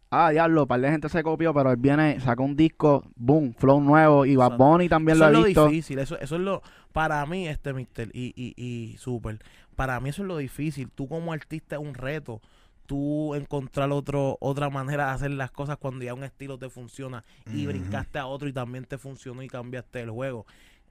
ah, 0.10 0.32
diablo, 0.32 0.64
un 0.64 0.68
par 0.68 0.82
de 0.82 0.90
gente 0.90 1.10
se 1.10 1.24
copió, 1.24 1.54
pero 1.54 1.72
él 1.72 1.78
viene, 1.78 2.20
saca 2.20 2.42
un 2.44 2.56
disco, 2.56 3.04
boom, 3.16 3.54
flow 3.58 3.80
nuevo, 3.82 4.26
y 4.26 4.36
Bad. 4.36 4.58
Bunny 4.58 4.90
también 4.90 5.18
eso 5.18 5.26
lo 5.26 5.30
es 5.30 5.36
ha 5.36 5.40
lo 5.40 5.46
visto. 5.46 5.68
difícil, 5.68 6.00
eso, 6.00 6.18
eso 6.20 6.36
es 6.36 6.42
lo, 6.42 6.62
para 6.94 7.26
mí, 7.26 7.48
este 7.48 7.74
mister, 7.74 8.10
y, 8.14 8.34
y, 8.36 8.54
y 8.58 8.98
super, 8.98 9.40
para 9.78 9.98
mí 10.02 10.10
eso 10.10 10.24
es 10.24 10.28
lo 10.28 10.36
difícil, 10.38 10.90
tú 10.92 11.08
como 11.08 11.32
artista 11.32 11.76
es 11.78 11.82
un 11.82 11.94
reto, 11.94 12.42
tú 12.86 13.34
encontrar 13.36 13.92
otro, 13.92 14.38
otra 14.42 14.70
manera 14.70 15.06
de 15.08 15.12
hacer 15.12 15.32
las 15.32 15.52
cosas 15.52 15.78
cuando 15.78 16.04
ya 16.04 16.14
un 16.14 16.24
estilo 16.26 16.58
te 16.58 16.70
funciona 16.70 17.24
y 17.54 17.66
brincaste 17.66 18.20
a 18.20 18.26
otro 18.26 18.48
y 18.50 18.54
también 18.54 18.84
te 18.86 18.98
funcionó 18.98 19.42
y 19.44 19.48
cambiaste 19.48 20.02
el 20.02 20.10
juego. 20.10 20.46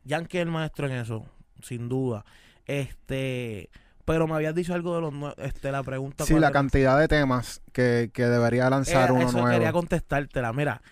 Yankee 0.05 0.39
es 0.39 0.43
el 0.45 0.51
maestro 0.51 0.87
en 0.87 0.93
eso, 0.93 1.27
sin 1.63 1.89
duda. 1.89 2.25
Este, 2.65 3.71
pero 4.05 4.27
me 4.29 4.35
habías 4.35 4.55
dicho 4.55 4.75
algo 4.75 4.95
de 4.95 5.01
los 5.01 5.35
este 5.39 5.73
la 5.73 5.83
pregunta 5.83 6.25
Sí, 6.25 6.35
la 6.35 6.49
era? 6.49 6.53
cantidad 6.53 6.99
de 6.99 7.09
temas 7.09 7.63
que, 7.73 8.11
que 8.13 8.25
debería 8.27 8.69
lanzar 8.71 9.05
Era- 9.05 9.13
uno 9.15 9.29
eso 9.29 9.39
nuevo. 9.41 9.51
quería 9.51 9.73
contestártela. 9.73 10.53
Mira, 10.53 10.83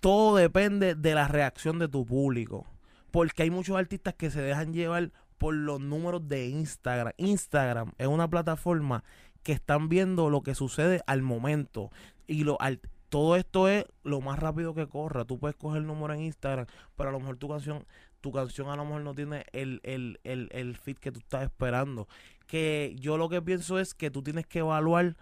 todo 0.00 0.36
depende 0.36 0.94
de 0.94 1.14
la 1.14 1.26
reacción 1.28 1.78
de 1.78 1.88
tu 1.88 2.04
público. 2.06 2.66
Porque 3.10 3.42
hay 3.44 3.50
muchos 3.50 3.76
artistas 3.76 4.14
que 4.14 4.30
se 4.30 4.42
dejan 4.42 4.72
llevar 4.74 5.10
por 5.38 5.54
los 5.54 5.80
números 5.80 6.28
de 6.28 6.48
Instagram. 6.48 7.12
Instagram 7.16 7.92
es 7.98 8.06
una 8.06 8.28
plataforma 8.28 9.04
que 9.42 9.52
están 9.52 9.88
viendo 9.88 10.30
lo 10.30 10.42
que 10.42 10.54
sucede 10.54 11.00
al 11.06 11.22
momento. 11.22 11.90
Y 12.26 12.44
lo 12.44 12.60
al- 12.60 12.80
todo 13.08 13.36
esto 13.36 13.68
es 13.68 13.84
lo 14.02 14.20
más 14.20 14.38
rápido 14.38 14.74
que 14.74 14.88
corra. 14.88 15.24
Tú 15.24 15.38
puedes 15.38 15.56
coger 15.56 15.82
el 15.82 15.86
número 15.86 16.12
en 16.14 16.22
Instagram, 16.22 16.66
pero 16.96 17.10
a 17.10 17.12
lo 17.12 17.20
mejor 17.20 17.36
tu 17.36 17.48
canción, 17.48 17.86
tu 18.20 18.32
canción 18.32 18.68
a 18.68 18.76
lo 18.76 18.84
mejor 18.84 19.02
no 19.02 19.14
tiene 19.14 19.46
el, 19.52 19.80
el, 19.84 20.18
el, 20.24 20.48
el 20.52 20.76
feed 20.76 20.96
que 20.98 21.12
tú 21.12 21.20
estás 21.20 21.44
esperando. 21.44 22.08
Que 22.46 22.96
yo 22.98 23.16
lo 23.16 23.28
que 23.28 23.40
pienso 23.42 23.78
es 23.78 23.94
que 23.94 24.10
tú 24.10 24.22
tienes 24.22 24.46
que 24.46 24.58
evaluar 24.60 25.16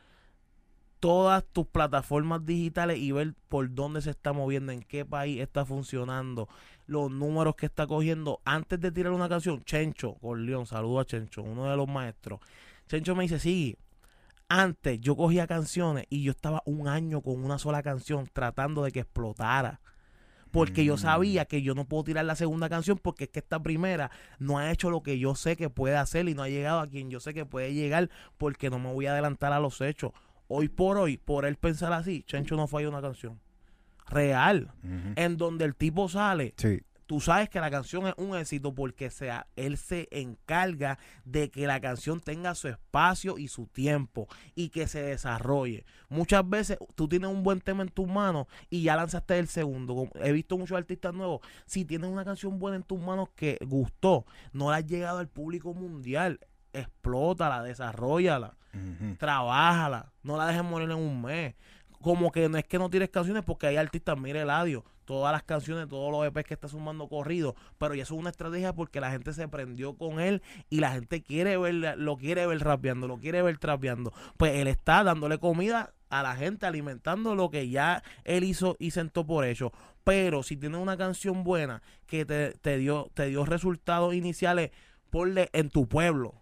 todas 1.01 1.45
tus 1.45 1.67
plataformas 1.67 2.47
digitales 2.47 2.99
y 2.99 3.13
ver 3.13 3.35
por 3.51 3.75
dónde 3.75 4.01
se 4.01 4.09
está 4.11 4.33
moviendo, 4.33 4.73
en 4.73 4.81
qué 4.81 5.05
país 5.05 5.39
está 5.41 5.67
funcionando, 5.67 6.49
los 6.87 7.11
números 7.11 7.55
que 7.57 7.67
está 7.67 7.87
cogiendo. 7.87 8.41
Antes 8.45 8.81
de 8.81 8.93
tirar 8.93 9.13
una 9.13 9.29
canción, 9.29 9.63
Chencho, 9.65 10.15
Corleón, 10.15 10.67
saludo 10.67 11.01
a 11.01 11.05
Chencho, 11.05 11.43
uno 11.43 11.71
de 11.71 11.77
los 11.77 11.89
maestros. 11.89 12.41
Chencho 12.89 13.15
me 13.15 13.23
dice, 13.25 13.39
sí, 13.39 13.77
antes 14.49 15.01
yo 15.01 15.17
cogía 15.17 15.47
canciones 15.47 16.07
y 16.11 16.23
yo 16.23 16.31
estaba 16.33 16.63
un 16.67 16.87
año 16.89 17.23
con 17.23 17.43
una 17.43 17.59
sola 17.59 17.83
canción 17.83 18.29
tratando 18.33 18.85
de 18.85 18.93
que 18.93 19.01
explotara. 19.01 19.81
Porque 20.51 20.85
yo 20.85 20.95
Mm. 20.95 20.99
sabía 20.99 21.45
que 21.47 21.63
yo 21.63 21.75
no 21.75 21.85
puedo 21.87 22.05
tirar 22.05 22.25
la 22.27 22.37
segunda 22.37 22.69
canción 22.69 22.97
porque 22.97 23.25
es 23.25 23.31
que 23.31 23.41
esta 23.41 23.61
primera 23.61 24.13
no 24.39 24.59
ha 24.59 24.71
hecho 24.71 24.89
lo 24.89 25.03
que 25.03 25.19
yo 25.19 25.35
sé 25.35 25.57
que 25.57 25.69
puede 25.69 25.97
hacer 25.97 26.29
y 26.29 26.35
no 26.35 26.45
ha 26.45 26.49
llegado 26.49 26.79
a 26.79 26.87
quien 26.87 27.11
yo 27.11 27.19
sé 27.19 27.35
que 27.35 27.45
puede 27.45 27.75
llegar 27.75 28.09
porque 28.39 28.71
no 28.71 28.79
me 28.79 28.93
voy 28.93 29.07
a 29.07 29.13
adelantar 29.13 29.53
a 29.53 29.59
los 29.59 29.81
hechos. 29.81 30.13
Hoy 30.47 30.69
por 30.69 30.97
hoy, 30.99 31.17
por 31.17 31.45
él 31.45 31.57
pensar 31.57 31.93
así, 31.93 32.23
Chencho 32.23 32.55
no 32.55 32.69
falla 32.69 32.89
una 32.89 33.01
canción. 33.03 33.41
Real. 34.09 34.73
En 35.17 35.37
donde 35.37 35.65
el 35.65 35.75
tipo 35.75 36.09
sale, 36.09 36.55
Sí. 36.57 36.81
tú 37.07 37.21
sabes 37.21 37.49
que 37.51 37.61
la 37.61 37.71
canción 37.71 38.07
es 38.07 38.15
un 38.17 38.35
éxito 38.37 38.75
porque 38.75 39.11
sea, 39.11 39.47
él 39.57 39.77
se 39.77 40.09
encarga 40.11 40.99
de 41.25 41.51
que 41.51 41.67
la 41.67 41.81
canción 41.81 42.21
tenga 42.21 42.55
su 42.55 42.69
espacio 42.69 43.37
y 43.39 43.49
su 43.49 43.67
tiempo 43.67 44.27
y 44.55 44.71
que 44.71 44.87
se 44.87 45.03
desarrolle. 45.03 45.85
Muchas 46.09 46.49
veces 46.49 46.79
tú 46.95 47.09
tienes 47.09 47.29
un 47.31 47.43
buen 47.43 47.61
tema 47.61 47.83
en 47.83 47.91
tus 47.91 48.07
manos 48.09 48.47
y 48.71 48.83
ya 48.85 48.97
lanzaste 48.97 49.39
el 49.39 49.49
segundo. 49.49 50.09
He 50.15 50.33
visto 50.33 50.57
muchos 50.57 50.77
artistas 50.79 51.13
nuevos. 51.13 51.41
Si 51.67 51.85
tienes 51.85 52.09
una 52.11 52.25
canción 52.25 52.59
buena 52.59 52.77
en 52.77 52.83
tus 52.85 53.01
manos 53.01 53.29
que 53.37 53.59
gustó, 53.67 54.25
no 54.53 54.71
la 54.71 54.77
has 54.79 54.87
llegado 54.87 55.19
al 55.19 55.29
público 55.29 55.75
mundial, 55.75 56.41
explótala, 56.73 57.63
desarrollala 57.63 58.57
Ujú. 58.75 59.15
trabájala, 59.19 60.13
no 60.25 60.37
la 60.37 60.47
dejes 60.47 60.65
morir 60.65 60.91
en 60.91 60.97
un 60.97 61.23
mes. 61.23 61.55
Como 62.05 62.31
que 62.31 62.51
no 62.51 62.59
es 62.59 62.65
que 62.65 62.79
no 62.79 62.91
tires 62.91 63.09
canciones 63.09 63.45
porque 63.45 63.67
hay 63.67 63.77
artistas, 63.79 64.19
mire 64.19 64.43
Eladio, 64.43 64.85
todas 65.07 65.33
las 65.33 65.43
canciones, 65.43 65.89
todos 65.89 66.13
los 66.13 66.27
EPs 66.27 66.47
que 66.47 66.53
está 66.53 66.69
sumando 66.69 67.09
corrido, 67.09 67.57
pero 67.79 67.95
ya 67.95 68.03
eso 68.03 68.13
es 68.13 68.21
una 68.21 68.29
estrategia 68.29 68.75
porque 68.75 69.01
la 69.01 69.11
gente 69.11 69.33
se 69.33 69.49
prendió 69.49 69.97
con 69.97 70.21
él 70.21 70.43
y 70.69 70.81
la 70.81 70.93
gente 70.93 71.23
quiere 71.23 71.57
ver, 71.57 71.97
lo 71.97 72.19
quiere 72.19 72.47
ver 72.47 72.61
rapeando, 72.61 73.09
lo 73.09 73.17
quiere 73.17 73.41
ver 73.41 73.57
trapeando. 73.57 74.13
Pues 74.37 74.53
él 74.57 74.67
está 74.67 75.03
dándole 75.03 75.39
comida 75.39 75.95
a 76.11 76.23
la 76.23 76.37
gente, 76.37 76.67
alimentando 76.67 77.35
lo 77.35 77.49
que 77.49 77.71
ya 77.71 78.03
él 78.25 78.45
hizo 78.45 78.77
y 78.79 78.91
sentó 78.91 79.27
por 79.27 79.47
hecho. 79.47 79.73
Pero 80.05 80.43
si 80.43 80.59
tienes 80.59 80.83
una 80.83 80.99
canción 80.99 81.43
buena 81.43 81.81
que 82.07 82.27
te, 82.27 82.53
te 82.53 82.77
dio, 82.77 83.11
te 83.15 83.29
dio 83.29 83.47
resultados 83.47 84.13
iniciales, 84.13 84.73
ponle 85.09 85.49
en 85.55 85.71
tu 85.71 85.89
pueblo 85.89 86.35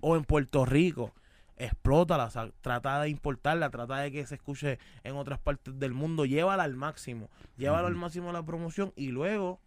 o 0.00 0.16
en 0.16 0.24
Puerto 0.24 0.64
Rico, 0.64 1.12
explótala, 1.56 2.24
o 2.24 2.30
sea, 2.30 2.50
trata 2.60 3.00
de 3.02 3.08
importarla, 3.10 3.70
trata 3.70 3.98
de 3.98 4.10
que 4.12 4.26
se 4.26 4.34
escuche 4.36 4.78
en 5.04 5.16
otras 5.16 5.38
partes 5.38 5.78
del 5.78 5.92
mundo, 5.92 6.24
llévala 6.24 6.64
al 6.64 6.76
máximo, 6.76 7.28
llévala 7.56 7.88
al 7.88 7.94
máximo 7.96 8.32
la 8.32 8.42
promoción 8.44 8.92
y 8.96 9.08
luego 9.08 9.60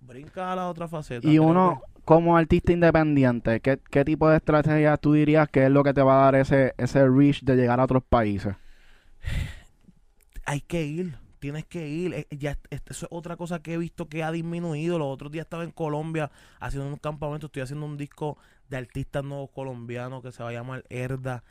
brinca 0.00 0.52
a 0.52 0.56
la 0.56 0.68
otra 0.68 0.88
faceta. 0.88 1.26
Y 1.28 1.38
uno, 1.38 1.80
como 2.04 2.36
artista 2.36 2.72
independiente, 2.72 3.60
¿qué, 3.60 3.78
qué 3.90 4.04
tipo 4.04 4.28
de 4.28 4.36
estrategia 4.36 4.96
tú 4.96 5.12
dirías 5.14 5.48
que 5.48 5.64
es 5.66 5.70
lo 5.70 5.82
que 5.84 5.92
te 5.94 6.02
va 6.02 6.20
a 6.20 6.24
dar 6.26 6.36
ese, 6.36 6.74
ese 6.78 7.06
reach 7.08 7.42
de 7.42 7.56
llegar 7.56 7.80
a 7.80 7.84
otros 7.84 8.02
países? 8.08 8.54
hay 10.44 10.60
que 10.60 10.84
ir, 10.84 11.18
tienes 11.38 11.64
que 11.64 11.88
ir. 11.88 12.14
Eh, 12.14 12.26
Ya, 12.30 12.52
este- 12.70 12.92
eso 12.92 13.06
es 13.06 13.08
otra 13.10 13.36
cosa 13.36 13.60
que 13.62 13.74
he 13.74 13.78
visto 13.78 14.08
que 14.08 14.22
ha 14.22 14.30
disminuido. 14.30 14.98
Los 14.98 15.08
otros 15.08 15.32
días 15.32 15.44
estaba 15.46 15.64
en 15.64 15.70
Colombia 15.72 16.30
haciendo 16.60 16.88
un 16.88 16.96
campamento, 16.96 17.46
estoy 17.46 17.62
haciendo 17.62 17.86
un 17.86 17.96
disco 17.96 18.38
de 18.68 18.76
artistas 18.76 19.24
nuevos 19.24 19.50
colombianos 19.50 20.22
que 20.22 20.32
se 20.32 20.42
va 20.42 20.50
a 20.50 20.52
llamar 20.52 20.84
Herda. 20.88 21.44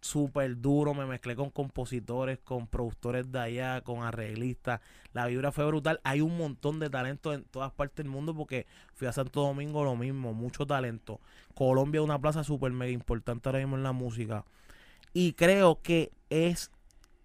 Súper 0.00 0.60
duro, 0.60 0.94
me 0.94 1.06
mezclé 1.06 1.34
con 1.34 1.50
compositores, 1.50 2.38
con 2.38 2.68
productores 2.68 3.32
de 3.32 3.40
allá, 3.40 3.80
con 3.80 4.02
arreglistas. 4.04 4.80
La 5.12 5.26
vibra 5.26 5.50
fue 5.50 5.64
brutal. 5.66 6.00
Hay 6.04 6.20
un 6.20 6.36
montón 6.36 6.78
de 6.78 6.90
talento 6.90 7.32
en 7.32 7.44
todas 7.44 7.72
partes 7.72 8.04
del 8.04 8.12
mundo 8.12 8.34
porque 8.34 8.66
fui 8.94 9.08
a 9.08 9.12
Santo 9.12 9.40
Domingo 9.40 9.84
lo 9.84 9.96
mismo, 9.96 10.32
mucho 10.32 10.66
talento. 10.66 11.20
Colombia 11.54 12.00
es 12.00 12.04
una 12.04 12.20
plaza 12.20 12.44
súper 12.44 12.72
mega 12.72 12.92
importante 12.92 13.48
ahora 13.48 13.58
mismo 13.58 13.76
en 13.76 13.82
la 13.82 13.92
música. 13.92 14.44
Y 15.12 15.32
creo 15.32 15.80
que 15.82 16.12
es, 16.30 16.70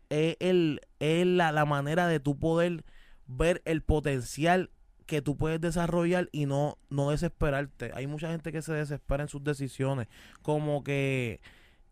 el, 0.10 0.80
la, 1.00 1.52
la 1.52 1.66
manera 1.66 2.08
de 2.08 2.20
tú 2.20 2.40
poder 2.40 2.84
ver 3.28 3.62
el 3.66 3.82
potencial 3.82 4.72
que 5.06 5.22
tú 5.22 5.38
puedes 5.38 5.60
desarrollar 5.60 6.30
y 6.32 6.46
no, 6.46 6.78
no 6.90 7.12
desesperarte. 7.12 7.92
Hay 7.94 8.08
mucha 8.08 8.30
gente 8.30 8.52
que 8.52 8.62
se 8.62 8.74
desespera 8.74 9.24
en 9.24 9.30
sus 9.30 9.44
decisiones. 9.44 10.08
Como 10.42 10.84
que 10.84 11.42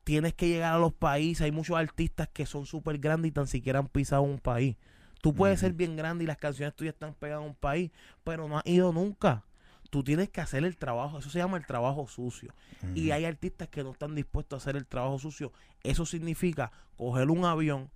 tienes 0.04 0.34
que 0.34 0.48
llegar 0.48 0.74
a 0.74 0.80
los 0.80 0.94
países. 0.94 1.44
Hay 1.44 1.52
muchos 1.52 1.78
artistas 1.78 2.30
que 2.32 2.46
son 2.46 2.66
súper 2.66 2.98
grandes 2.98 3.30
y 3.30 3.32
tan 3.32 3.48
siquiera 3.48 3.80
han 3.80 3.88
pisado 3.88 4.22
un 4.22 4.40
país. 4.40 4.78
Tú 5.22 5.34
puedes 5.36 5.60
ser 5.60 5.74
bien 5.74 5.98
grande 5.98 6.24
y 6.24 6.28
las 6.28 6.38
canciones 6.38 6.76
tuyas 6.76 6.94
están 6.94 7.14
pegadas 7.14 7.44
a 7.44 7.48
un 7.48 7.56
país, 7.56 7.92
pero 8.24 8.48
no 8.48 8.58
has 8.58 8.66
ido 8.66 8.94
nunca. 8.94 9.44
Tú 9.90 10.04
tienes 10.04 10.30
que 10.30 10.40
hacer 10.40 10.64
el 10.64 10.78
trabajo. 10.78 11.20
Eso 11.20 11.30
se 11.30 11.40
llama 11.40 11.58
el 11.58 11.66
trabajo 11.66 12.08
sucio. 12.08 12.54
Y 12.96 13.12
hay 13.12 13.26
artistas 13.26 13.68
que 13.68 13.84
no 13.84 13.92
están 13.92 14.16
dispuestos 14.16 14.58
a 14.58 14.62
hacer 14.64 14.78
el 14.78 14.86
trabajo 14.86 15.20
sucio. 15.20 15.52
Eso 15.84 16.06
significa 16.06 16.72
coger 16.96 17.30
un 17.30 17.44
avión 17.44 17.90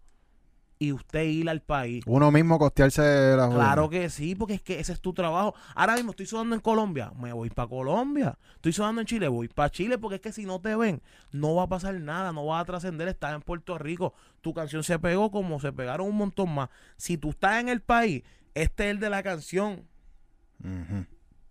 y 0.83 0.91
usted 0.91 1.23
ir 1.23 1.49
al 1.49 1.61
país. 1.61 2.03
Uno 2.05 2.31
mismo 2.31 2.59
costearse 2.59 3.35
la. 3.37 3.49
Claro 3.49 3.89
que 3.89 4.09
sí, 4.09 4.35
porque 4.35 4.55
es 4.55 4.61
que 4.61 4.79
ese 4.79 4.91
es 4.91 4.99
tu 5.01 5.13
trabajo. 5.13 5.55
Ahora 5.75 5.95
mismo 5.95 6.11
estoy 6.11 6.25
sonando 6.25 6.55
en 6.55 6.61
Colombia, 6.61 7.11
me 7.17 7.31
voy 7.31 7.49
para 7.49 7.69
Colombia. 7.69 8.37
Estoy 8.55 8.73
sonando 8.73 9.01
en 9.01 9.07
Chile, 9.07 9.27
voy 9.27 9.47
para 9.47 9.69
Chile, 9.69 9.97
porque 9.97 10.15
es 10.15 10.21
que 10.21 10.33
si 10.33 10.45
no 10.45 10.59
te 10.59 10.75
ven, 10.75 11.01
no 11.31 11.55
va 11.55 11.63
a 11.63 11.67
pasar 11.67 11.95
nada, 11.95 12.33
no 12.33 12.45
va 12.45 12.59
a 12.59 12.65
trascender. 12.65 13.07
Estás 13.07 13.33
en 13.33 13.41
Puerto 13.41 13.77
Rico, 13.77 14.13
tu 14.41 14.53
canción 14.53 14.83
se 14.83 14.99
pegó 14.99 15.31
como 15.31 15.59
se 15.59 15.71
pegaron 15.71 16.07
un 16.07 16.17
montón 16.17 16.53
más. 16.53 16.69
Si 16.97 17.17
tú 17.17 17.29
estás 17.29 17.61
en 17.61 17.69
el 17.69 17.81
país, 17.81 18.23
este 18.53 18.85
es 18.85 18.91
el 18.91 18.99
de 18.99 19.09
la 19.09 19.23
canción. 19.23 19.87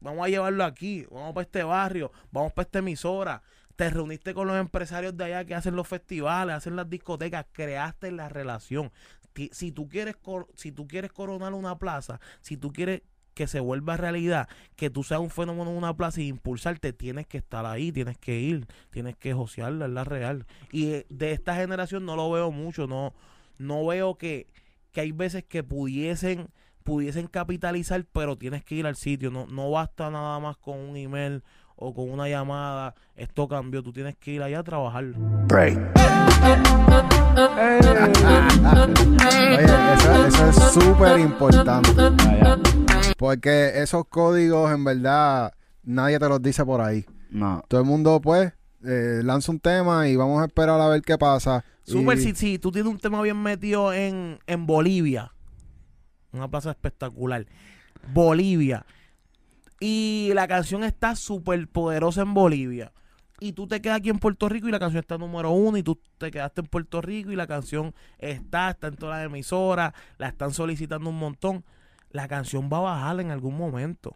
Vamos 0.01 0.27
a 0.27 0.29
llevarlo 0.29 0.65
aquí, 0.65 1.07
vamos 1.11 1.33
para 1.33 1.43
este 1.45 1.63
barrio, 1.63 2.11
vamos 2.31 2.53
para 2.53 2.65
esta 2.65 2.81
emisora. 2.81 3.43
Te 3.77 3.91
reuniste 3.91 4.35
con 4.35 4.47
los 4.47 4.57
empresarios 4.57 5.17
de 5.17 5.25
allá 5.25 5.45
que 5.45 5.55
hacen 5.55 5.77
los 5.77 5.89
festivales, 5.89 6.57
hacen 6.57 6.77
las 6.77 6.89
discotecas, 6.89 7.47
creaste 7.53 8.11
la 8.13 8.29
relación. 8.29 8.93
Si 9.51 9.73
tú 9.73 9.89
quieres 9.89 10.17
si 10.55 10.73
tú 10.73 10.87
quieres 10.87 11.11
coronar 11.11 11.55
una 11.55 11.79
plaza, 11.79 12.21
si 12.43 12.57
tú 12.57 12.73
quieres 12.73 13.03
que 13.35 13.47
se 13.47 13.61
vuelva 13.61 13.97
realidad, 13.97 14.49
que 14.77 14.91
tú 14.91 15.03
seas 15.03 15.21
un 15.21 15.31
fenómeno 15.31 15.71
en 15.71 15.77
una 15.77 15.97
plaza 15.97 16.21
y 16.21 16.29
impulsarte, 16.29 16.93
tienes 16.93 17.27
que 17.27 17.39
estar 17.39 17.65
ahí, 17.65 17.93
tienes 17.93 18.19
que 18.19 18.39
ir, 18.39 18.67
tienes 18.91 19.17
que 19.17 19.33
josearla, 19.33 19.87
es 19.87 19.93
la 19.93 20.05
real. 20.05 20.47
Y 20.71 20.89
eh, 20.93 21.07
de 21.09 21.33
esta 21.33 21.57
generación 21.57 22.05
no 22.05 22.17
lo 22.17 22.31
veo 22.31 22.51
mucho, 22.51 22.87
no, 22.87 23.15
no 23.59 23.87
veo 23.87 24.17
que, 24.17 24.49
que 24.93 25.01
hay 25.01 25.13
veces 25.13 25.45
que 25.45 25.63
pudiesen 25.63 26.49
pudiesen 26.83 27.29
capitalizar, 27.29 28.05
pero 28.13 28.37
tienes 28.37 28.65
que 28.65 28.75
ir 28.75 28.87
al 28.87 28.97
sitio. 28.97 29.31
No, 29.31 29.47
no 29.47 29.71
basta 29.71 30.11
nada 30.11 30.39
más 30.41 30.57
con 30.57 30.79
un 30.79 30.97
email 30.97 31.43
o 31.83 31.93
con 31.95 32.11
una 32.11 32.29
llamada. 32.29 32.95
Esto 33.17 33.49
cambió. 33.49 33.83
Tú 33.83 33.93
tienes 33.93 34.17
que 34.17 34.33
ir 34.33 34.43
allá 34.43 34.61
a 34.61 34.63
trabajar. 34.63 35.05
Oye, 38.33 39.65
eso, 39.65 40.27
eso 40.27 40.49
es 40.49 40.57
súper 40.73 41.19
importante. 41.21 41.91
Porque 43.19 43.73
esos 43.83 44.05
códigos, 44.09 44.73
en 44.73 44.85
verdad, 44.85 45.53
nadie 45.83 46.19
te 46.19 46.29
los 46.29 46.43
dice 46.43 46.65
por 46.65 46.81
ahí. 46.81 47.05
No. 47.31 47.63
Todo 47.69 47.81
el 47.81 47.87
mundo, 47.87 48.21
pues, 48.21 48.53
eh, 48.85 49.21
lanza 49.23 49.53
un 49.53 49.61
tema 49.61 50.09
y 50.09 50.17
vamos 50.17 50.43
a 50.43 50.47
esperar 50.47 50.81
a 50.81 50.89
ver 50.89 51.03
qué 51.03 51.17
pasa. 51.19 51.65
Super, 51.85 52.19
Y- 52.19 52.23
si, 52.23 52.35
si 52.35 52.59
tú 52.59 52.71
tienes 52.71 52.91
un 52.91 52.99
tema 52.99 53.21
bien 53.23 53.41
metido 53.43 53.93
en, 53.93 54.39
en 54.47 54.67
Bolivia, 54.67 55.33
una 56.33 56.49
plaza 56.49 56.71
espectacular, 56.71 57.47
Bolivia, 58.13 58.85
y 59.85 60.31
la 60.35 60.47
canción 60.47 60.85
está 60.85 61.17
súper 61.17 61.67
poderosa 61.67 62.23
en 62.23 62.35
Bolivia, 62.35 62.93
y 63.41 63.55
tú 63.55 63.67
te 63.67 63.83
quedas 63.83 63.97
aquí 63.97 64.11
en 64.11 64.21
Puerto 64.21 64.49
Rico 64.49 64.69
y 64.69 64.71
la 64.71 64.79
canción 64.79 65.01
está 65.01 65.19
número 65.19 65.51
uno 65.51 65.77
y 65.77 65.83
tú 65.83 66.01
te 66.19 66.31
quedaste 66.31 66.61
en 66.61 66.69
Puerto 66.69 67.01
Rico 67.01 67.33
y 67.33 67.37
la 67.37 67.49
canción 67.49 67.93
está, 68.19 68.71
está 68.71 68.87
en 68.87 68.95
todas 68.95 69.19
las 69.19 69.27
emisoras, 69.27 69.93
la 70.19 70.29
están 70.29 70.55
solicitando 70.55 71.11
un 71.11 71.19
montón, 71.19 71.65
la 72.11 72.29
canción 72.29 72.71
va 72.73 72.79
a 72.79 72.83
bajar 72.83 73.19
en 73.19 73.33
algún 73.33 73.57
momento. 73.57 74.15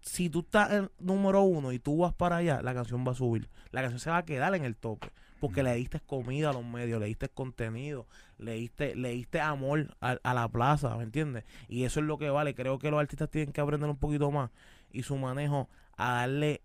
Si 0.00 0.30
tú 0.30 0.40
estás 0.40 0.72
en 0.72 0.90
número 1.00 1.42
uno 1.42 1.72
y 1.72 1.80
tú 1.80 1.98
vas 1.98 2.14
para 2.14 2.36
allá, 2.36 2.62
la 2.62 2.72
canción 2.72 3.04
va 3.04 3.10
a 3.10 3.16
subir. 3.16 3.50
La 3.72 3.80
canción 3.80 3.98
se 3.98 4.10
va 4.10 4.18
a 4.18 4.24
quedar 4.24 4.54
en 4.54 4.64
el 4.64 4.76
tope. 4.76 5.10
Porque 5.40 5.64
le 5.64 5.74
diste 5.74 5.98
comida 5.98 6.50
a 6.50 6.52
los 6.52 6.64
medios, 6.64 7.00
le 7.00 7.06
diste 7.06 7.28
contenido, 7.28 8.06
le 8.38 8.54
diste, 8.54 9.40
amor 9.40 9.94
a, 10.00 10.18
a 10.22 10.34
la 10.34 10.48
plaza, 10.48 10.96
¿me 10.96 11.04
entiendes? 11.04 11.44
Y 11.68 11.84
eso 11.84 12.00
es 12.00 12.06
lo 12.06 12.18
que 12.18 12.30
vale. 12.30 12.54
Creo 12.54 12.78
que 12.78 12.90
los 12.90 13.00
artistas 13.00 13.30
tienen 13.30 13.52
que 13.52 13.60
aprender 13.60 13.88
un 13.88 13.98
poquito 13.98 14.30
más 14.30 14.50
y 14.90 15.02
su 15.02 15.16
manejo 15.16 15.68
a 15.96 16.12
darle 16.12 16.62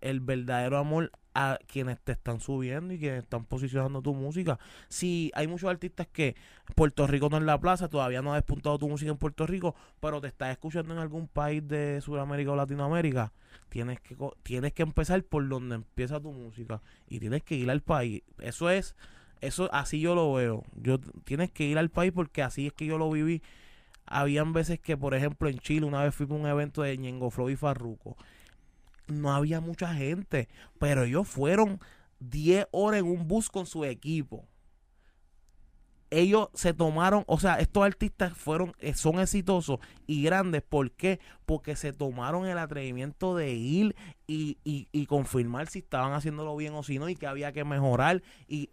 el 0.00 0.20
verdadero 0.20 0.78
amor 0.78 1.12
a 1.34 1.58
quienes 1.66 2.00
te 2.00 2.12
están 2.12 2.40
subiendo 2.40 2.92
y 2.92 2.98
quienes 2.98 3.22
están 3.22 3.44
posicionando 3.44 4.02
tu 4.02 4.14
música. 4.14 4.58
Si 4.88 5.30
hay 5.34 5.46
muchos 5.46 5.70
artistas 5.70 6.08
que 6.08 6.34
Puerto 6.74 7.06
Rico 7.06 7.28
no 7.30 7.36
es 7.36 7.44
la 7.44 7.60
plaza, 7.60 7.88
todavía 7.88 8.22
no 8.22 8.32
ha 8.32 8.36
despuntado 8.36 8.78
tu 8.78 8.88
música 8.88 9.10
en 9.10 9.16
Puerto 9.16 9.46
Rico, 9.46 9.74
pero 10.00 10.20
te 10.20 10.28
estás 10.28 10.50
escuchando 10.50 10.92
en 10.92 11.00
algún 11.00 11.28
país 11.28 11.66
de 11.66 12.00
Sudamérica 12.00 12.52
o 12.52 12.56
Latinoamérica, 12.56 13.32
tienes 13.68 14.00
que 14.00 14.16
tienes 14.42 14.72
que 14.72 14.82
empezar 14.82 15.22
por 15.22 15.48
donde 15.48 15.76
empieza 15.76 16.20
tu 16.20 16.32
música 16.32 16.82
y 17.08 17.20
tienes 17.20 17.42
que 17.44 17.54
ir 17.54 17.70
al 17.70 17.82
país. 17.82 18.22
Eso 18.38 18.70
es 18.70 18.96
eso 19.40 19.68
así 19.72 20.00
yo 20.00 20.14
lo 20.14 20.32
veo. 20.32 20.64
Yo 20.76 20.98
tienes 21.24 21.50
que 21.50 21.64
ir 21.64 21.78
al 21.78 21.90
país 21.90 22.12
porque 22.12 22.42
así 22.42 22.66
es 22.66 22.72
que 22.72 22.86
yo 22.86 22.98
lo 22.98 23.10
viví. 23.10 23.42
Habían 24.06 24.52
veces 24.52 24.80
que, 24.80 24.96
por 24.96 25.14
ejemplo, 25.14 25.48
en 25.48 25.58
Chile 25.58 25.86
una 25.86 26.02
vez 26.02 26.14
fui 26.14 26.26
a 26.28 26.34
un 26.34 26.46
evento 26.46 26.82
de 26.82 26.96
Ñengo 26.98 27.30
Flow 27.30 27.50
y 27.50 27.56
Farruko 27.56 28.16
no 29.10 29.32
había 29.32 29.60
mucha 29.60 29.94
gente, 29.94 30.48
pero 30.78 31.04
ellos 31.04 31.28
fueron 31.28 31.80
10 32.20 32.68
horas 32.70 33.00
en 33.00 33.06
un 33.06 33.28
bus 33.28 33.48
con 33.50 33.66
su 33.66 33.84
equipo. 33.84 34.46
Ellos 36.12 36.48
se 36.54 36.74
tomaron, 36.74 37.22
o 37.28 37.38
sea, 37.38 37.60
estos 37.60 37.84
artistas 37.84 38.32
fueron, 38.36 38.72
eh, 38.80 38.94
son 38.94 39.20
exitosos 39.20 39.78
y 40.08 40.24
grandes. 40.24 40.62
¿Por 40.62 40.90
qué? 40.90 41.20
Porque 41.46 41.76
se 41.76 41.92
tomaron 41.92 42.46
el 42.46 42.58
atrevimiento 42.58 43.36
de 43.36 43.52
ir 43.52 43.94
y, 44.26 44.58
y, 44.64 44.88
y 44.90 45.06
confirmar 45.06 45.68
si 45.68 45.78
estaban 45.78 46.12
haciéndolo 46.12 46.56
bien 46.56 46.74
o 46.74 46.82
si 46.82 46.98
no, 46.98 47.08
y 47.08 47.14
que 47.14 47.28
había 47.28 47.52
que 47.52 47.64
mejorar. 47.64 48.22
Y, 48.48 48.70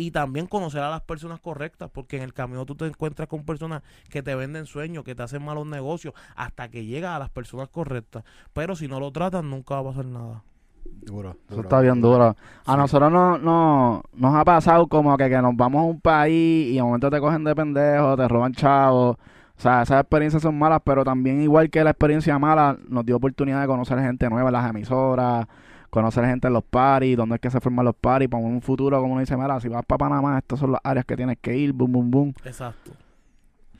y 0.00 0.12
también 0.12 0.46
conocer 0.46 0.80
a 0.80 0.90
las 0.90 1.00
personas 1.00 1.40
correctas, 1.40 1.90
porque 1.92 2.16
en 2.18 2.22
el 2.22 2.32
camino 2.32 2.64
tú 2.64 2.76
te 2.76 2.86
encuentras 2.86 3.28
con 3.28 3.44
personas 3.44 3.82
que 4.08 4.22
te 4.22 4.32
venden 4.36 4.64
sueños, 4.66 5.02
que 5.02 5.16
te 5.16 5.24
hacen 5.24 5.44
malos 5.44 5.66
negocios, 5.66 6.14
hasta 6.36 6.68
que 6.68 6.84
llegas 6.84 7.16
a 7.16 7.18
las 7.18 7.30
personas 7.30 7.68
correctas. 7.68 8.22
Pero 8.52 8.76
si 8.76 8.86
no 8.86 9.00
lo 9.00 9.10
tratan, 9.10 9.50
nunca 9.50 9.74
va 9.74 9.80
a 9.80 9.92
pasar 9.92 10.04
nada. 10.06 10.44
Duro. 10.84 11.36
Eso 11.50 11.62
está 11.62 11.80
bien 11.80 12.00
duro. 12.00 12.36
A 12.64 12.72
Sí. 12.72 12.78
nosotros 12.78 13.10
no, 13.10 13.38
no, 13.38 14.02
nos 14.14 14.34
ha 14.36 14.44
pasado 14.44 14.86
como 14.86 15.16
que, 15.16 15.28
que 15.28 15.42
nos 15.42 15.56
vamos 15.56 15.80
a 15.80 15.84
un 15.84 16.00
país 16.00 16.70
y 16.70 16.76
de 16.76 16.82
momento 16.82 17.10
te 17.10 17.18
cogen 17.18 17.42
de 17.42 17.56
pendejo, 17.56 18.16
te 18.16 18.28
roban 18.28 18.52
chavos. 18.52 19.16
O 19.16 19.60
sea, 19.60 19.82
esas 19.82 20.00
experiencias 20.02 20.40
son 20.42 20.56
malas, 20.56 20.80
pero 20.84 21.02
también 21.04 21.42
igual 21.42 21.70
que 21.70 21.82
la 21.82 21.90
experiencia 21.90 22.38
mala, 22.38 22.78
nos 22.88 23.04
dio 23.04 23.16
oportunidad 23.16 23.60
de 23.60 23.66
conocer 23.66 23.98
gente 23.98 24.30
nueva 24.30 24.50
en 24.50 24.52
las 24.52 24.70
emisoras, 24.70 25.48
conocer 25.90 26.24
gente 26.26 26.48
en 26.48 26.52
los 26.52 26.64
paris, 26.64 27.16
dónde 27.16 27.36
es 27.36 27.40
que 27.40 27.50
se 27.50 27.60
forman 27.60 27.84
los 27.84 27.96
paris, 27.96 28.28
para 28.28 28.42
un 28.42 28.62
futuro, 28.62 29.00
como 29.00 29.12
uno 29.12 29.20
dice, 29.20 29.36
mira, 29.36 29.58
si 29.60 29.68
vas 29.68 29.84
para 29.86 29.98
Panamá, 29.98 30.38
estas 30.38 30.58
son 30.58 30.72
las 30.72 30.80
áreas 30.84 31.06
que 31.06 31.16
tienes 31.16 31.38
que 31.40 31.56
ir, 31.56 31.72
boom, 31.72 31.92
boom, 31.92 32.10
boom. 32.10 32.34
Exacto. 32.44 32.92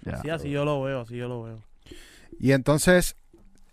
Ya. 0.04 0.18
Sí, 0.18 0.30
así 0.30 0.50
yo 0.50 0.64
lo 0.64 0.82
veo, 0.82 1.00
así 1.02 1.16
yo 1.16 1.28
lo 1.28 1.42
veo. 1.42 1.62
Y 2.38 2.52
entonces, 2.52 3.16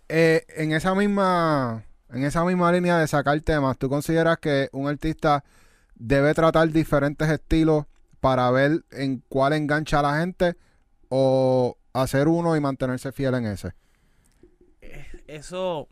eh, 0.08 0.44
en 0.48 0.72
esa 0.72 0.94
misma, 0.94 1.84
en 2.10 2.24
esa 2.24 2.44
misma 2.44 2.70
línea 2.72 2.98
de 2.98 3.06
sacar 3.06 3.40
temas, 3.40 3.78
¿tú 3.78 3.88
consideras 3.88 4.38
que 4.38 4.68
un 4.72 4.88
artista 4.88 5.44
debe 5.94 6.34
tratar 6.34 6.68
diferentes 6.70 7.28
estilos 7.28 7.86
para 8.20 8.50
ver 8.50 8.84
en 8.90 9.22
cuál 9.28 9.52
engancha 9.52 10.00
a 10.00 10.02
la 10.02 10.18
gente 10.18 10.56
o 11.08 11.76
hacer 11.92 12.28
uno 12.28 12.56
y 12.56 12.60
mantenerse 12.60 13.12
fiel 13.12 13.34
en 13.34 13.46
ese? 13.46 13.72
Eso, 15.26 15.88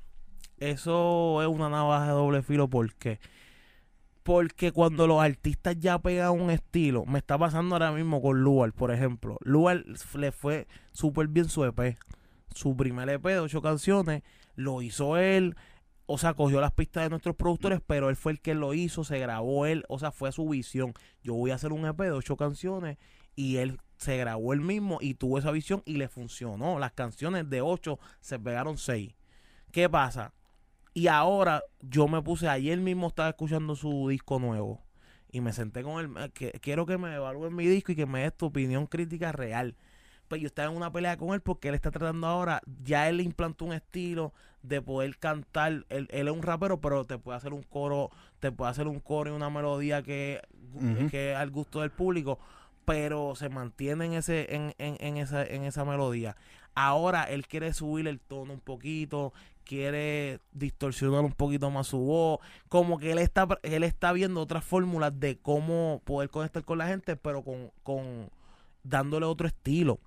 eso 0.70 1.42
es 1.42 1.48
una 1.48 1.68
navaja 1.68 2.06
de 2.06 2.12
doble 2.12 2.42
filo, 2.42 2.68
¿por 2.68 2.94
qué? 2.94 3.20
Porque 4.22 4.72
cuando 4.72 5.06
los 5.06 5.22
artistas 5.22 5.78
ya 5.78 5.98
pegan 5.98 6.30
un 6.30 6.50
estilo, 6.50 7.04
me 7.04 7.18
está 7.18 7.36
pasando 7.36 7.74
ahora 7.74 7.92
mismo 7.92 8.22
con 8.22 8.42
Luar, 8.42 8.72
por 8.72 8.90
ejemplo. 8.90 9.38
Luar 9.42 9.84
le 10.14 10.32
fue 10.32 10.66
súper 10.92 11.28
bien 11.28 11.48
su 11.48 11.64
EP. 11.64 11.98
Su 12.54 12.76
primer 12.76 13.08
EP 13.10 13.24
de 13.24 13.40
ocho 13.40 13.60
canciones, 13.60 14.22
lo 14.54 14.80
hizo 14.80 15.16
él, 15.16 15.56
o 16.06 16.18
sea, 16.18 16.34
cogió 16.34 16.60
las 16.60 16.72
pistas 16.72 17.04
de 17.04 17.10
nuestros 17.10 17.36
productores, 17.36 17.80
pero 17.86 18.10
él 18.10 18.16
fue 18.16 18.32
el 18.32 18.40
que 18.40 18.54
lo 18.54 18.74
hizo, 18.74 19.04
se 19.04 19.18
grabó 19.18 19.66
él, 19.66 19.84
o 19.88 19.98
sea, 19.98 20.10
fue 20.12 20.32
su 20.32 20.48
visión. 20.48 20.94
Yo 21.22 21.34
voy 21.34 21.50
a 21.50 21.54
hacer 21.56 21.72
un 21.72 21.86
EP 21.86 21.98
de 21.98 22.12
ocho 22.12 22.36
canciones 22.36 22.98
y 23.34 23.56
él 23.56 23.80
se 23.96 24.16
grabó 24.16 24.52
él 24.52 24.60
mismo 24.60 24.98
y 25.00 25.14
tuvo 25.14 25.38
esa 25.38 25.50
visión 25.50 25.82
y 25.84 25.94
le 25.94 26.08
funcionó. 26.08 26.78
Las 26.78 26.92
canciones 26.92 27.48
de 27.48 27.60
ocho 27.60 27.98
se 28.20 28.38
pegaron 28.38 28.78
seis. 28.78 29.14
¿Qué 29.72 29.88
pasa? 29.88 30.32
Y 30.95 31.09
ahora 31.09 31.64
yo 31.80 32.07
me 32.07 32.22
puse, 32.22 32.49
ayer 32.49 32.78
mismo 32.78 33.09
estaba 33.09 33.28
escuchando 33.28 33.74
su 33.74 34.09
disco 34.09 34.38
nuevo 34.38 34.80
y 35.32 35.40
me 35.40 35.53
senté 35.53 35.82
con 35.82 35.99
él, 35.99 36.24
eh, 36.24 36.30
que, 36.32 36.53
quiero 36.61 36.86
que 36.86 36.97
me 36.97 37.12
evalúen 37.12 37.57
mi 37.57 37.66
disco 37.66 37.90
y 37.90 37.97
que 37.97 38.07
me 38.07 38.22
des 38.22 38.36
tu 38.36 38.47
opinión 38.47 38.86
crítica 38.86 39.32
real. 39.32 39.74
Pues 40.28 40.40
yo 40.40 40.47
estaba 40.47 40.70
en 40.70 40.76
una 40.76 40.92
pelea 40.92 41.16
con 41.16 41.34
él 41.34 41.40
porque 41.40 41.68
él 41.68 41.74
está 41.74 41.90
tratando 41.90 42.28
ahora, 42.28 42.62
ya 42.84 43.09
él 43.09 43.20
implantó 43.20 43.64
un 43.64 43.72
estilo 43.72 44.32
de 44.62 44.80
poder 44.80 45.18
cantar, 45.18 45.84
él, 45.88 46.07
él 46.11 46.28
es 46.28 46.32
un 46.32 46.42
rapero, 46.42 46.80
pero 46.80 47.05
te 47.05 47.18
puede 47.18 47.36
hacer 47.36 47.53
un 47.53 47.64
coro, 47.64 48.11
te 48.38 48.53
puede 48.53 48.70
hacer 48.70 48.86
un 48.86 49.01
coro 49.01 49.30
y 49.30 49.34
una 49.34 49.51
melodía 49.51 50.05
que, 50.05 50.40
que 51.11 51.32
es 51.32 51.36
al 51.36 51.51
gusto 51.51 51.80
del 51.80 51.90
público, 51.90 52.38
pero 52.84 53.34
se 53.34 53.49
mantiene 53.49 54.07
en 54.07 54.12
ese, 54.12 54.55
en, 54.55 54.74
en, 54.78 54.97
en 55.01 55.16
esa, 55.16 55.45
en 55.45 55.64
esa 55.64 55.84
melodía. 55.84 56.36
Ahora 56.75 57.25
él 57.25 57.47
quiere 57.47 57.72
subir 57.72 58.09
el 58.09 58.20
tono 58.20 58.53
un 58.53 58.61
poquito, 58.61 59.33
quiere 59.64 60.41
distorsionar 60.53 61.25
un 61.25 61.33
poquito 61.33 61.70
más 61.70 61.89
su 61.89 61.99
voz, 61.99 62.41
como 62.68 62.99
que 62.99 63.12
él 63.12 63.18
está, 63.18 63.49
él 63.62 63.85
está 63.85 64.12
viendo 64.12 64.41
otras 64.41 64.64
fórmulas 64.64 65.18
de 65.18 65.39
cómo 65.39 66.03
poder 66.05 66.31
conectar 66.31 66.64
con 66.64 66.79
la 66.79 66.87
gente, 66.87 67.16
pero 67.16 67.43
con, 67.43 67.70
con 67.83 68.31
dándole 68.83 69.27
otro 69.27 69.47
estilo. 69.47 69.99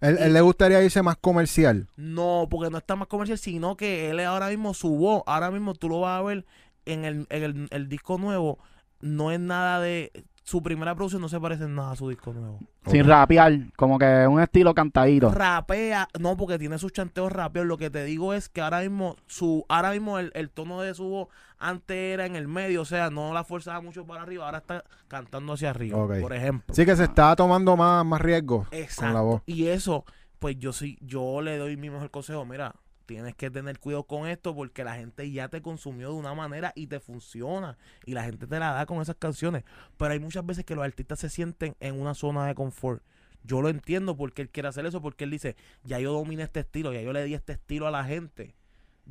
¿Él, 0.00 0.18
él 0.18 0.32
le 0.32 0.40
gustaría 0.40 0.82
irse 0.82 1.02
más 1.02 1.16
comercial? 1.16 1.88
No, 1.96 2.48
porque 2.50 2.70
no 2.70 2.78
está 2.78 2.96
más 2.96 3.08
comercial, 3.08 3.38
sino 3.38 3.76
que 3.76 4.10
él 4.10 4.20
ahora 4.20 4.48
mismo 4.48 4.74
su 4.74 4.90
voz, 4.90 5.22
ahora 5.26 5.50
mismo 5.50 5.74
tú 5.74 5.88
lo 5.88 6.00
vas 6.00 6.18
a 6.18 6.22
ver 6.22 6.44
en 6.84 7.04
el, 7.04 7.26
en 7.30 7.42
el, 7.42 7.68
el 7.70 7.88
disco 7.88 8.18
nuevo, 8.18 8.58
no 9.00 9.30
es 9.32 9.40
nada 9.40 9.80
de... 9.80 10.12
Su 10.46 10.62
primera 10.62 10.94
producción 10.94 11.20
no 11.20 11.28
se 11.28 11.40
parece 11.40 11.64
en 11.64 11.74
nada 11.74 11.90
a 11.90 11.96
su 11.96 12.08
disco 12.08 12.32
nuevo. 12.32 12.60
Sin 12.86 13.04
rapear, 13.04 13.52
como 13.74 13.98
que 13.98 14.28
un 14.28 14.40
estilo 14.40 14.74
cantadito. 14.74 15.32
Rapea, 15.32 16.06
no, 16.20 16.36
porque 16.36 16.56
tiene 16.56 16.78
sus 16.78 16.92
chanteos 16.92 17.32
rapeos. 17.32 17.66
Lo 17.66 17.76
que 17.76 17.90
te 17.90 18.04
digo 18.04 18.32
es 18.32 18.48
que 18.48 18.60
ahora 18.60 18.78
mismo, 18.80 19.16
su, 19.26 19.64
ahora 19.68 19.90
mismo 19.90 20.20
el, 20.20 20.30
el 20.36 20.48
tono 20.50 20.80
de 20.82 20.94
su 20.94 21.02
voz 21.08 21.28
antes 21.58 21.96
era 21.96 22.26
en 22.26 22.36
el 22.36 22.46
medio, 22.46 22.82
o 22.82 22.84
sea, 22.84 23.10
no 23.10 23.34
la 23.34 23.42
forzaba 23.42 23.80
mucho 23.80 24.06
para 24.06 24.22
arriba, 24.22 24.46
ahora 24.46 24.58
está 24.58 24.84
cantando 25.08 25.54
hacia 25.54 25.70
arriba, 25.70 25.98
por 26.20 26.32
ejemplo. 26.32 26.72
Sí 26.72 26.86
que 26.86 26.94
se 26.94 27.02
está 27.04 27.34
tomando 27.34 27.76
más, 27.76 28.06
más 28.06 28.20
riesgos 28.20 28.68
con 28.68 28.78
la 28.78 28.84
Exacto. 28.84 29.24
voz. 29.24 29.42
Y 29.46 29.66
eso, 29.66 30.04
pues 30.38 30.56
yo 30.60 30.72
sí, 30.72 30.96
yo 31.00 31.42
le 31.42 31.58
doy 31.58 31.76
mi 31.76 31.90
mejor 31.90 32.12
consejo, 32.12 32.44
mira, 32.44 32.72
tienes 33.06 33.34
que 33.34 33.50
tener 33.50 33.78
cuidado 33.78 34.04
con 34.04 34.26
esto 34.28 34.54
porque 34.54 34.84
la 34.84 34.96
gente 34.96 35.30
ya 35.30 35.48
te 35.48 35.62
consumió 35.62 36.10
de 36.10 36.16
una 36.16 36.34
manera 36.34 36.72
y 36.74 36.88
te 36.88 37.00
funciona 37.00 37.78
y 38.04 38.12
la 38.12 38.24
gente 38.24 38.46
te 38.46 38.58
la 38.58 38.72
da 38.72 38.86
con 38.86 39.00
esas 39.00 39.16
canciones. 39.16 39.64
Pero 39.96 40.12
hay 40.12 40.20
muchas 40.20 40.44
veces 40.44 40.64
que 40.64 40.74
los 40.74 40.84
artistas 40.84 41.20
se 41.20 41.30
sienten 41.30 41.76
en 41.80 41.98
una 41.98 42.14
zona 42.14 42.46
de 42.46 42.54
confort. 42.54 43.02
Yo 43.44 43.62
lo 43.62 43.68
entiendo 43.68 44.16
porque 44.16 44.42
él 44.42 44.50
quiere 44.50 44.68
hacer 44.68 44.86
eso, 44.86 45.00
porque 45.00 45.24
él 45.24 45.30
dice, 45.30 45.56
ya 45.84 46.00
yo 46.00 46.12
dominé 46.12 46.42
este 46.42 46.60
estilo, 46.60 46.92
ya 46.92 47.00
yo 47.00 47.12
le 47.12 47.24
di 47.24 47.34
este 47.34 47.52
estilo 47.52 47.86
a 47.86 47.90
la 47.90 48.04
gente. 48.04 48.54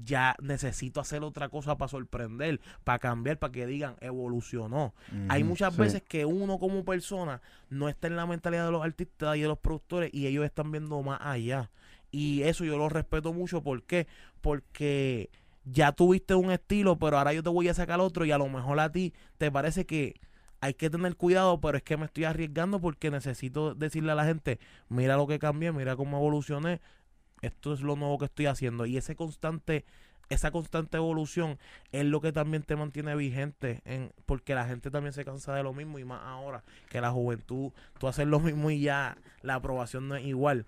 Ya 0.04 0.36
necesito 0.42 1.00
hacer 1.00 1.24
otra 1.24 1.48
cosa 1.48 1.78
para 1.78 1.88
sorprender, 1.88 2.60
para 2.84 3.00
cambiar, 3.00 3.40
para 3.40 3.54
que 3.54 3.66
digan, 3.66 3.96
evolucionó. 4.02 4.94
Hay 5.30 5.46
muchas 5.46 5.74
sí. 5.74 5.80
veces 5.80 6.04
que 6.04 6.26
uno 6.26 6.60
como 6.60 6.84
persona 6.84 7.42
no 7.70 7.88
está 7.88 8.08
en 8.08 8.18
la 8.18 8.26
mentalidad 8.26 8.66
de 8.66 8.74
los 8.74 8.84
artistas 8.84 9.38
y 9.38 9.42
de 9.42 9.48
los 9.48 9.58
productores 9.58 10.14
y 10.14 10.28
ellos 10.28 10.44
están 10.44 10.70
viendo 10.70 11.02
más 11.02 11.22
allá. 11.22 11.72
Y 12.16 12.44
eso 12.44 12.64
yo 12.64 12.78
lo 12.78 12.88
respeto 12.88 13.34
mucho. 13.34 13.62
¿Por 13.62 13.84
qué? 13.84 14.08
Porque 14.40 15.30
ya 15.66 15.92
tuviste 15.92 16.34
un 16.34 16.50
estilo, 16.50 16.98
pero 16.98 17.18
ahora 17.18 17.34
yo 17.34 17.44
te 17.44 17.50
voy 17.50 17.68
a 17.68 17.74
sacar 17.74 18.00
otro 18.00 18.24
y 18.24 18.32
a 18.32 18.38
lo 18.38 18.48
mejor 18.48 18.80
a 18.80 18.90
ti 18.90 19.14
te 19.38 19.52
parece 19.52 19.86
que 19.86 20.16
hay 20.62 20.76
que 20.76 20.90
tener 20.90 21.18
cuidado, 21.18 21.60
pero 21.60 21.76
es 21.76 21.84
que 21.84 21.98
me 21.98 22.06
estoy 22.06 22.24
arriesgando 22.24 22.80
porque 22.80 23.12
necesito 23.12 23.76
decirle 23.76 24.14
a 24.14 24.16
la 24.16 24.24
gente, 24.24 24.60
mira 24.88 25.18
lo 25.18 25.28
que 25.28 25.40
cambié, 25.40 25.74
mira 25.74 25.98
cómo 25.98 26.16
evolucioné, 26.16 26.80
esto 27.42 27.74
es 27.74 27.82
lo 27.82 27.98
nuevo 27.98 28.18
que 28.18 28.26
estoy 28.26 28.46
haciendo. 28.46 28.86
Y 28.86 28.96
ese 28.96 29.18
constante, 29.18 29.84
esa 30.30 30.52
constante 30.52 30.96
evolución 30.96 31.60
es 31.92 32.06
lo 32.06 32.22
que 32.22 32.32
también 32.32 32.64
te 32.64 32.78
mantiene 32.78 33.14
vigente, 33.18 33.82
en, 33.84 34.14
porque 34.26 34.56
la 34.56 34.68
gente 34.68 34.90
también 34.90 35.12
se 35.12 35.26
cansa 35.26 35.54
de 35.54 35.64
lo 35.64 35.74
mismo 35.74 36.00
y 36.00 36.06
más 36.06 36.22
ahora 36.24 36.64
que 36.88 37.02
la 37.02 37.12
juventud, 37.12 37.74
tú 38.00 38.08
haces 38.08 38.26
lo 38.26 38.40
mismo 38.40 38.72
y 38.72 38.80
ya 38.80 39.18
la 39.42 39.56
aprobación 39.56 40.08
no 40.08 40.16
es 40.16 40.24
igual. 40.24 40.66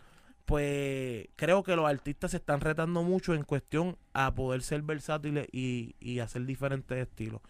Pues 0.48 1.28
creo 1.36 1.62
que 1.62 1.76
los 1.76 1.86
artistas 1.90 2.32
se 2.32 2.38
están 2.38 2.62
retando 2.62 3.04
mucho 3.04 3.34
en 3.34 3.44
cuestión 3.44 3.98
a 4.14 4.34
poder 4.34 4.62
ser 4.62 4.82
versátiles 4.82 5.46
y, 5.52 5.94
y 6.00 6.20
hacer 6.20 6.46
diferentes 6.46 6.98
estilos. 6.98 7.42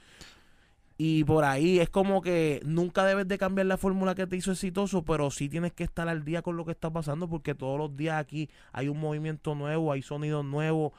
Y 0.97 1.23
por 1.25 1.43
ahí 1.45 1.79
es 1.79 1.91
como 1.91 2.23
que 2.23 2.59
nunca 2.65 3.05
debes 3.05 3.27
de 3.27 3.37
cambiar 3.37 3.67
la 3.67 3.77
fórmula 3.77 4.15
que 4.15 4.25
te 4.25 4.35
hizo 4.35 4.51
exitoso, 4.51 5.03
pero 5.05 5.29
sí 5.29 5.47
tienes 5.47 5.73
que 5.73 5.83
estar 5.83 6.09
al 6.09 6.25
día 6.25 6.41
con 6.41 6.57
lo 6.57 6.65
que 6.65 6.71
está 6.71 6.89
pasando 6.89 7.29
porque 7.29 7.53
todos 7.53 7.77
los 7.77 7.95
días 7.95 8.19
aquí 8.19 8.49
hay 8.71 8.87
un 8.89 8.99
movimiento 8.99 9.53
nuevo, 9.53 9.91
hay 9.91 10.01
sonidos 10.01 10.43
nuevos. 10.43 10.93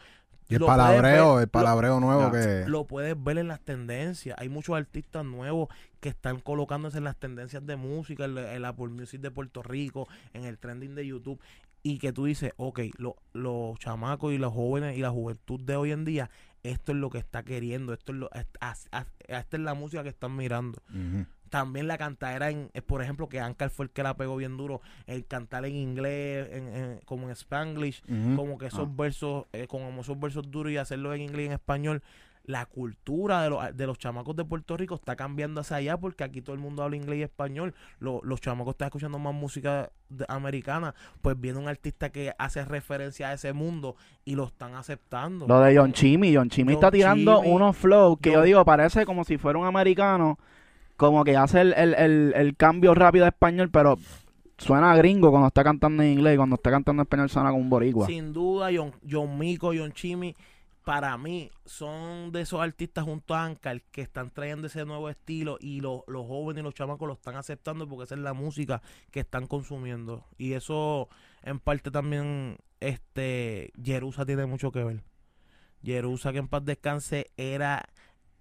Y 0.49 0.55
el 0.55 0.61
Lo 0.61 0.67
palabreo, 0.67 1.35
ver- 1.35 1.43
el 1.43 1.49
palabreo 1.49 1.99
nuevo 1.99 2.31
que... 2.31 2.65
Lo 2.69 2.85
puedes 2.87 3.23
ver 3.23 3.39
en 3.39 3.49
las 3.49 3.61
tendencias. 3.61 4.37
Hay 4.39 4.49
muchos 4.49 4.77
artistas 4.77 5.25
nuevos 5.25 5.69
que 6.01 6.09
están 6.11 6.39
colocándose 6.39 6.99
en 6.99 7.05
las 7.05 7.17
tendencias 7.17 7.67
de 7.67 7.75
música, 7.77 8.25
en 8.25 8.37
la- 8.37 8.55
en 8.55 8.63
la 8.63 8.69
Apple 8.69 8.87
Music 8.89 9.21
de 9.21 9.33
Puerto 9.33 9.65
Rico, 9.65 10.07
en 10.33 10.45
el 10.45 10.59
trending 10.59 10.95
de 10.95 11.07
YouTube. 11.09 11.41
Y 11.83 11.99
que 11.99 12.13
tú 12.13 12.25
dices, 12.25 12.53
ok, 12.57 12.81
lo- 12.99 13.17
los 13.33 13.79
chamacos 13.79 14.33
y 14.33 14.39
los 14.39 14.53
jóvenes 14.53 14.97
y 14.97 15.01
la 15.01 15.11
juventud 15.11 15.61
de 15.61 15.77
hoy 15.77 15.93
en 15.93 16.05
día, 16.05 16.29
esto 16.63 16.93
es 16.93 16.99
lo 16.99 17.09
que 17.09 17.19
está 17.19 17.45
queriendo, 17.45 17.93
esto 17.93 18.13
es 18.13 18.19
lo, 18.19 18.31
esta 18.33 18.77
es 19.57 19.61
la 19.61 19.75
música 19.75 20.03
que 20.03 20.09
están 20.09 20.35
mirando. 20.37 20.83
También 21.51 21.87
la 21.87 21.97
cantadera, 21.97 22.51
en, 22.51 22.71
eh, 22.75 22.83
por 22.83 23.01
ejemplo, 23.01 23.29
que 23.29 23.41
Ankar 23.41 23.71
fue 23.71 23.87
el 23.87 23.91
que 23.91 24.03
la 24.03 24.17
pegó 24.19 24.37
bien 24.37 24.59
duro, 24.59 24.83
el 25.07 25.25
cantar 25.25 25.65
en 25.65 25.77
inglés, 25.77 26.49
en- 26.53 26.69
en- 26.75 26.99
como 27.07 27.27
en 27.29 27.31
Spanglish, 27.33 28.03
como 28.37 28.59
que 28.59 28.67
esos 28.67 28.87
Ah. 28.87 28.93
versos, 28.95 29.47
eh, 29.53 29.67
como 29.67 30.01
esos 30.03 30.19
versos 30.21 30.51
duros 30.51 30.73
y 30.73 30.77
hacerlo 30.77 31.15
en 31.15 31.23
inglés 31.23 31.45
y 31.45 31.47
en 31.47 31.53
español, 31.53 32.03
la 32.49 32.65
cultura 32.65 33.43
de 33.43 33.51
los, 33.51 33.77
de 33.77 33.87
los 33.87 33.99
chamacos 33.99 34.35
de 34.35 34.43
Puerto 34.43 34.75
Rico 34.79 34.95
está 34.95 35.15
cambiando 35.17 35.61
hacia 35.61 35.77
allá 35.77 35.99
porque 35.99 36.25
aquí 36.25 36.41
todo 36.41 36.55
el 36.55 36.61
mundo 36.63 36.83
habla 36.83 36.97
inglés 36.97 37.19
y 37.19 37.23
español. 37.23 37.75
Lo- 38.01 38.21
los 38.25 38.41
chamacos 38.41 38.73
están 38.73 38.87
escuchando 38.87 39.19
más 39.19 39.35
música 39.35 39.91
de- 40.09 40.25
americana. 40.29 40.95
Pues 41.21 41.39
viene 41.39 41.59
un 41.59 41.69
artista 41.69 42.09
que 42.11 42.33
hace 42.39 42.65
referencia 42.65 43.29
a 43.29 43.35
ese 43.35 43.53
mundo 43.53 43.97
y 44.25 44.35
lo 44.35 44.45
están 44.45 44.75
aceptando. 44.77 45.47
Lo 45.47 45.61
de 45.61 45.77
John 45.77 45.93
Chimmy, 45.93 46.35
John 46.35 46.49
Chimmy 46.49 46.73
está 46.73 46.91
tirando 46.91 47.41
unos 47.41 47.77
flows 47.77 48.19
que 48.19 48.33
yo 48.33 48.43
digo, 48.43 48.65
parece 48.65 49.05
como 49.05 49.25
si 49.25 49.37
fuera 49.37 49.59
un 49.59 49.67
americano, 49.67 50.39
como 50.97 51.25
que 51.25 51.37
hace 51.37 51.61
el, 51.61 51.75
el, 51.75 51.93
el, 51.95 52.33
el 52.35 52.57
cambio 52.57 52.95
rápido 52.95 53.27
a 53.27 53.29
español, 53.29 53.69
pero 53.71 53.99
suena 54.57 54.97
gringo 54.97 55.31
cuando 55.31 55.49
está 55.49 55.63
cantando 55.63 56.03
en 56.03 56.13
inglés 56.13 56.33
y 56.35 56.37
cuando 56.39 56.57
está 56.57 56.71
cantando 56.71 57.03
en 57.03 57.05
español 57.05 57.29
suena 57.29 57.51
como 57.51 57.61
un 57.63 57.69
boricua. 57.71 58.07
Sin 58.07 58.33
duda, 58.33 58.71
John, 58.75 58.93
John 59.09 59.39
Mico, 59.39 59.73
John 59.77 59.93
Chimmy, 59.93 60.35
para 60.89 61.19
mí 61.19 61.51
son 61.67 62.33
de 62.33 62.41
esos 62.41 62.63
artistas 62.63 63.05
junto 63.05 63.35
a 63.35 63.45
Ankar 63.45 63.83
que 63.93 64.01
están 64.01 64.31
trayendo 64.31 64.69
ese 64.69 64.87
nuevo 64.87 65.11
estilo 65.11 65.59
y 65.61 65.83
lo- 65.83 66.03
los 66.09 66.27
jóvenes 66.27 66.63
y 66.63 66.65
los 66.65 66.73
chamacos 66.75 67.07
lo 67.07 67.13
están 67.13 67.37
aceptando 67.37 67.87
porque 67.87 68.05
esa 68.05 68.15
es 68.15 68.23
la 68.23 68.33
música 68.33 68.81
que 69.11 69.21
están 69.21 69.47
consumiendo. 69.47 70.25
Y 70.39 70.55
eso 70.55 71.11
en 71.43 71.59
parte 71.61 71.91
también 71.91 72.57
este 72.81 73.71
Jerusa 73.85 74.25
tiene 74.25 74.47
mucho 74.47 74.73
que 74.73 74.83
ver. 74.83 75.03
Jerusa 75.85 76.33
que 76.33 76.39
en 76.39 76.49
paz 76.49 76.65
descanse 76.65 77.31
era 77.37 77.85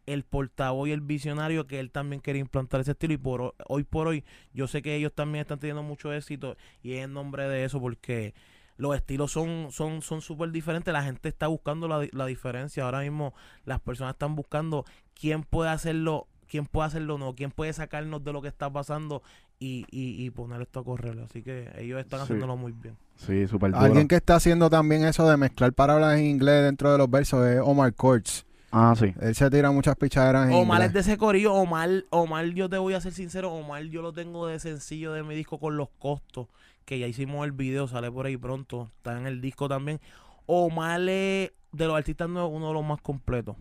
el 0.05 0.23
portavoz 0.23 0.87
y 0.87 0.93
el 0.93 1.01
visionario 1.01 1.67
que 1.67 1.79
él 1.79 1.91
también 1.91 2.21
quería 2.21 2.41
implantar 2.41 2.81
ese 2.81 2.91
estilo 2.91 3.13
y 3.13 3.17
por 3.17 3.41
ho- 3.41 3.55
hoy 3.67 3.83
por 3.83 4.07
hoy 4.07 4.23
yo 4.53 4.67
sé 4.67 4.81
que 4.81 4.95
ellos 4.95 5.13
también 5.13 5.41
están 5.41 5.59
teniendo 5.59 5.83
mucho 5.83 6.13
éxito 6.13 6.55
y 6.81 6.93
es 6.93 7.05
en 7.05 7.13
nombre 7.13 7.49
de 7.49 7.65
eso 7.65 7.81
porque 7.81 8.33
los 8.77 8.95
estilos 8.95 9.31
son 9.31 9.67
son 9.71 10.01
son 10.01 10.21
súper 10.21 10.51
diferentes 10.51 10.93
la 10.93 11.03
gente 11.03 11.29
está 11.29 11.47
buscando 11.47 11.87
la, 11.87 12.07
la 12.11 12.25
diferencia 12.25 12.83
ahora 12.83 13.01
mismo 13.01 13.33
las 13.65 13.79
personas 13.79 14.13
están 14.13 14.35
buscando 14.35 14.85
quién 15.19 15.43
puede 15.43 15.69
hacerlo 15.69 16.27
quién 16.49 16.65
puede 16.65 16.87
hacerlo 16.87 17.17
no 17.17 17.33
quién 17.35 17.51
puede 17.51 17.73
sacarnos 17.73 18.23
de 18.23 18.33
lo 18.33 18.41
que 18.41 18.47
está 18.47 18.69
pasando 18.71 19.21
y, 19.59 19.85
y, 19.89 20.23
y 20.23 20.29
poner 20.29 20.61
esto 20.61 20.81
a 20.81 20.83
correr 20.83 21.19
así 21.19 21.41
que 21.41 21.71
ellos 21.77 21.99
están 21.99 22.19
Sí. 22.19 22.23
haciéndolo 22.25 22.55
muy 22.57 22.71
bien 22.71 22.95
Sí, 23.15 23.47
súper 23.47 23.71
duro. 23.71 23.83
Alguien 23.83 24.07
que 24.07 24.15
está 24.15 24.35
haciendo 24.35 24.69
también 24.69 25.03
eso 25.03 25.27
de 25.27 25.37
mezclar 25.37 25.73
palabras 25.73 26.19
en 26.19 26.25
inglés 26.25 26.63
dentro 26.63 26.91
de 26.91 26.99
los 26.99 27.09
versos 27.09 27.43
es 27.47 27.59
Omar 27.63 27.91
Courts. 27.95 28.45
Ah, 28.71 28.93
sí. 28.95 29.11
Él 29.19 29.33
se 29.33 29.49
tira 29.49 29.71
muchas 29.71 29.95
pichaderas 29.95 30.47
en 30.49 30.53
Omar 30.53 30.83
es 30.83 30.93
de 30.93 30.99
ese 30.99 31.17
corillo. 31.17 31.55
Omar, 31.55 31.89
Omar, 32.11 32.45
yo 32.49 32.69
te 32.69 32.77
voy 32.77 32.93
a 32.93 33.01
ser 33.01 33.13
sincero. 33.13 33.51
Omar, 33.51 33.81
yo 33.85 34.03
lo 34.03 34.13
tengo 34.13 34.45
de 34.45 34.59
sencillo 34.59 35.13
de 35.13 35.23
mi 35.23 35.33
disco 35.33 35.57
con 35.59 35.77
los 35.77 35.89
costos. 35.97 36.47
Que 36.87 36.99
ya 36.99 37.07
hicimos 37.07 37.45
el 37.45 37.51
video, 37.51 37.85
sale 37.89 38.09
por 38.09 38.27
ahí 38.27 38.37
pronto. 38.37 38.89
Está 38.95 39.19
en 39.19 39.27
el 39.27 39.41
disco 39.41 39.67
también. 39.67 39.99
Omar 40.45 41.01
es 41.01 41.51
de 41.73 41.85
los 41.85 41.97
artistas 41.97 42.29
nuevos 42.29 42.49
uno 42.53 42.69
de 42.69 42.73
los 42.75 42.85
más 42.85 43.01
completos. 43.01 43.57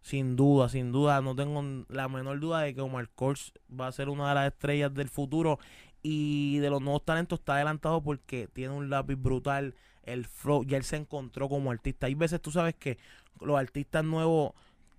Sin 0.00 0.36
duda, 0.36 0.68
sin 0.68 0.92
duda. 0.92 1.20
No 1.22 1.34
tengo 1.34 1.84
la 1.88 2.08
menor 2.08 2.38
duda 2.38 2.60
de 2.60 2.72
que 2.72 2.80
Omar 2.80 3.08
Kors 3.16 3.52
va 3.68 3.88
a 3.88 3.92
ser 3.92 4.08
una 4.08 4.28
de 4.28 4.36
las 4.36 4.52
estrellas 4.52 4.94
del 4.94 5.08
futuro. 5.08 5.58
Y 6.04 6.58
de 6.58 6.70
los 6.70 6.80
nuevos 6.80 7.04
talentos 7.04 7.40
está 7.40 7.56
adelantado 7.56 8.00
porque 8.00 8.46
tiene 8.52 8.72
un 8.72 8.88
lápiz 8.88 9.16
brutal. 9.16 9.74
El 10.04 10.24
flow, 10.24 10.62
ya 10.62 10.76
él 10.76 10.84
se 10.84 10.94
encontró 10.94 11.48
como 11.48 11.72
artista. 11.72 12.06
Hay 12.06 12.14
veces 12.14 12.40
tú 12.40 12.52
sabes 12.52 12.76
que 12.76 12.96
los 13.40 13.58
artistas 13.58 14.04
nuevos 14.04 14.52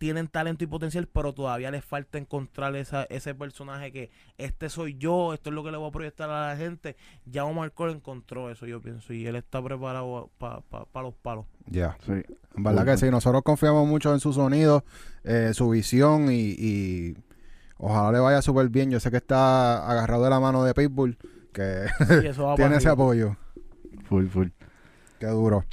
tienen 0.03 0.27
talento 0.27 0.65
y 0.65 0.67
potencial, 0.67 1.07
pero 1.07 1.31
todavía 1.31 1.71
les 1.71 1.85
falta 1.85 2.17
encontrar 2.17 2.75
esa, 2.75 3.05
ese 3.05 3.33
personaje 3.33 3.93
que 3.93 4.11
este 4.37 4.67
soy 4.67 4.97
yo, 4.97 5.33
esto 5.33 5.49
es 5.49 5.53
lo 5.53 5.63
que 5.63 5.71
le 5.71 5.77
voy 5.77 5.87
a 5.87 5.93
proyectar 5.93 6.29
a 6.29 6.49
la 6.49 6.57
gente. 6.57 6.97
Ya 7.25 7.45
Omar 7.45 7.71
Cole 7.71 7.93
encontró 7.93 8.51
eso, 8.51 8.65
yo 8.65 8.81
pienso, 8.81 9.13
y 9.13 9.25
él 9.25 9.37
está 9.37 9.63
preparado 9.63 10.29
para 10.37 11.03
los 11.03 11.13
palos. 11.13 11.45
Ya. 11.67 11.95
Sí. 12.05 12.11
En 12.11 12.63
verdad 12.63 12.83
que 12.83 12.97
sí, 12.97 13.09
nosotros 13.09 13.43
confiamos 13.43 13.87
mucho 13.87 14.13
en 14.13 14.19
su 14.19 14.33
sonido, 14.33 14.83
eh, 15.23 15.51
su 15.53 15.69
visión 15.69 16.29
y, 16.29 16.53
y 16.57 17.17
ojalá 17.77 18.11
le 18.11 18.19
vaya 18.19 18.41
súper 18.41 18.67
bien. 18.67 18.91
Yo 18.91 18.99
sé 18.99 19.09
que 19.09 19.15
está 19.15 19.89
agarrado 19.89 20.25
de 20.25 20.31
la 20.31 20.41
mano 20.41 20.65
de 20.65 20.73
Pitbull, 20.73 21.17
que 21.53 21.85
tiene 22.57 22.75
ese 22.75 22.89
apoyo. 22.89 23.37
Full, 24.09 24.27
full. 24.27 24.49
Qué 25.17 25.27
duro. 25.27 25.63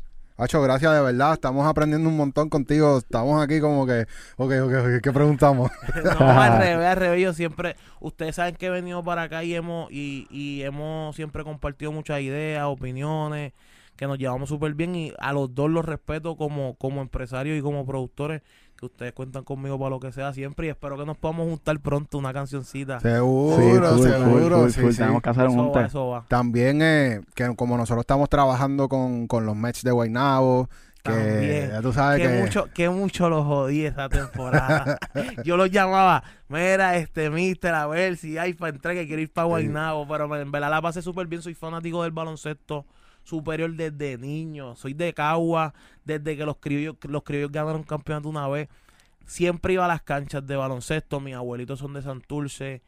Hacho, 0.41 0.63
gracias 0.63 0.95
de 0.95 1.03
verdad. 1.03 1.35
Estamos 1.35 1.67
aprendiendo 1.67 2.09
un 2.09 2.17
montón 2.17 2.49
contigo. 2.49 2.97
Estamos 2.97 3.43
aquí 3.45 3.61
como 3.61 3.85
que, 3.85 4.07
ok, 4.39 4.53
ok, 4.63 4.73
ok, 4.73 5.03
¿qué 5.03 5.13
preguntamos? 5.13 5.71
no, 6.19 6.31
al 6.31 6.59
revés, 6.63 6.87
al 6.87 6.97
revés, 6.97 7.23
yo 7.23 7.35
siempre, 7.35 7.77
ustedes 8.01 8.37
saben 8.37 8.57
que 8.57 8.67
he 8.67 8.71
venido 8.71 9.05
para 9.05 9.25
acá 9.25 9.45
y 9.45 9.55
hemos, 9.55 9.93
y, 9.93 10.27
y 10.31 10.63
hemos 10.63 11.15
siempre 11.15 11.45
compartido 11.45 11.93
muchas 11.93 12.23
ideas, 12.23 12.65
opiniones, 12.65 13.53
que 13.97 14.07
nos 14.07 14.17
llevamos 14.17 14.49
súper 14.49 14.73
bien 14.73 14.95
y 14.95 15.13
a 15.19 15.35
los 15.35 15.55
dos 15.55 15.69
los 15.69 15.85
respeto 15.85 16.35
como, 16.39 16.75
como 16.77 17.03
empresarios 17.03 17.59
y 17.59 17.61
como 17.61 17.85
productores, 17.85 18.41
que 18.81 18.87
ustedes 18.87 19.13
cuentan 19.13 19.45
conmigo 19.45 19.79
para 19.79 19.91
lo 19.91 20.01
que 20.01 20.11
sea 20.11 20.33
siempre 20.33 20.67
y 20.67 20.71
espero 20.71 20.97
que 20.99 21.05
nos 21.07 21.17
podamos 21.19 21.47
juntar 21.49 21.79
pronto 21.81 22.19
una 22.19 22.33
cancioncita. 22.33 22.99
Seguro, 22.99 23.97
Sí, 23.99 24.03
seguro. 24.05 24.71
sí, 24.71 24.81
full. 24.81 24.91
sí. 24.93 24.97
Tenemos 24.99 25.23
que 25.23 25.31
hacer 25.31 25.45
un 25.47 25.51
Eso 25.53 25.59
va, 25.61 25.65
junte. 25.73 25.87
eso 25.87 26.09
va. 26.09 26.25
También 26.29 26.81
eh, 26.83 27.21
que 27.35 27.55
como 27.55 27.77
nosotros 27.77 28.03
estamos 28.03 28.29
trabajando 28.29 28.89
con, 28.89 29.27
con 29.27 29.45
los 29.47 29.55
Mets 29.55 29.83
de 29.83 29.91
Guaynabo, 29.93 30.69
que 31.03 31.11
También. 31.13 31.71
ya 31.71 31.81
tú 31.83 31.93
sabes 31.93 32.21
que, 32.21 32.29
que... 32.35 32.43
mucho, 32.43 32.67
que 32.75 32.89
mucho 32.91 33.29
lo 33.29 33.45
jodí 33.45 33.85
esa 33.87 34.09
temporada. 34.09 34.99
Yo 35.45 35.57
los 35.57 35.71
llamaba, 35.71 36.23
mira, 36.49 36.97
este 36.97 37.31
mister, 37.31 37.75
a 37.75 37.87
ver 37.87 38.17
si 38.17 38.37
hay 38.39 38.53
para 38.55 38.75
entrar 38.75 38.95
que 38.95 39.07
quiero 39.07 39.23
ir 39.23 39.33
para 39.33 39.47
Guaynabo, 39.47 40.07
pero 40.09 40.29
me- 40.29 40.41
en 40.41 40.51
verdad 40.51 40.71
la 40.71 40.83
pasé 40.83 41.01
súper 41.03 41.27
bien, 41.27 41.41
soy 41.43 41.55
fanático 41.55 42.03
del 42.03 42.13
baloncesto 42.13 42.85
superior 43.31 43.73
desde 43.75 44.19
niño, 44.19 44.75
soy 44.75 44.93
de 44.93 45.15
Cagua, 45.15 45.73
desde 46.05 46.37
que 46.37 46.45
los 46.45 46.57
criollos, 46.57 46.97
los 47.03 47.23
criollos 47.23 47.53
ganaron 47.53 47.85
campeonato 47.85 48.29
una 48.29 48.49
vez, 48.49 48.69
siempre 49.25 49.75
iba 49.75 49.85
a 49.85 49.89
las 49.89 50.03
canchas 50.03 50.45
de 50.45 50.57
baloncesto, 50.57 51.21
mis 51.21 51.37
abuelitos 51.37 51.79
son 51.79 51.95
de 51.95 52.03
Santurce, 52.03 52.83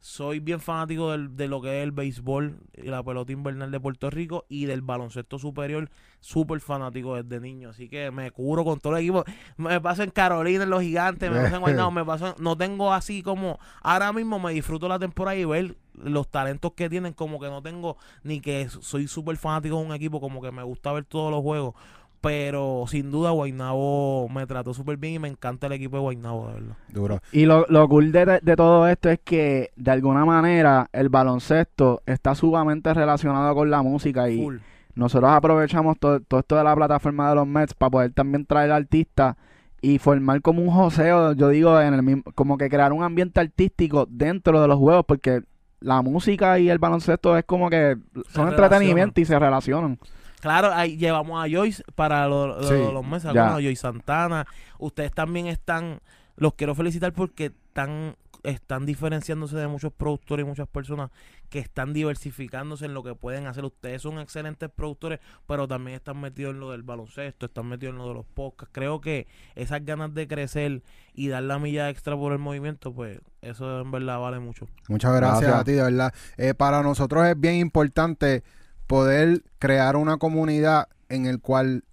soy 0.00 0.38
bien 0.40 0.60
fanático 0.60 1.10
del- 1.10 1.36
de 1.36 1.48
lo 1.48 1.60
que 1.60 1.78
es 1.78 1.82
el 1.84 1.92
béisbol 1.92 2.60
y 2.74 2.82
la 2.88 3.02
pelota 3.02 3.32
invernal 3.32 3.70
de 3.70 3.80
Puerto 3.80 4.08
Rico 4.10 4.44
y 4.48 4.66
del 4.66 4.82
baloncesto 4.82 5.38
superior, 5.38 5.90
súper 6.20 6.60
fanático 6.60 7.20
desde 7.20 7.40
niño. 7.40 7.70
Así 7.70 7.88
que 7.88 8.10
me 8.10 8.30
cubro 8.30 8.64
con 8.64 8.78
todo 8.78 8.96
el 8.96 9.02
equipo. 9.02 9.24
Me 9.56 9.80
paso 9.80 10.02
en 10.02 10.10
Carolina, 10.10 10.64
en 10.64 10.70
los 10.70 10.82
gigantes, 10.82 11.30
me 11.30 11.40
paso 11.40 11.54
en 11.56 11.60
Guaynabo, 11.60 11.90
me 11.90 12.04
paso 12.04 12.34
No 12.38 12.56
tengo 12.56 12.92
así 12.92 13.22
como... 13.22 13.58
Ahora 13.82 14.12
mismo 14.12 14.38
me 14.38 14.52
disfruto 14.52 14.86
la 14.88 14.98
temporada 14.98 15.36
y 15.36 15.44
ver 15.44 15.76
los 15.94 16.28
talentos 16.28 16.72
que 16.74 16.88
tienen, 16.90 17.12
como 17.14 17.40
que 17.40 17.48
no 17.48 17.62
tengo 17.62 17.96
ni 18.22 18.40
que 18.40 18.68
soy 18.68 19.08
súper 19.08 19.36
fanático 19.38 19.78
de 19.78 19.86
un 19.86 19.92
equipo, 19.94 20.20
como 20.20 20.40
que 20.42 20.52
me 20.52 20.62
gusta 20.62 20.92
ver 20.92 21.04
todos 21.04 21.30
los 21.30 21.42
juegos. 21.42 21.74
Pero 22.20 22.84
sin 22.88 23.10
duda 23.10 23.30
Guaynabo 23.30 24.28
me 24.28 24.46
trató 24.46 24.74
súper 24.74 24.96
bien 24.96 25.14
y 25.14 25.18
me 25.20 25.28
encanta 25.28 25.66
el 25.68 25.74
equipo 25.74 25.96
de 25.96 26.02
Guaynabo, 26.02 26.48
de 26.48 26.54
verdad. 26.54 26.76
Duro. 26.88 27.20
Y 27.30 27.44
lo, 27.46 27.66
lo 27.68 27.88
cool 27.88 28.10
de, 28.12 28.40
de 28.42 28.56
todo 28.56 28.88
esto 28.88 29.10
es 29.10 29.20
que 29.22 29.70
de 29.76 29.90
alguna 29.90 30.24
manera 30.24 30.88
el 30.92 31.08
baloncesto 31.08 32.02
está 32.06 32.34
sumamente 32.34 32.92
relacionado 32.92 33.54
con 33.54 33.70
la 33.70 33.82
música 33.82 34.28
y 34.28 34.42
Full. 34.42 34.56
nosotros 34.94 35.30
aprovechamos 35.30 35.98
todo, 35.98 36.20
todo 36.20 36.40
esto 36.40 36.56
de 36.56 36.64
la 36.64 36.74
plataforma 36.74 37.28
de 37.28 37.34
los 37.36 37.46
Mets 37.46 37.74
para 37.74 37.90
poder 37.90 38.12
también 38.12 38.44
traer 38.44 38.72
artistas 38.72 39.36
y 39.82 39.98
formar 39.98 40.40
como 40.42 40.62
un 40.62 40.70
joseo, 40.70 41.32
yo 41.34 41.48
digo, 41.50 41.80
en 41.80 41.94
el 41.94 42.02
mismo, 42.02 42.24
como 42.34 42.56
que 42.58 42.68
crear 42.68 42.92
un 42.92 43.04
ambiente 43.04 43.38
artístico 43.40 44.06
dentro 44.10 44.60
de 44.60 44.66
los 44.66 44.78
juegos 44.78 45.04
porque 45.06 45.42
la 45.78 46.02
música 46.02 46.58
y 46.58 46.70
el 46.70 46.78
baloncesto 46.78 47.36
es 47.36 47.44
como 47.44 47.68
que 47.70 47.96
son 48.30 48.48
entretenimiento 48.48 49.20
y 49.20 49.26
se 49.26 49.38
relacionan. 49.38 49.98
Claro, 50.40 50.70
ahí 50.72 50.96
llevamos 50.96 51.42
a 51.44 51.48
Joyce 51.50 51.82
para 51.94 52.26
lo- 52.28 52.46
lo- 52.46 52.62
Sí, 52.62 52.74
los 52.74 53.04
meses, 53.06 53.32
ya. 53.32 53.42
algunos, 53.44 53.62
Joyce 53.62 53.80
Santana. 53.82 54.46
Ustedes 54.78 55.12
también 55.12 55.46
están, 55.46 56.00
los 56.36 56.54
quiero 56.54 56.74
felicitar 56.74 57.12
porque 57.12 57.46
están 57.68 58.16
están 58.42 58.86
diferenciándose 58.86 59.56
de 59.56 59.66
muchos 59.66 59.92
productores 59.92 60.44
y 60.44 60.48
muchas 60.48 60.68
personas 60.68 61.10
que 61.48 61.58
están 61.58 61.92
diversificándose 61.92 62.84
en 62.84 62.94
lo 62.94 63.02
que 63.02 63.16
pueden 63.16 63.48
hacer. 63.48 63.64
Ustedes 63.64 64.02
son 64.02 64.20
excelentes 64.20 64.70
productores, 64.70 65.18
pero 65.48 65.66
también 65.66 65.96
están 65.96 66.20
metidos 66.20 66.54
en 66.54 66.60
lo 66.60 66.70
del 66.70 66.84
baloncesto, 66.84 67.46
están 67.46 67.66
metidos 67.66 67.94
en 67.94 67.98
lo 67.98 68.06
de 68.06 68.14
los 68.14 68.24
podcasts. 68.24 68.70
Creo 68.72 69.00
que 69.00 69.26
esas 69.56 69.84
ganas 69.84 70.14
de 70.14 70.28
crecer 70.28 70.84
y 71.12 71.26
dar 71.26 71.42
la 71.42 71.58
milla 71.58 71.90
extra 71.90 72.16
por 72.16 72.32
el 72.32 72.38
movimiento, 72.38 72.92
pues 72.94 73.20
eso 73.42 73.80
en 73.80 73.90
verdad 73.90 74.20
vale 74.20 74.38
mucho. 74.38 74.68
Muchas 74.88 75.12
gracias, 75.16 75.40
Gracias. 75.40 75.60
a 75.60 75.64
ti, 75.64 75.72
de 75.72 75.82
verdad. 75.82 76.14
Eh, 76.36 76.54
para 76.54 76.84
nosotros 76.84 77.26
es 77.26 77.40
bien 77.40 77.56
importante 77.56 78.44
poder 78.86 79.42
crear 79.58 79.96
una 79.96 80.16
comunidad 80.18 80.88
en 81.08 81.26
el 81.26 81.40
cual 81.40 81.84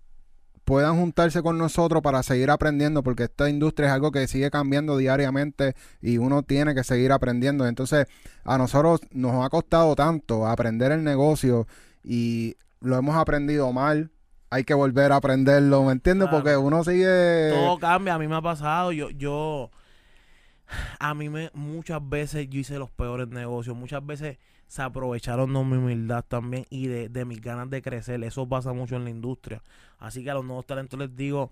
puedan 0.64 0.98
juntarse 0.98 1.42
con 1.42 1.58
nosotros 1.58 2.02
para 2.02 2.24
seguir 2.24 2.50
aprendiendo, 2.50 3.04
porque 3.04 3.24
esta 3.24 3.50
industria 3.50 3.88
es 3.88 3.94
algo 3.94 4.12
que 4.12 4.28
sigue 4.28 4.50
cambiando 4.50 4.98
diariamente 4.98 5.76
y 6.02 6.18
uno 6.18 6.44
tiene 6.44 6.74
que 6.74 6.84
seguir 6.84 7.12
aprendiendo. 7.12 7.68
Entonces, 7.68 8.08
a 8.44 8.58
nosotros 8.58 9.02
nos 9.12 9.46
ha 9.46 9.50
costado 9.50 9.96
tanto 9.96 10.48
aprender 10.48 10.92
el 10.92 11.04
negocio 11.04 11.68
y 12.04 12.56
lo 12.80 12.98
hemos 12.98 13.16
aprendido 13.16 13.72
mal. 13.74 14.12
Hay 14.50 14.64
que 14.64 14.74
volver 14.74 15.12
a 15.12 15.18
aprenderlo, 15.18 15.84
¿me 15.84 15.94
entiendes? 15.94 16.30
Claro. 16.30 16.44
Porque 16.44 16.58
uno 16.58 16.84
sigue... 16.84 17.50
Todo 17.52 17.80
cambia, 17.80 18.14
a 18.14 18.20
mí 18.20 18.28
me 18.28 18.36
ha 18.36 18.42
pasado, 18.42 18.92
yo, 18.92 19.10
yo, 19.10 19.72
a 21.00 21.14
mí 21.16 21.28
me, 21.28 21.50
muchas 21.54 22.08
veces 22.08 22.48
yo 22.50 22.60
hice 22.60 22.78
los 22.78 22.92
peores 22.92 23.28
negocios, 23.30 23.76
muchas 23.76 24.06
veces 24.06 24.38
se 24.74 24.82
aprovecharon 24.82 25.54
de 25.54 25.64
mi 25.64 25.78
humildad 25.78 26.26
también 26.28 26.66
y 26.72 26.88
de, 26.88 27.08
de 27.08 27.26
mis 27.26 27.40
ganas 27.40 27.70
de 27.70 27.84
crecer, 27.84 28.24
eso 28.24 28.50
pasa 28.50 28.74
mucho 28.74 28.96
en 28.96 29.04
la 29.04 29.12
industria, 29.12 29.62
así 30.00 30.24
que 30.24 30.32
a 30.32 30.34
los 30.34 30.44
nuevos 30.44 30.66
talentos 30.66 31.00
les 31.00 31.16
digo 31.16 31.52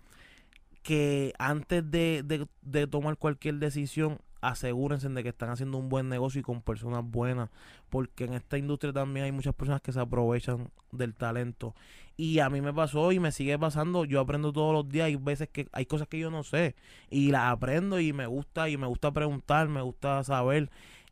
que 0.81 1.31
antes 1.37 1.91
de, 1.91 2.47
de, 2.63 2.87
tomar 2.87 3.17
cualquier 3.17 3.59
decisión, 3.59 4.17
asegúrense 4.41 5.07
de 5.07 5.21
que 5.21 5.29
están 5.29 5.51
haciendo 5.51 5.77
un 5.77 5.87
buen 5.87 6.09
negocio 6.09 6.39
y 6.39 6.43
con 6.43 6.63
personas 6.63 7.03
buenas, 7.05 7.51
porque 7.91 8.23
en 8.23 8.33
esta 8.33 8.57
industria 8.57 8.91
también 8.91 9.27
hay 9.27 9.31
muchas 9.31 9.53
personas 9.53 9.81
que 9.81 9.91
se 9.91 9.99
aprovechan 9.99 10.71
del 10.91 11.13
talento. 11.13 11.75
Y 12.17 12.39
a 12.39 12.49
mí 12.49 12.59
me 12.59 12.73
pasó 12.73 13.11
y 13.11 13.19
me 13.19 13.31
sigue 13.31 13.59
pasando, 13.59 14.03
yo 14.03 14.19
aprendo 14.19 14.51
todos 14.51 14.73
los 14.73 14.89
días, 14.89 15.05
hay 15.05 15.15
veces 15.15 15.47
que 15.47 15.67
hay 15.73 15.85
cosas 15.85 16.07
que 16.07 16.17
yo 16.17 16.31
no 16.31 16.41
sé 16.41 16.75
y 17.11 17.29
las 17.29 17.51
aprendo 17.51 17.99
y 17.99 18.13
me 18.13 18.25
gusta 18.25 18.67
y 18.67 18.77
me 18.77 18.87
gusta 18.87 19.11
preguntar, 19.11 19.67
me 19.67 19.83
gusta 19.83 20.23
saber 20.23 20.71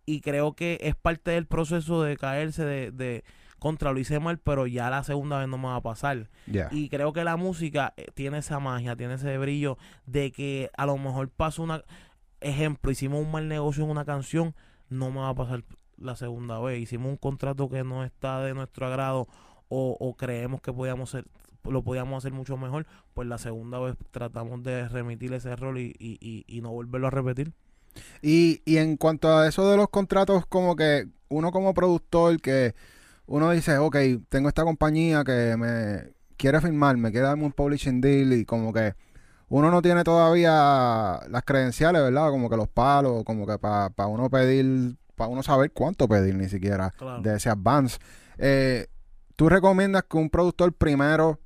y 0.10 0.22
creo 0.22 0.54
que 0.54 0.80
es 0.82 0.96
parte 0.96 1.32
del 1.32 1.46
proceso 1.46 2.02
de 2.02 2.18
caerse 2.18 2.66
de, 2.66 2.92
de 2.92 3.24
contra 3.60 3.92
lo 3.92 4.00
hice 4.00 4.20
mal, 4.20 4.40
pero 4.40 4.66
ya 4.66 4.90
la 4.90 5.04
segunda 5.04 5.38
vez 5.38 5.48
no 5.48 5.60
me 5.60 5.68
va 5.68 5.76
a 5.76 5.82
pasar. 5.82 6.30
Y 6.72 6.90
creo 6.90 7.14
que 7.14 7.24
la 7.24 7.38
música 7.38 7.94
eh, 7.96 8.08
tiene 8.16 8.40
esa 8.40 8.60
magia, 8.60 8.96
tiene 8.96 9.14
ese 9.14 9.38
brillo 9.38 9.78
de 10.08 10.32
que 10.32 10.72
a 10.76 10.88
lo 10.88 10.98
mejor 10.98 11.30
pasó 11.30 11.62
una... 11.62 11.84
Ejemplo, 12.42 12.90
hicimos 12.90 13.22
un 13.22 13.32
mal 13.32 13.48
negocio 13.48 13.84
en 13.84 13.92
una 13.92 14.04
canción, 14.04 14.56
no 14.90 15.12
me 15.12 15.20
va 15.20 15.30
a 15.30 15.36
pasar 15.36 15.64
la 15.98 16.16
segunda 16.16 16.58
vez. 16.60 16.80
Hicimos 16.80 17.10
un 17.10 17.18
contrato 17.18 17.70
que 17.70 17.84
no 17.84 18.04
está 18.04 18.42
de 18.42 18.56
nuestro 18.56 18.88
agrado 18.88 19.28
o, 19.68 19.96
o 20.00 20.16
creemos 20.16 20.62
que 20.62 20.74
podíamos 20.74 21.12
ser, 21.12 21.26
lo 21.66 21.84
podíamos 21.84 22.18
hacer 22.18 22.32
mucho 22.32 22.58
mejor, 22.58 22.88
pues 23.14 23.28
la 23.28 23.38
segunda 23.38 23.78
vez 23.78 23.96
tratamos 24.10 24.64
de 24.64 24.88
remitir 24.90 25.34
ese 25.34 25.52
error 25.52 25.78
y, 25.78 25.94
y, 26.00 26.18
y, 26.20 26.46
y 26.48 26.62
no 26.62 26.72
volverlo 26.72 27.08
a 27.08 27.12
repetir. 27.12 27.54
Y, 28.22 28.62
y 28.66 28.78
en 28.78 28.98
cuanto 28.98 29.36
a 29.38 29.48
eso 29.48 29.70
de 29.70 29.78
los 29.78 29.90
contratos, 29.90 30.46
como 30.46 30.76
que 30.76 31.08
uno 31.30 31.52
como 31.52 31.74
productor 31.74 32.40
que 32.42 32.76
uno 33.26 33.52
dice, 33.52 33.78
ok, 33.78 33.96
tengo 34.30 34.50
esta 34.50 34.64
compañía 34.64 35.24
que 35.24 35.56
me 35.58 36.14
quiere 36.38 36.60
firmar, 36.62 36.98
me 36.98 37.12
quiere 37.12 37.28
darme 37.28 37.46
un 37.46 37.52
publishing 37.52 38.02
deal 38.02 38.34
y 38.34 38.46
como 38.46 38.74
que 38.74 38.96
uno 39.50 39.70
no 39.72 39.82
tiene 39.82 40.04
todavía 40.04 41.20
las 41.30 41.44
credenciales, 41.46 42.02
¿verdad? 42.02 42.30
Como 42.30 42.50
que 42.50 42.58
los 42.58 42.68
palos, 42.68 43.24
como 43.24 43.46
que 43.48 43.58
para 43.60 43.92
uno 44.08 44.30
pedir, 44.30 44.96
para 45.16 45.30
uno 45.30 45.44
saber 45.44 45.72
cuánto 45.72 46.08
pedir 46.08 46.36
ni 46.36 46.48
siquiera 46.50 46.92
Claro. 46.92 47.22
de 47.22 47.36
ese 47.36 47.50
advance. 47.50 47.98
Eh, 48.38 48.88
¿Tú 49.36 49.50
recomiendas 49.50 50.04
que 50.04 50.18
un 50.18 50.30
productor 50.30 50.74
primero 50.74 51.40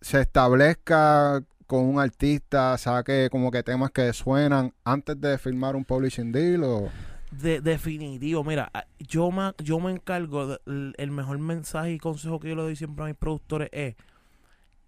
se 0.00 0.20
establezca 0.20 1.42
con 1.68 1.84
un 1.84 2.00
artista, 2.00 2.76
saque 2.78 3.28
como 3.30 3.50
que 3.50 3.62
temas 3.62 3.90
que 3.90 4.10
suenan 4.14 4.72
antes 4.84 5.20
de 5.20 5.36
firmar 5.36 5.76
un 5.76 5.84
publishing 5.84 6.32
deal 6.32 6.64
o 6.64 6.88
De, 7.30 7.60
definitivo, 7.60 8.42
mira, 8.42 8.72
yo 8.98 9.30
me, 9.30 9.52
yo 9.62 9.78
me 9.78 9.92
encargo, 9.92 10.58
el, 10.64 11.10
mejor 11.10 11.38
mensaje 11.38 11.92
y 11.92 11.98
consejo 11.98 12.40
que 12.40 12.48
yo 12.48 12.56
le 12.56 12.62
doy 12.62 12.74
siempre 12.74 13.04
a 13.04 13.08
mis 13.08 13.16
productores 13.16 13.68
es 13.70 13.96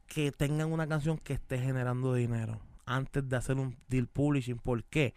que 0.06 0.32
tengan 0.32 0.72
una 0.72 0.88
canción 0.88 1.18
que 1.18 1.34
esté 1.34 1.58
generando 1.58 2.14
dinero 2.14 2.58
antes 2.86 3.28
de 3.28 3.36
hacer 3.36 3.58
un 3.58 3.76
deal 3.88 4.06
publishing. 4.06 4.56
¿Por 4.56 4.82
qué? 4.84 5.12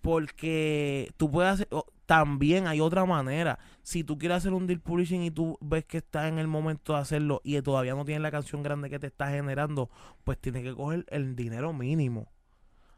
Porque 0.00 1.12
tú 1.18 1.30
puedes 1.30 1.52
hacer, 1.52 1.68
también 2.06 2.66
hay 2.66 2.80
otra 2.80 3.04
manera. 3.04 3.58
Si 3.82 4.04
tú 4.04 4.18
quieres 4.18 4.38
hacer 4.38 4.52
un 4.52 4.66
deal 4.66 4.80
publishing 4.80 5.22
y 5.22 5.30
tú 5.30 5.58
ves 5.60 5.84
que 5.84 5.98
estás 5.98 6.26
en 6.26 6.38
el 6.38 6.46
momento 6.46 6.94
de 6.94 7.00
hacerlo 7.00 7.40
y 7.44 7.60
todavía 7.62 7.94
no 7.94 8.04
tienes 8.04 8.22
la 8.22 8.30
canción 8.30 8.62
grande 8.62 8.90
que 8.90 8.98
te 8.98 9.06
está 9.06 9.28
generando, 9.30 9.90
pues 10.24 10.38
tienes 10.38 10.62
que 10.62 10.74
coger 10.74 11.06
el 11.08 11.36
dinero 11.36 11.72
mínimo. 11.72 12.28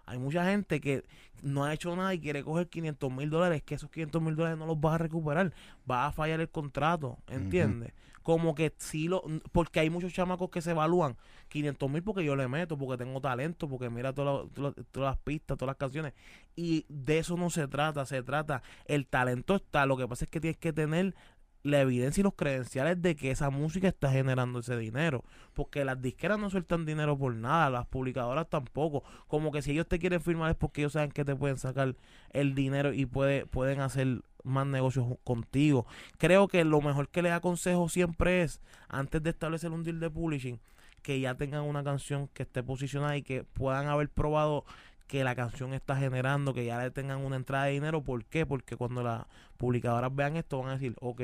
Hay 0.07 0.19
mucha 0.19 0.45
gente 0.45 0.81
que 0.81 1.05
no 1.43 1.65
ha 1.65 1.75
hecho 1.75 1.95
nada 1.97 2.15
y 2.15 2.21
quiere 2.21 2.45
coger 2.45 2.69
500 2.69 3.13
mil 3.13 3.29
dólares, 3.29 3.63
que 3.65 3.75
esos 3.75 3.91
500 3.91 4.23
mil 4.23 4.37
dólares 4.37 4.57
no 4.57 4.67
los 4.67 4.81
vas 4.81 4.95
a 4.95 4.99
recuperar, 4.99 5.53
vas 5.85 6.09
a 6.09 6.13
fallar 6.13 6.41
el 6.41 6.49
contrato, 6.49 7.19
¿entiendes? 7.27 7.93
Como 8.23 8.55
que 8.55 8.73
sí 8.77 9.09
lo, 9.09 9.25
porque 9.53 9.81
hay 9.81 9.91
muchos 9.91 10.13
chamacos 10.13 10.51
que 10.51 10.63
se 10.63 10.71
evalúan 10.71 11.17
500 11.49 11.91
mil 11.91 12.03
porque 12.03 12.25
yo 12.25 12.37
le 12.37 12.49
meto, 12.49 12.77
porque 12.77 13.03
tengo 13.03 13.21
talento, 13.21 13.69
porque 13.69 13.91
mira 13.91 14.13
todas 14.13 14.47
las- 14.95 15.17
pistas, 15.19 15.57
todas 15.57 15.69
las 15.69 15.77
canciones, 15.77 16.13
y 16.55 16.85
de 16.89 17.19
eso 17.19 17.37
no 17.37 17.51
se 17.51 17.69
trata, 17.69 18.05
se 18.07 18.23
trata, 18.23 18.63
el 18.87 19.07
talento 19.07 19.57
está, 19.57 19.87
lo 19.87 19.97
que 19.97 20.07
pasa 20.09 20.25
es 20.25 20.31
que 20.31 20.41
tienes 20.41 20.59
que 20.59 20.73
tener 20.73 21.15
la 21.63 21.81
evidencia 21.81 22.21
y 22.21 22.25
los 22.25 22.35
credenciales 22.35 23.03
de 23.03 23.17
que 23.17 23.33
esa 23.33 23.51
música 23.51 23.89
está 23.89 24.11
generando 24.13 24.61
ese 24.61 24.77
dinero. 24.77 25.25
Porque 25.53 25.85
las 25.85 26.01
disqueras 26.01 26.39
no 26.39 26.49
sueltan 26.49 26.87
dinero 26.87 27.19
por 27.19 27.35
nada, 27.35 27.71
las 27.71 27.87
publicadoras 27.87 28.49
tampoco. 28.49 29.03
Como 29.27 29.51
que 29.51 29.63
si 29.63 29.73
ellos 29.73 29.89
te 29.89 29.99
quieren 29.99 30.21
firmar 30.21 30.51
es 30.53 30.57
porque 30.57 30.83
ellos 30.83 30.93
saben 30.93 31.11
que 31.11 31.25
te 31.25 31.35
pueden 31.35 31.59
sacar 31.59 31.97
el 32.31 32.55
dinero 32.55 32.93
y 32.93 33.07
puede, 33.07 33.47
pueden 33.47 33.81
hacer 33.81 34.21
más 34.45 34.65
negocios 34.67 35.07
contigo. 35.25 35.87
Creo 36.19 36.47
que 36.47 36.65
lo 36.65 36.81
mejor 36.81 37.09
que 37.09 37.23
les 37.23 37.33
aconsejo 37.33 37.89
siempre 37.89 38.43
es, 38.43 38.61
antes 38.89 39.21
de 39.23 39.31
establecer 39.31 39.73
un 39.73 39.83
deal 39.83 39.99
de 39.99 40.09
publishing, 40.09 40.61
que 41.07 41.21
ya 41.21 41.37
tengan 41.37 41.63
una 41.63 41.85
canción 41.85 42.27
que 42.35 42.43
esté 42.43 42.65
posicionada 42.65 43.17
y 43.17 43.23
que 43.23 43.45
puedan 43.45 43.87
haber 43.87 44.09
probado 44.09 44.65
que 45.07 45.23
la 45.23 45.37
canción 45.37 45.73
está 45.73 45.95
generando, 45.95 46.53
que 46.53 46.65
ya 46.65 46.83
le 46.83 46.91
tengan 46.91 47.25
una 47.25 47.37
entrada 47.37 47.67
de 47.67 47.75
dinero. 47.75 48.03
¿Por 48.03 48.25
qué? 48.25 48.45
Porque 48.45 48.75
cuando 48.75 49.05
las 49.05 49.25
publicadoras 49.57 50.13
vean 50.13 50.37
esto 50.37 50.59
van 50.59 50.71
a 50.71 50.73
decir, 50.73 50.97
ok, 51.01 51.23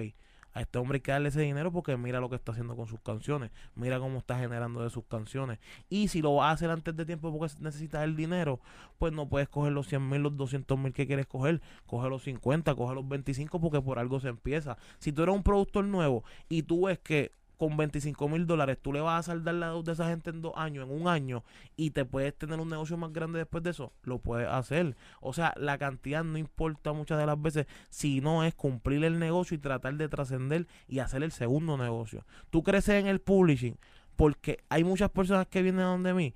a 0.53 0.61
este 0.61 0.79
hombre 0.79 0.99
hay 0.99 1.01
que 1.01 1.11
darle 1.11 1.31
ese 1.31 1.41
dinero 1.41 1.73
porque 1.73 1.97
mira 1.97 2.21
lo 2.21 2.31
que 2.31 2.37
está 2.37 2.53
haciendo 2.53 2.77
con 2.77 2.87
sus 2.87 3.01
canciones, 3.01 3.51
mira 3.75 3.99
cómo 3.99 4.19
está 4.19 4.39
generando 4.39 4.85
de 4.85 4.91
sus 4.91 5.03
canciones. 5.07 5.59
Y 5.91 6.07
si 6.07 6.23
lo 6.23 6.37
vas 6.37 6.51
a 6.51 6.53
hacer 6.53 6.71
antes 6.71 6.95
de 6.95 7.05
tiempo 7.05 7.37
porque 7.37 7.53
necesitas 7.59 8.05
el 8.05 8.15
dinero, 8.15 8.61
pues 8.99 9.13
no 9.13 9.29
puedes 9.29 9.49
coger 9.49 9.73
los 9.73 9.89
100 9.89 10.09
mil, 10.09 10.23
los 10.23 10.37
200 10.37 10.79
mil 10.79 10.93
que 10.93 11.09
quieres 11.09 11.27
coger, 11.27 11.61
coge 11.87 12.09
los 12.09 12.23
50, 12.23 12.73
coge 12.77 12.95
los 12.95 13.09
25 13.09 13.61
porque 13.61 13.81
por 13.81 13.99
algo 13.99 14.21
se 14.21 14.29
empieza. 14.29 14.79
Si 15.01 15.11
tú 15.11 15.25
eres 15.25 15.35
un 15.35 15.43
productor 15.43 15.87
nuevo 15.87 16.23
y 16.49 16.63
tú 16.63 16.87
ves 16.87 17.01
que 17.01 17.33
con 17.63 17.77
25 17.77 18.29
mil 18.29 18.45
dólares 18.45 18.77
tú 18.83 18.93
le 18.93 19.01
vas 19.01 19.21
a 19.21 19.31
saldar 19.31 19.55
la 19.55 19.69
deuda 19.69 19.85
de 19.85 19.93
esa 19.93 20.09
gente 20.09 20.31
en 20.31 20.43
dos 20.43 20.53
años, 20.57 20.89
en 20.89 21.01
un 21.01 21.07
año, 21.07 21.45
y 21.77 21.91
te 21.91 22.05
puedes 22.05 22.37
tener 22.37 22.59
un 22.59 22.69
negocio 22.69 22.97
más 22.97 23.13
grande 23.13 23.39
después 23.39 23.63
de 23.63 23.71
eso, 23.71 23.93
lo 24.03 24.19
puedes 24.19 24.49
hacer. 24.49 24.97
O 25.21 25.33
sea, 25.33 25.55
la 25.57 25.79
cantidad 25.79 26.25
no 26.25 26.39
importa 26.39 26.93
muchas 26.93 27.21
de 27.21 27.27
las 27.27 27.41
veces, 27.41 27.69
sino 27.89 28.43
es 28.43 28.53
cumplir 28.57 29.05
el 29.05 29.21
negocio 29.21 29.55
y 29.55 29.59
tratar 29.59 29.95
de 29.95 30.09
trascender 30.09 30.67
y 30.89 30.99
hacer 30.99 31.23
el 31.23 31.31
segundo 31.31 31.77
negocio. 31.79 32.27
Tú 32.51 32.65
creces 32.65 32.97
en 32.97 33.07
el 33.07 33.21
publishing, 33.21 33.79
porque 34.17 34.59
hay 34.69 34.83
muchas 34.83 35.11
personas 35.11 35.47
que 35.47 35.63
vienen 35.63 35.83
a 35.83 35.91
donde 35.91 36.15
mí 36.15 36.35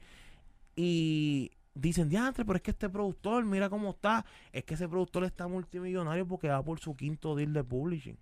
y 0.76 1.50
dicen, 1.74 2.08
diantre, 2.08 2.44
pero 2.44 2.58
es 2.58 2.62
que 2.62 2.70
este 2.70 2.88
productor, 2.88 3.44
mira 3.44 3.68
cómo 3.68 3.90
está. 3.90 4.24
Es 4.52 4.62
que 4.62 4.74
ese 4.74 4.88
productor 4.88 5.24
está 5.24 5.48
multimillonario 5.48 6.24
porque 6.24 6.46
va 6.46 6.62
por 6.62 6.78
su 6.78 6.94
quinto 6.94 7.34
deal 7.34 7.52
de 7.52 7.64
publishing, 7.64 8.16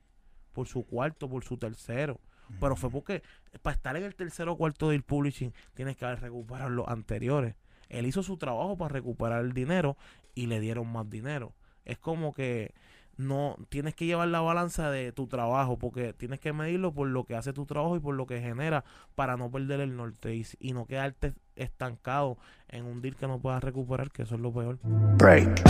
por 0.54 0.66
su 0.66 0.86
cuarto, 0.86 1.28
por 1.28 1.44
su 1.44 1.58
tercero. 1.58 2.18
Pero 2.60 2.76
fue 2.76 2.90
porque 2.90 3.22
para 3.62 3.74
estar 3.74 3.96
en 3.96 4.04
el 4.04 4.14
tercero 4.14 4.52
o 4.52 4.56
cuarto 4.56 4.90
deal 4.90 5.02
publishing 5.02 5.52
tienes 5.74 5.96
que 5.96 6.04
haber 6.04 6.20
recuperado 6.20 6.70
los 6.70 6.88
anteriores. 6.88 7.54
Él 7.88 8.06
hizo 8.06 8.22
su 8.22 8.36
trabajo 8.36 8.76
para 8.76 8.92
recuperar 8.92 9.44
el 9.44 9.52
dinero 9.52 9.96
y 10.34 10.46
le 10.46 10.60
dieron 10.60 10.90
más 10.90 11.08
dinero. 11.08 11.52
Es 11.84 11.98
como 11.98 12.32
que 12.32 12.74
no 13.16 13.56
tienes 13.68 13.94
que 13.94 14.06
llevar 14.06 14.28
la 14.28 14.40
balanza 14.40 14.90
de 14.90 15.12
tu 15.12 15.26
trabajo 15.26 15.78
porque 15.78 16.12
tienes 16.12 16.40
que 16.40 16.52
medirlo 16.52 16.92
por 16.92 17.08
lo 17.08 17.24
que 17.24 17.36
hace 17.36 17.52
tu 17.52 17.66
trabajo 17.66 17.96
y 17.96 18.00
por 18.00 18.14
lo 18.14 18.26
que 18.26 18.40
genera 18.40 18.84
para 19.14 19.36
no 19.36 19.50
perder 19.50 19.80
el 19.80 19.96
norte 19.96 20.34
y, 20.34 20.46
y 20.58 20.72
no 20.72 20.86
quedarte 20.86 21.34
estancado 21.56 22.36
en 22.68 22.84
un 22.84 23.00
deal 23.00 23.14
que 23.16 23.26
no 23.26 23.38
puedas 23.38 23.62
recuperar, 23.62 24.10
que 24.10 24.22
eso 24.22 24.34
es 24.34 24.40
lo 24.40 24.52
peor. 24.52 24.78
Break. 24.82 25.62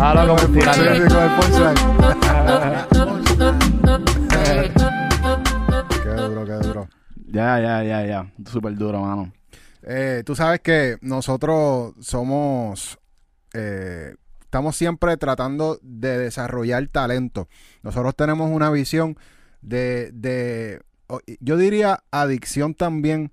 Ahora 0.00 0.26
con 0.26 0.38
el 0.38 0.62
qué 6.02 6.10
duro, 6.10 6.44
qué 6.44 6.66
duro. 6.66 6.88
Ya, 7.26 7.60
ya, 7.60 7.82
ya, 7.82 8.06
ya. 8.06 8.32
Súper 8.48 8.76
duro, 8.76 9.00
mano. 9.00 9.32
Eh, 9.82 10.22
tú 10.24 10.34
sabes 10.34 10.60
que 10.60 10.96
nosotros 11.00 11.94
somos 12.00 12.98
eh, 13.54 14.14
estamos 14.56 14.74
siempre 14.74 15.18
tratando 15.18 15.78
de 15.82 16.16
desarrollar 16.16 16.88
talento. 16.88 17.46
Nosotros 17.82 18.16
tenemos 18.16 18.50
una 18.50 18.70
visión 18.70 19.18
de, 19.60 20.10
de 20.12 20.80
yo 21.40 21.58
diría, 21.58 22.04
adicción 22.10 22.72
también 22.72 23.32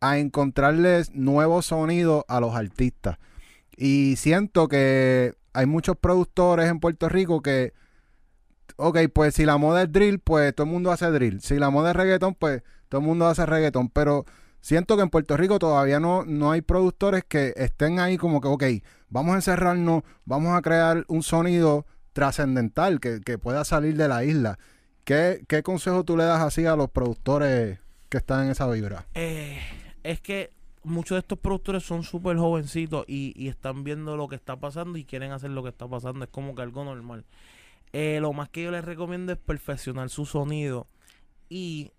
a 0.00 0.18
encontrarles 0.18 1.14
nuevos 1.14 1.66
sonidos 1.66 2.24
a 2.26 2.40
los 2.40 2.56
artistas. 2.56 3.18
Y 3.76 4.16
siento 4.16 4.66
que 4.66 5.34
hay 5.52 5.66
muchos 5.66 5.96
productores 5.98 6.68
en 6.68 6.80
Puerto 6.80 7.08
Rico 7.08 7.42
que, 7.42 7.72
ok, 8.74 8.98
pues 9.14 9.36
si 9.36 9.44
la 9.44 9.58
moda 9.58 9.84
es 9.84 9.92
drill, 9.92 10.18
pues 10.18 10.52
todo 10.52 10.66
el 10.66 10.72
mundo 10.72 10.90
hace 10.90 11.08
drill. 11.12 11.42
Si 11.42 11.60
la 11.60 11.70
moda 11.70 11.90
es 11.90 11.96
reggaetón, 11.96 12.34
pues 12.34 12.64
todo 12.88 13.02
el 13.02 13.06
mundo 13.06 13.28
hace 13.28 13.46
reggaetón. 13.46 13.88
Pero 13.88 14.24
siento 14.60 14.96
que 14.96 15.04
en 15.04 15.10
Puerto 15.10 15.36
Rico 15.36 15.60
todavía 15.60 16.00
no, 16.00 16.24
no 16.24 16.50
hay 16.50 16.60
productores 16.60 17.22
que 17.22 17.54
estén 17.54 18.00
ahí 18.00 18.16
como 18.16 18.40
que, 18.40 18.48
ok, 18.48 18.64
vamos 19.08 19.32
a 19.32 19.36
encerrarnos, 19.36 20.02
vamos 20.24 20.56
a 20.56 20.62
crear 20.62 21.04
un 21.08 21.22
sonido 21.22 21.86
trascendental 22.12 23.00
que, 23.00 23.20
que 23.20 23.38
pueda 23.38 23.64
salir 23.64 23.96
de 23.96 24.08
la 24.08 24.24
isla. 24.24 24.58
¿Qué, 25.04 25.44
¿Qué 25.48 25.62
consejo 25.62 26.04
tú 26.04 26.16
le 26.16 26.24
das 26.24 26.42
así 26.42 26.66
a 26.66 26.76
los 26.76 26.90
productores 26.90 27.78
que 28.08 28.18
están 28.18 28.44
en 28.44 28.50
esa 28.50 28.68
vibra? 28.68 29.06
Eh, 29.14 29.58
es 30.02 30.20
que 30.20 30.50
muchos 30.82 31.16
de 31.16 31.20
estos 31.20 31.38
productores 31.38 31.84
son 31.84 32.02
súper 32.02 32.36
jovencitos 32.38 33.04
y, 33.06 33.32
y 33.36 33.48
están 33.48 33.84
viendo 33.84 34.16
lo 34.16 34.28
que 34.28 34.36
está 34.36 34.56
pasando 34.56 34.98
y 34.98 35.04
quieren 35.04 35.32
hacer 35.32 35.50
lo 35.50 35.62
que 35.62 35.68
está 35.68 35.86
pasando. 35.86 36.24
Es 36.24 36.30
como 36.30 36.54
que 36.54 36.62
algo 36.62 36.84
normal. 36.84 37.24
Eh, 37.92 38.18
lo 38.20 38.32
más 38.32 38.48
que 38.48 38.62
yo 38.62 38.70
les 38.70 38.84
recomiendo 38.84 39.32
es 39.32 39.38
perfeccionar 39.38 40.10
su 40.10 40.26
sonido 40.26 40.86
y 41.48 41.92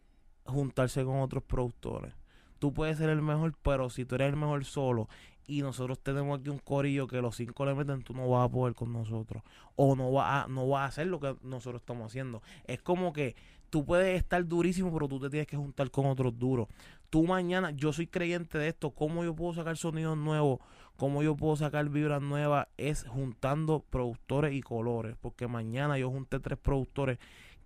juntarse 0.45 1.03
con 1.03 1.21
otros 1.21 1.43
productores. 1.43 2.13
Tú 2.59 2.73
puedes 2.73 2.97
ser 2.97 3.09
el 3.09 3.21
mejor, 3.21 3.55
pero 3.61 3.89
si 3.89 4.05
tú 4.05 4.15
eres 4.15 4.29
el 4.29 4.35
mejor 4.35 4.65
solo 4.65 5.07
y 5.47 5.61
nosotros 5.61 5.99
tenemos 5.99 6.39
aquí 6.39 6.49
un 6.49 6.59
corillo 6.59 7.07
que 7.07 7.21
los 7.21 7.37
cinco 7.37 7.65
le 7.65 7.73
meten, 7.73 8.03
tú 8.03 8.13
no 8.13 8.29
vas 8.29 8.45
a 8.45 8.51
poder 8.51 8.75
con 8.75 8.91
nosotros. 8.91 9.41
O 9.77 9.95
no 9.95 10.11
vas 10.11 10.45
a, 10.45 10.47
no 10.49 10.77
a 10.77 10.85
hacer 10.85 11.07
lo 11.07 11.21
que 11.21 11.35
nosotros 11.41 11.81
estamos 11.81 12.07
haciendo. 12.07 12.41
Es 12.65 12.81
como 12.81 13.13
que 13.13 13.35
tú 13.69 13.85
puedes 13.85 14.17
estar 14.17 14.45
durísimo, 14.45 14.91
pero 14.93 15.07
tú 15.07 15.21
te 15.21 15.29
tienes 15.29 15.47
que 15.47 15.55
juntar 15.55 15.89
con 15.89 16.05
otros 16.05 16.37
duros. 16.37 16.67
Tú 17.09 17.23
mañana, 17.23 17.71
yo 17.71 17.93
soy 17.93 18.07
creyente 18.07 18.57
de 18.57 18.67
esto, 18.67 18.91
cómo 18.91 19.23
yo 19.23 19.33
puedo 19.33 19.53
sacar 19.53 19.77
sonidos 19.77 20.17
nuevos, 20.17 20.59
cómo 20.97 21.23
yo 21.23 21.37
puedo 21.37 21.55
sacar 21.55 21.87
vibras 21.87 22.21
nuevas, 22.21 22.67
es 22.75 23.05
juntando 23.07 23.85
productores 23.89 24.53
y 24.53 24.61
colores. 24.61 25.15
Porque 25.21 25.47
mañana 25.47 25.97
yo 25.97 26.11
junté 26.11 26.41
tres 26.41 26.59
productores 26.59 27.19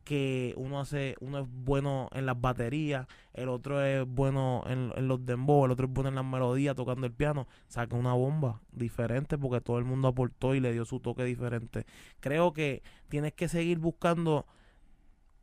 que 0.04 0.54
uno 0.58 0.80
hace, 0.80 1.16
uno 1.20 1.40
es 1.40 1.48
bueno 1.50 2.10
en 2.14 2.26
las 2.26 2.40
baterías, 2.40 3.08
el 3.34 3.50
otro 3.50 3.84
es 3.84 4.06
bueno 4.08 4.64
en, 4.68 4.92
en 4.96 5.08
los 5.08 5.26
dembow, 5.26 5.66
el 5.66 5.72
otro 5.72 5.88
es 5.88 5.94
bueno 5.94 6.10
en 6.10 6.16
las 6.16 6.26
melodías, 6.26 6.76
tocando 6.76 7.08
el 7.08 7.14
piano, 7.14 7.48
saca 7.68 7.96
una 7.96 8.14
bomba 8.14 8.62
diferente 8.72 9.38
porque 9.38 9.62
todo 9.62 9.78
el 9.78 9.86
mundo 9.86 10.08
aportó 10.08 10.56
y 10.56 10.60
le 10.60 10.74
dio 10.74 10.86
su 10.86 11.00
toque 11.00 11.24
diferente. 11.24 11.86
Creo 12.20 12.54
que 12.54 12.84
tienes 13.10 13.34
que 13.34 13.48
seguir 13.48 13.80
buscando 13.80 14.46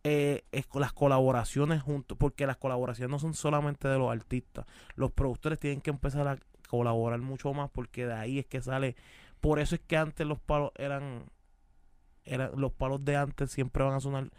eh, 0.05 0.45
las 0.75 0.93
colaboraciones 0.93 1.83
juntos, 1.83 2.17
porque 2.19 2.47
las 2.47 2.57
colaboraciones 2.57 3.11
no 3.11 3.19
son 3.19 3.35
solamente 3.35 3.89
de 3.89 3.99
los 3.99 4.11
artistas, 4.11 4.65
los 4.95 5.11
productores 5.13 5.59
tienen 5.59 5.81
que 5.81 5.91
empezar 5.91 6.29
a 6.29 6.39
colaborar 6.69 7.21
mucho 7.21 7.53
más 7.53 7.71
porque 7.71 8.07
de 8.07 8.15
ahí 8.15 8.39
es 8.39 8.47
que 8.47 8.61
sale, 8.61 8.97
por 9.41 9.59
eso 9.59 9.75
es 9.75 9.81
que 9.81 9.97
antes 9.97 10.27
los 10.27 10.39
palos 10.39 10.71
eran, 10.77 11.25
eran 12.29 12.51
los 12.57 12.73
palos 12.73 13.05
de 13.05 13.17
antes 13.17 13.51
siempre 13.51 13.85
van 13.85 13.95
a 13.95 14.01
sonar 14.01 14.31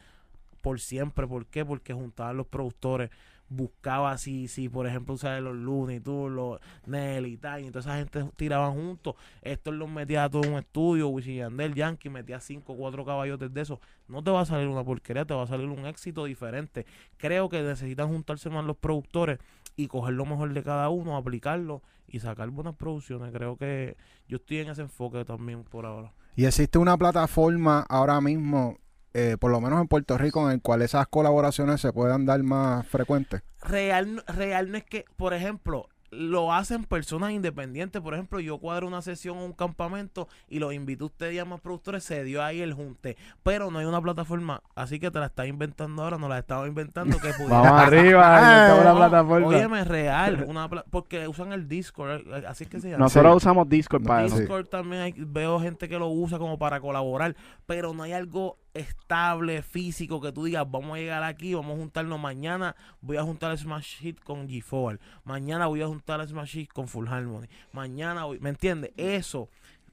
por 0.61 0.79
siempre, 0.79 1.27
¿por 1.27 1.45
qué? 1.45 1.65
Porque 1.65 1.93
juntaban 1.93 2.37
los 2.37 2.47
productores, 2.47 3.09
buscaba 3.49 4.17
si, 4.17 4.47
si 4.47 4.69
por 4.69 4.85
ejemplo, 4.87 5.15
usar 5.15 5.41
los 5.41 5.55
Looney 5.55 5.99
Tunes, 5.99 6.35
los 6.35 6.59
Nelly, 6.85 7.37
Tiny, 7.37 7.67
y 7.67 7.71
toda 7.71 7.79
esa 7.79 7.97
gente 7.97 8.23
tiraban 8.35 8.73
juntos, 8.73 9.15
estos 9.41 9.73
los 9.73 9.89
metía 9.89 10.25
a 10.25 10.29
todo 10.29 10.47
un 10.47 10.57
estudio, 10.57 11.07
Wisin 11.09 11.59
y 11.59 11.73
Yankee, 11.73 12.09
metía 12.09 12.39
cinco 12.39 12.73
o 12.73 12.77
cuatro 12.77 13.05
caballotes 13.05 13.53
de 13.53 13.61
eso, 13.61 13.79
no 14.07 14.23
te 14.23 14.31
va 14.31 14.41
a 14.41 14.45
salir 14.45 14.67
una 14.67 14.83
porquería, 14.83 15.25
te 15.25 15.33
va 15.33 15.43
a 15.43 15.47
salir 15.47 15.67
un 15.67 15.85
éxito 15.85 16.25
diferente. 16.25 16.85
Creo 17.17 17.49
que 17.49 17.61
necesitan 17.61 18.09
juntarse 18.09 18.49
más 18.49 18.65
los 18.65 18.77
productores 18.77 19.39
y 19.79 19.87
coger 19.87 20.13
lo 20.13 20.25
mejor 20.25 20.53
de 20.53 20.61
cada 20.61 20.89
uno, 20.89 21.15
aplicarlo 21.15 21.81
y 22.05 22.19
sacar 22.19 22.49
buenas 22.49 22.75
producciones. 22.75 23.31
Creo 23.31 23.55
que 23.55 23.95
yo 24.27 24.35
estoy 24.35 24.57
en 24.57 24.69
ese 24.69 24.81
enfoque 24.81 25.23
también 25.23 25.63
por 25.63 25.85
ahora. 25.85 26.11
Y 26.35 26.45
existe 26.45 26.77
una 26.77 26.97
plataforma 26.97 27.85
ahora 27.87 28.19
mismo, 28.19 28.77
eh, 29.13 29.37
por 29.39 29.51
lo 29.51 29.61
menos 29.61 29.79
en 29.79 29.87
Puerto 29.87 30.17
Rico, 30.17 30.45
en 30.45 30.55
el 30.55 30.61
cual 30.61 30.81
esas 30.81 31.07
colaboraciones 31.07 31.79
se 31.79 31.93
puedan 31.93 32.25
dar 32.25 32.43
más 32.43 32.85
frecuentes. 32.87 33.41
real, 33.61 34.21
real 34.27 34.69
no 34.69 34.77
es 34.77 34.83
que, 34.83 35.05
por 35.15 35.33
ejemplo, 35.33 35.87
lo 36.11 36.53
hacen 36.53 36.83
personas 36.85 37.31
independientes. 37.31 38.01
Por 38.01 38.13
ejemplo, 38.13 38.39
yo 38.39 38.57
cuadro 38.57 38.87
una 38.87 39.01
sesión 39.01 39.37
o 39.37 39.45
un 39.45 39.53
campamento 39.53 40.27
y 40.47 40.59
los 40.59 40.73
invito 40.73 41.05
a 41.05 41.07
ustedes 41.07 41.33
y 41.35 41.39
a 41.39 41.45
más 41.45 41.59
productores, 41.61 42.03
se 42.03 42.23
dio 42.23 42.43
ahí 42.43 42.61
el 42.61 42.73
junte. 42.73 43.17
Pero 43.43 43.69
no 43.71 43.79
hay 43.79 43.85
una 43.85 44.01
plataforma, 44.01 44.61
así 44.75 44.99
que 44.99 45.11
te 45.11 45.19
la 45.19 45.27
estás 45.27 45.47
inventando 45.47 46.03
ahora, 46.03 46.17
no 46.17 46.27
la 46.27 46.39
estaba 46.39 46.67
inventando 46.67 47.17
que 47.19 47.29
pudiera. 47.37 47.61
Vamos 47.61 47.81
arriba, 47.81 48.83
No, 48.83 48.95
plataforma. 48.97 49.47
Óyeme, 49.47 49.83
real, 49.83 50.43
una 50.47 50.67
pla- 50.69 50.85
porque 50.89 51.27
usan 51.27 51.53
el 51.53 51.67
Discord, 51.67 52.21
eh, 52.27 52.43
así 52.47 52.63
es 52.63 52.69
que 52.69 52.79
se 52.79 52.89
llama. 52.89 53.03
Nosotros 53.05 53.33
Sí. 53.33 53.37
usamos 53.37 53.69
Discord 53.69 54.03
para 54.03 54.25
eso. 54.25 54.37
Discord 54.39 54.67
también 54.67 55.01
hay- 55.01 55.13
veo 55.17 55.59
gente 55.59 55.87
que 55.87 55.97
lo 55.99 56.07
usa 56.09 56.37
como 56.39 56.57
para 56.57 56.79
colaborar, 56.79 57.35
pero 57.65 57.93
no 57.93 58.03
hay 58.03 58.13
algo 58.13 58.57
estable, 58.79 59.61
físico, 59.61 60.21
que 60.21 60.31
tú 60.31 60.45
digas, 60.45 60.65
vamos 60.69 60.97
a 60.97 60.99
llegar 60.99 61.23
aquí, 61.23 61.53
vamos 61.53 61.75
a 61.75 61.79
juntarnos 61.79 62.19
mañana, 62.19 62.75
voy 63.01 63.17
a 63.17 63.23
juntar 63.23 63.57
Smash 63.57 63.97
Hit 63.97 64.19
con 64.21 64.47
G4, 64.47 64.99
mañana 65.23 65.67
voy 65.67 65.81
a 65.81 65.87
juntar 65.87 66.25
Smash 66.27 66.51
Hit 66.51 66.73
con 66.73 66.87
Full 66.87 67.07
Harmony, 67.07 67.47
mañana 67.71 68.25
voy, 68.25 68.39
¿me 68.39 68.49
entiendes? 68.49 68.91
Eso, 68.97 69.49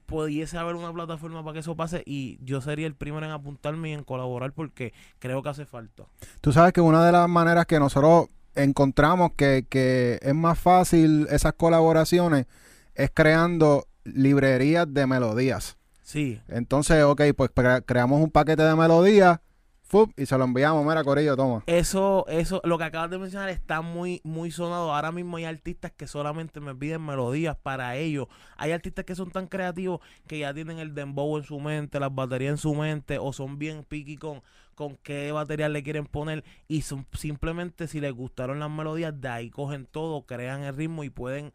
pudiese 0.07 0.57
haber 0.57 0.77
una 0.77 0.93
plataforma 0.93 1.43
para 1.43 1.55
que 1.55 1.61
eso 1.61 1.77
pase 1.77 2.03
y 2.07 2.39
yo 2.43 2.61
sería 2.61 2.87
el 2.87 2.95
primero 2.95 3.27
en 3.27 3.33
apuntarme 3.33 3.91
y 3.91 3.93
en 3.93 4.05
colaborar 4.05 4.53
porque 4.53 4.95
creo 5.19 5.43
que 5.43 5.49
hace 5.49 5.67
falta. 5.67 6.05
Tú 6.41 6.53
sabes 6.53 6.73
que 6.73 6.81
una 6.81 7.05
de 7.05 7.13
las 7.13 7.29
maneras 7.29 7.67
que 7.67 7.79
nosotros 7.79 8.29
encontramos 8.55 9.33
que, 9.37 9.67
que 9.69 10.19
es 10.23 10.35
más 10.35 10.59
fácil 10.59 11.27
esas 11.31 11.53
colaboraciones 11.55 12.47
es 12.95 13.11
creando 13.13 13.87
librerías 14.05 14.93
de 14.93 15.07
melodías. 15.07 15.77
Sí, 16.07 16.41
Entonces, 16.47 17.03
ok, 17.03 17.21
pues 17.37 17.51
crea- 17.53 17.81
creamos 17.81 18.21
un 18.23 18.31
paquete 18.31 18.63
de 18.63 18.77
melodías 18.77 19.41
¡fup! 19.83 20.13
y 20.17 20.25
se 20.25 20.39
lo 20.39 20.45
enviamos. 20.45 20.87
Mira, 20.87 21.03
Corillo, 21.03 21.35
toma. 21.37 21.65
Eso, 21.67 22.25
eso, 22.29 22.61
lo 22.63 22.79
que 22.79 22.85
acabas 22.85 23.11
de 23.11 23.19
mencionar 23.19 23.49
está 23.49 23.81
muy, 23.81 24.21
muy 24.23 24.53
sonado. 24.53 24.95
Ahora 24.95 25.11
mismo 25.11 25.37
hay 25.37 25.47
artistas 25.47 25.91
que 25.97 26.07
solamente 26.07 26.61
me 26.61 26.77
piden 26.77 27.05
melodías 27.05 27.57
para 27.61 27.97
ellos. 27.97 28.29
Hay 28.57 28.71
artistas 28.71 29.05
que 29.05 29.17
son 29.17 29.33
tan 29.33 29.49
creativos 29.49 29.99
que 30.29 30.39
ya 30.39 30.55
tienen 30.55 30.79
el 30.79 30.95
dembow 30.95 31.39
en 31.39 31.43
su 31.43 31.59
mente, 31.59 31.99
las 31.99 32.15
baterías 32.15 32.53
en 32.53 32.59
su 32.59 32.73
mente, 32.77 33.19
o 33.19 33.33
son 33.33 33.59
bien 33.59 33.83
picky 33.83 34.17
con, 34.17 34.43
con 34.77 34.97
qué 35.03 35.33
batería 35.33 35.69
le 35.69 35.83
quieren 35.83 36.07
poner. 36.07 36.45
Y 36.69 36.83
son 36.83 37.05
simplemente 37.15 37.89
si 37.89 38.01
les 38.01 38.13
gustaron 38.13 38.61
las 38.61 38.71
melodías, 38.71 39.13
de 39.21 39.29
ahí 39.29 39.51
cogen 39.51 39.87
todo, 39.87 40.23
crean 40.25 40.63
el 40.63 40.77
ritmo 40.77 41.03
y 41.03 41.11
pueden 41.11 41.53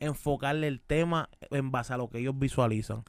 enfocarle 0.00 0.66
el 0.66 0.80
tema 0.80 1.28
en 1.52 1.70
base 1.70 1.92
a 1.92 1.96
lo 1.98 2.10
que 2.10 2.18
ellos 2.18 2.36
visualizan. 2.36 3.04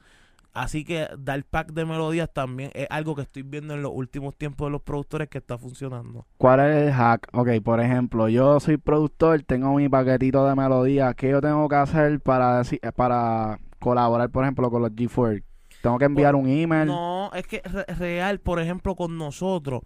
Así 0.54 0.84
que 0.84 1.08
dar 1.18 1.42
pack 1.44 1.72
de 1.72 1.84
melodías 1.84 2.30
también 2.32 2.70
es 2.74 2.86
algo 2.88 3.16
que 3.16 3.22
estoy 3.22 3.42
viendo 3.42 3.74
en 3.74 3.82
los 3.82 3.90
últimos 3.92 4.36
tiempos 4.36 4.68
de 4.68 4.70
los 4.70 4.82
productores 4.82 5.28
que 5.28 5.38
está 5.38 5.58
funcionando. 5.58 6.26
¿Cuál 6.38 6.60
es 6.60 6.86
el 6.86 6.92
hack? 6.92 7.28
Ok, 7.32 7.48
por 7.64 7.80
ejemplo, 7.80 8.28
yo 8.28 8.60
soy 8.60 8.76
productor, 8.76 9.42
tengo 9.42 9.74
mi 9.74 9.88
paquetito 9.88 10.46
de 10.46 10.54
melodías. 10.54 11.14
¿Qué 11.16 11.30
yo 11.30 11.40
tengo 11.40 11.68
que 11.68 11.74
hacer 11.74 12.20
para 12.20 12.62
deci- 12.62 12.78
eh, 12.82 12.92
para 12.92 13.58
colaborar, 13.80 14.30
por 14.30 14.44
ejemplo, 14.44 14.70
con 14.70 14.82
los 14.82 14.92
G4? 14.92 15.42
Tengo 15.82 15.98
que 15.98 16.04
enviar 16.04 16.36
un 16.36 16.48
email. 16.48 16.86
No, 16.86 17.30
es 17.34 17.46
que 17.48 17.60
re- 17.64 17.84
real, 17.98 18.38
por 18.38 18.60
ejemplo, 18.60 18.94
con 18.94 19.18
nosotros, 19.18 19.82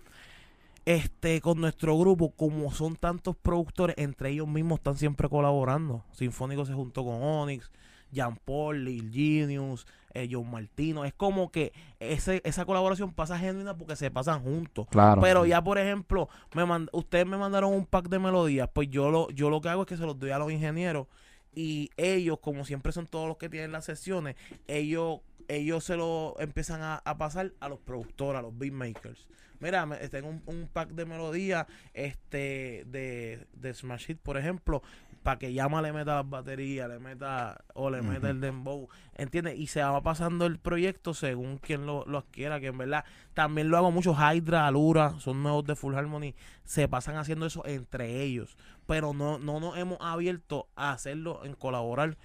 este, 0.85 1.41
con 1.41 1.61
nuestro 1.61 1.99
grupo, 1.99 2.31
como 2.31 2.71
son 2.73 2.97
tantos 2.97 3.37
productores, 3.37 3.97
entre 3.99 4.31
ellos 4.31 4.49
mismos 4.49 4.79
están 4.79 4.97
siempre 4.97 5.29
colaborando. 5.29 6.05
Sinfónico 6.13 6.65
se 6.65 6.73
juntó 6.75 7.05
con 7.05 7.23
Onyx, 7.23 7.71
Jean 8.11 8.37
Paul, 8.45 8.85
Lil 8.85 9.11
Genius, 9.13 9.87
eh, 10.23 10.29
John 10.31 10.51
Martino. 10.51 11.05
Es 11.05 11.15
como 11.15 11.51
que 11.51 11.73
ese, 12.01 12.41
esa 12.45 12.65
colaboración 12.65 13.13
pasa 13.13 13.39
genuina 13.39 13.77
porque 13.77 13.97
se 13.97 14.11
pasan 14.11 14.43
juntos. 14.43 14.87
Claro. 14.91 15.21
Pero 15.21 15.47
ya, 15.47 15.63
por 15.63 15.79
ejemplo, 15.79 16.29
me 16.55 16.65
mand- 16.65 16.89
ustedes 16.93 17.27
me 17.27 17.37
mandaron 17.37 17.73
un 17.73 17.87
pack 17.87 18.09
de 18.09 18.19
melodías, 18.19 18.69
pues 18.73 18.89
yo 18.91 19.11
lo, 19.11 19.31
yo 19.31 19.51
lo 19.51 19.61
que 19.61 19.69
hago 19.69 19.83
es 19.83 19.89
que 19.89 19.97
se 19.97 20.05
los 20.05 20.19
doy 20.19 20.31
a 20.31 20.39
los 20.39 20.51
ingenieros 20.53 21.07
y 21.55 21.91
ellos, 21.97 22.39
como 22.41 22.65
siempre 22.65 22.93
son 22.93 23.07
todos 23.07 23.27
los 23.27 23.37
que 23.37 23.49
tienen 23.49 23.73
las 23.73 23.85
sesiones, 23.85 24.37
ellos, 24.67 25.21
ellos 25.49 25.83
se 25.85 25.97
lo 25.97 26.37
empiezan 26.39 26.83
a, 26.83 26.97
a 26.97 27.19
pasar 27.19 27.53
a 27.61 27.69
los 27.69 27.79
productores, 27.79 28.39
a 28.39 28.43
los 28.43 28.57
beatmakers. 28.57 29.27
Mira, 29.61 29.87
me- 29.87 29.97
tengo 30.09 30.29
un, 30.29 30.43
un 30.47 30.69
pack 30.73 30.91
de 30.91 31.05
melodías 31.07 31.67
este, 31.95 32.85
de, 32.87 33.47
de 33.55 33.75
Smash 33.75 34.07
Hit, 34.07 34.19
por 34.21 34.37
ejemplo, 34.37 34.83
para 35.23 35.39
que 35.39 35.53
Llama 35.53 35.83
le 35.83 35.93
meta 35.93 36.15
las 36.17 36.31
baterías, 36.31 36.89
le 36.89 36.99
meta 37.01 37.63
o 37.75 37.91
le 37.91 38.01
meta 38.03 38.31
el 38.31 38.41
dembow, 38.41 38.89
¿entiendes? 39.15 39.59
Y 39.59 39.67
se 39.67 39.83
va 39.83 40.01
pasando 40.03 40.47
el 40.47 40.59
proyecto 40.59 41.13
según 41.13 41.59
quien 41.59 41.87
lo, 41.87 42.05
lo 42.07 42.19
adquiera, 42.19 42.61
que 42.61 42.69
en 42.69 42.79
verdad 42.79 43.05
también 43.35 43.69
lo 43.69 43.77
hago 43.77 43.91
mucho. 43.91 44.15
Hydra, 44.15 44.67
Alura, 44.67 45.19
son 45.19 45.43
nuevos 45.43 45.65
de 45.65 45.75
Full 45.77 45.95
Harmony, 45.97 46.35
se 46.65 46.89
pasan 46.89 47.17
haciendo 47.17 47.47
eso 47.47 47.67
entre 47.67 48.23
ellos, 48.23 48.57
pero 48.87 49.13
no, 49.13 49.39
no 49.39 49.59
nos 49.61 49.77
hemos 49.77 49.99
abierto 50.01 50.69
a 50.77 50.93
hacerlo 50.93 51.45
en 51.45 51.55
colaborar 51.55 52.17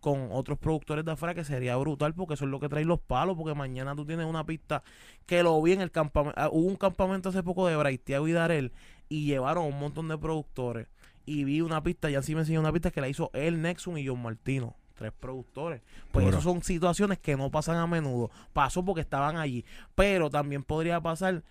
con 0.00 0.28
otros 0.32 0.58
productores 0.58 1.04
de 1.04 1.12
afuera 1.12 1.34
que 1.34 1.44
sería 1.44 1.76
brutal 1.76 2.14
porque 2.14 2.34
eso 2.34 2.44
es 2.44 2.50
lo 2.50 2.58
que 2.58 2.68
trae 2.68 2.84
los 2.84 3.00
palos 3.00 3.36
porque 3.36 3.54
mañana 3.54 3.94
tú 3.94 4.06
tienes 4.06 4.26
una 4.26 4.44
pista 4.44 4.82
que 5.26 5.42
lo 5.42 5.60
vi 5.62 5.72
en 5.72 5.80
el 5.80 5.90
campamento 5.90 6.40
hubo 6.50 6.66
un 6.66 6.76
campamento 6.76 7.28
hace 7.28 7.42
poco 7.42 7.66
de 7.66 7.76
Braithiago 7.76 8.26
y 8.26 8.32
Darel 8.32 8.72
y 9.08 9.26
llevaron 9.26 9.64
un 9.64 9.78
montón 9.78 10.08
de 10.08 10.18
productores 10.18 10.88
y 11.26 11.44
vi 11.44 11.60
una 11.60 11.82
pista 11.82 12.10
y 12.10 12.14
así 12.14 12.34
me 12.34 12.40
enseñó 12.40 12.60
una 12.60 12.72
pista 12.72 12.90
que 12.90 13.00
la 13.00 13.08
hizo 13.08 13.30
el 13.34 13.60
Nexum 13.62 13.98
y 13.98 14.06
John 14.06 14.22
Martino 14.22 14.74
tres 15.00 15.12
productores. 15.18 15.80
Pues 16.12 16.26
esas 16.26 16.42
son 16.42 16.62
situaciones 16.62 17.18
que 17.18 17.34
no 17.34 17.50
pasan 17.50 17.76
a 17.76 17.86
menudo. 17.86 18.30
Pasó 18.52 18.84
porque 18.84 19.00
estaban 19.00 19.38
allí. 19.38 19.64
Pero 19.94 20.28
también 20.28 20.62
podría 20.62 21.00
pasar 21.00 21.42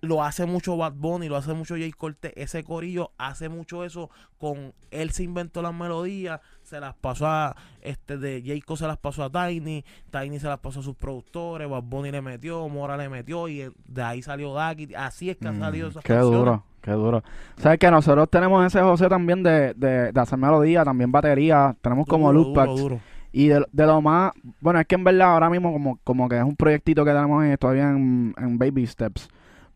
lo 0.00 0.22
hace 0.22 0.46
mucho 0.46 0.76
Bad 0.76 0.92
Bunny, 0.94 1.28
lo 1.28 1.36
hace 1.36 1.52
mucho 1.54 1.74
Jay 1.74 1.90
Cortez, 1.90 2.32
ese 2.36 2.62
corillo 2.62 3.10
hace 3.18 3.48
mucho 3.48 3.84
eso 3.84 4.10
con 4.38 4.72
él 4.92 5.10
se 5.10 5.24
inventó 5.24 5.60
las 5.60 5.74
melodías, 5.74 6.40
se 6.62 6.78
las 6.78 6.94
pasó 6.94 7.26
a 7.26 7.56
este 7.82 8.16
de 8.18 8.42
Jayco 8.46 8.76
se 8.76 8.86
las 8.86 8.96
pasó 8.98 9.24
a 9.24 9.30
Tiny, 9.30 9.84
Tiny 10.10 10.38
se 10.38 10.46
las 10.46 10.60
pasó 10.60 10.80
a 10.80 10.82
sus 10.84 10.94
productores, 10.96 11.68
Bad 11.68 11.82
Bunny 11.82 12.10
le 12.12 12.22
metió, 12.22 12.68
Mora 12.68 12.96
le 12.96 13.08
metió 13.08 13.48
y 13.48 13.68
de 13.86 14.02
ahí 14.02 14.22
salió 14.22 14.54
Daki, 14.54 14.94
así 14.94 15.30
es 15.30 15.36
que 15.36 15.48
han 15.48 15.56
Mm, 15.56 15.60
salido 15.60 15.88
esas 15.88 16.04
Qué 16.04 16.14
canciones. 16.14 16.38
duro, 16.38 16.64
qué 16.80 16.90
duro. 16.92 17.22
Sabes 17.56 17.78
que 17.80 17.90
nosotros 17.90 18.28
tenemos 18.30 18.64
ese 18.64 18.80
José 18.80 19.08
también 19.08 19.42
de, 19.42 19.74
de, 19.74 20.12
de 20.12 20.20
hacer 20.20 20.38
melodía, 20.38 20.84
también 20.84 21.10
batería, 21.10 21.74
tenemos 21.82 22.06
como 22.06 22.32
Duro, 22.32 22.32
loop 22.32 22.46
duro, 22.48 22.54
packs. 22.54 22.76
duro. 22.76 23.00
Y 23.32 23.48
de, 23.48 23.66
de 23.72 23.86
lo 23.86 24.00
más, 24.00 24.32
bueno, 24.60 24.78
es 24.80 24.86
que 24.86 24.94
en 24.94 25.04
verdad 25.04 25.32
ahora 25.34 25.50
mismo 25.50 25.72
como, 25.72 25.98
como 26.04 26.28
que 26.28 26.38
es 26.38 26.44
un 26.44 26.56
proyectito 26.56 27.04
que 27.04 27.10
tenemos 27.12 27.44
en- 27.44 27.56
todavía 27.58 27.90
en, 27.90 28.34
en 28.38 28.58
baby 28.58 28.86
steps. 28.86 29.28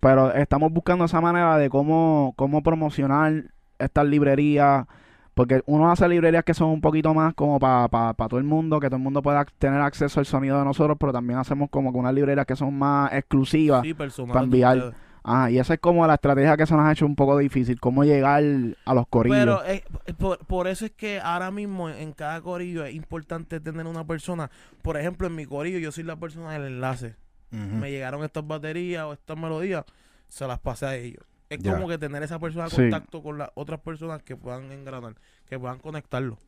Pero 0.02 0.34
estamos 0.34 0.72
buscando 0.72 1.04
esa 1.04 1.20
manera 1.20 1.56
de 1.58 1.70
cómo, 1.70 2.34
cómo 2.34 2.60
promocionar 2.64 3.44
estas 3.78 4.04
librerías. 4.04 4.84
Porque 5.32 5.62
uno 5.64 5.92
hace 5.92 6.08
librerías 6.08 6.42
que 6.42 6.54
son 6.54 6.70
un 6.70 6.80
poquito 6.80 7.14
más 7.14 7.34
como 7.34 7.60
para 7.60 8.12
todo 8.28 8.38
el 8.38 8.44
mundo, 8.44 8.80
que 8.80 8.88
todo 8.88 8.96
el 8.96 9.02
mundo 9.02 9.22
pueda 9.22 9.44
tener 9.60 9.80
acceso 9.80 10.18
al 10.18 10.26
sonido 10.26 10.58
de 10.58 10.64
nosotros, 10.64 10.96
pero 10.98 11.12
también 11.12 11.38
hacemos 11.38 11.70
como 11.70 11.92
que 11.92 11.98
unas 11.98 12.12
librerías 12.14 12.46
que 12.46 12.56
son 12.56 12.76
más 12.76 13.12
exclusivas. 13.12 13.82
Sí, 13.82 13.94
para 13.94 14.42
enviar. 14.42 14.92
Ah, 15.22 15.48
y 15.52 15.60
esa 15.60 15.74
es 15.74 15.80
como 15.80 16.04
la 16.04 16.14
estrategia 16.14 16.56
que 16.56 16.66
se 16.66 16.74
nos 16.74 16.84
ha 16.84 16.90
hecho 16.90 17.06
un 17.06 17.14
poco 17.14 17.38
difícil, 17.38 17.78
cómo 17.78 18.02
llegar 18.02 18.42
a 18.84 18.94
los 18.94 19.06
corillos. 19.06 19.38
Pero 19.38 19.64
eh, 19.64 19.84
por, 20.18 20.38
por 20.38 20.66
eso 20.66 20.84
es 20.84 20.90
que 20.90 21.20
ahora 21.20 21.52
mismo 21.52 21.88
en 21.88 22.10
cada 22.10 22.40
corillo 22.40 22.84
es 22.84 22.92
importante 22.92 23.60
tener 23.60 23.86
una 23.86 24.04
persona. 24.04 24.50
Por 24.82 24.96
ejemplo, 24.96 25.28
en 25.28 25.36
mi 25.36 25.46
corillo 25.46 25.78
yo 25.78 25.92
soy 25.92 26.02
la 26.02 26.16
persona 26.16 26.50
del 26.54 26.64
enlace. 26.64 27.14
Me 27.52 27.90
llegaron 27.90 28.24
estas 28.24 28.46
baterías 28.46 29.04
o 29.04 29.12
estas 29.12 29.36
melodías, 29.36 29.84
se 30.28 30.46
las 30.46 30.58
pasé 30.58 30.86
a 30.86 30.94
ellos. 30.96 31.22
Es 31.50 31.62
como 31.62 31.86
que 31.86 31.98
tener 31.98 32.22
esa 32.22 32.38
persona 32.38 32.68
Sí. 32.70 32.76
contacto 32.76 33.22
con 33.22 33.36
las 33.38 33.50
otras 33.54 33.78
personas 33.80 34.22
que 34.22 34.36
puedan 34.36 34.72
engranar, 34.72 35.14
que 35.46 35.58
puedan 35.58 35.78
conectarlo. 35.78 36.38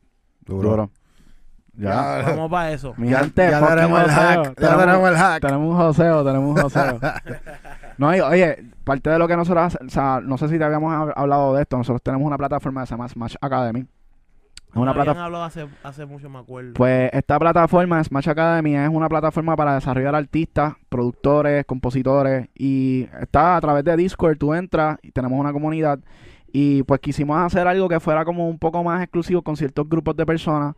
Duro. 0.41 0.69
Duro. 0.69 0.91
Ya. 1.77 2.21
Ya, 2.21 2.29
Vamos 2.29 2.49
para 2.49 2.71
eso. 2.71 2.93
Mi 2.97 3.09
ya- 3.09 3.19
gente, 3.19 3.49
ya 3.51 3.67
tenemos 3.67 4.01
el 4.01 4.09
hack. 4.09 4.43
Ya 4.45 4.53
Tenemos- 4.55 4.79
tenemos 4.85 5.09
el 5.09 5.15
hack. 5.17 5.41
Tenemos 5.41 5.69
un 5.71 5.77
joseo, 5.77 6.23
tenemos 6.25 6.55
un 6.55 6.61
joseo. 6.63 6.99
no, 7.97 8.15
y, 8.15 8.19
oye, 8.21 8.71
parte 8.83 9.09
de 9.09 9.19
lo 9.19 9.27
que 9.27 9.35
nosotros 9.35 9.65
hacemos, 9.65 9.91
o 9.91 9.93
sea, 9.93 10.21
no 10.23 10.37
sé 10.37 10.47
si 10.47 10.57
te 10.57 10.63
habíamos 10.63 10.91
hab- 10.93 11.13
hablado 11.15 11.53
de 11.53 11.61
esto, 11.63 11.77
nosotros 11.77 12.01
tenemos 12.01 12.25
una 12.25 12.37
plataforma 12.37 12.81
que 12.81 12.87
se 12.87 12.93
llama 12.93 13.09
Smash 13.09 13.35
Academy. 13.41 13.85
Es 14.75 14.81
una 14.81 14.93
plataforma... 14.93 15.45
hace, 15.45 15.67
hace 15.83 16.05
mucho, 16.05 16.29
me 16.29 16.39
acuerdo. 16.39 16.73
Pues 16.73 17.09
esta 17.13 17.39
plataforma, 17.39 18.03
Smash 18.03 18.29
Academy, 18.29 18.75
es 18.75 18.89
una 18.89 19.07
plataforma 19.07 19.55
para 19.55 19.75
desarrollar 19.75 20.13
artistas, 20.15 20.73
productores, 20.89 21.65
compositores 21.65 22.49
y 22.53 23.07
está 23.21 23.55
a 23.55 23.61
través 23.61 23.83
de 23.85 23.95
Discord, 23.95 24.37
tú 24.37 24.53
entras 24.53 24.97
y 25.01 25.11
tenemos 25.11 25.39
una 25.39 25.53
comunidad 25.53 25.99
y 26.51 26.83
pues 26.83 26.99
quisimos 26.99 27.37
hacer 27.37 27.67
algo 27.67 27.87
que 27.87 27.99
fuera 27.99 28.25
como 28.25 28.47
un 28.49 28.59
poco 28.59 28.83
más 28.83 29.01
exclusivo 29.01 29.41
con 29.41 29.55
ciertos 29.55 29.87
grupos 29.87 30.15
de 30.17 30.25
personas 30.25 30.75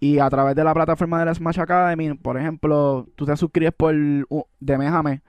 y 0.00 0.18
a 0.18 0.28
través 0.30 0.54
de 0.54 0.64
la 0.64 0.74
plataforma 0.74 1.18
de 1.18 1.26
la 1.26 1.34
Smash 1.34 1.60
Academy, 1.60 2.14
por 2.14 2.38
ejemplo, 2.38 3.06
tú 3.14 3.24
te 3.26 3.36
suscribes 3.36 3.72
por 3.76 3.94
u- 3.94 4.44
de 4.60 4.78
mes 4.78 4.90
a 4.92 5.02
mes, 5.02 5.20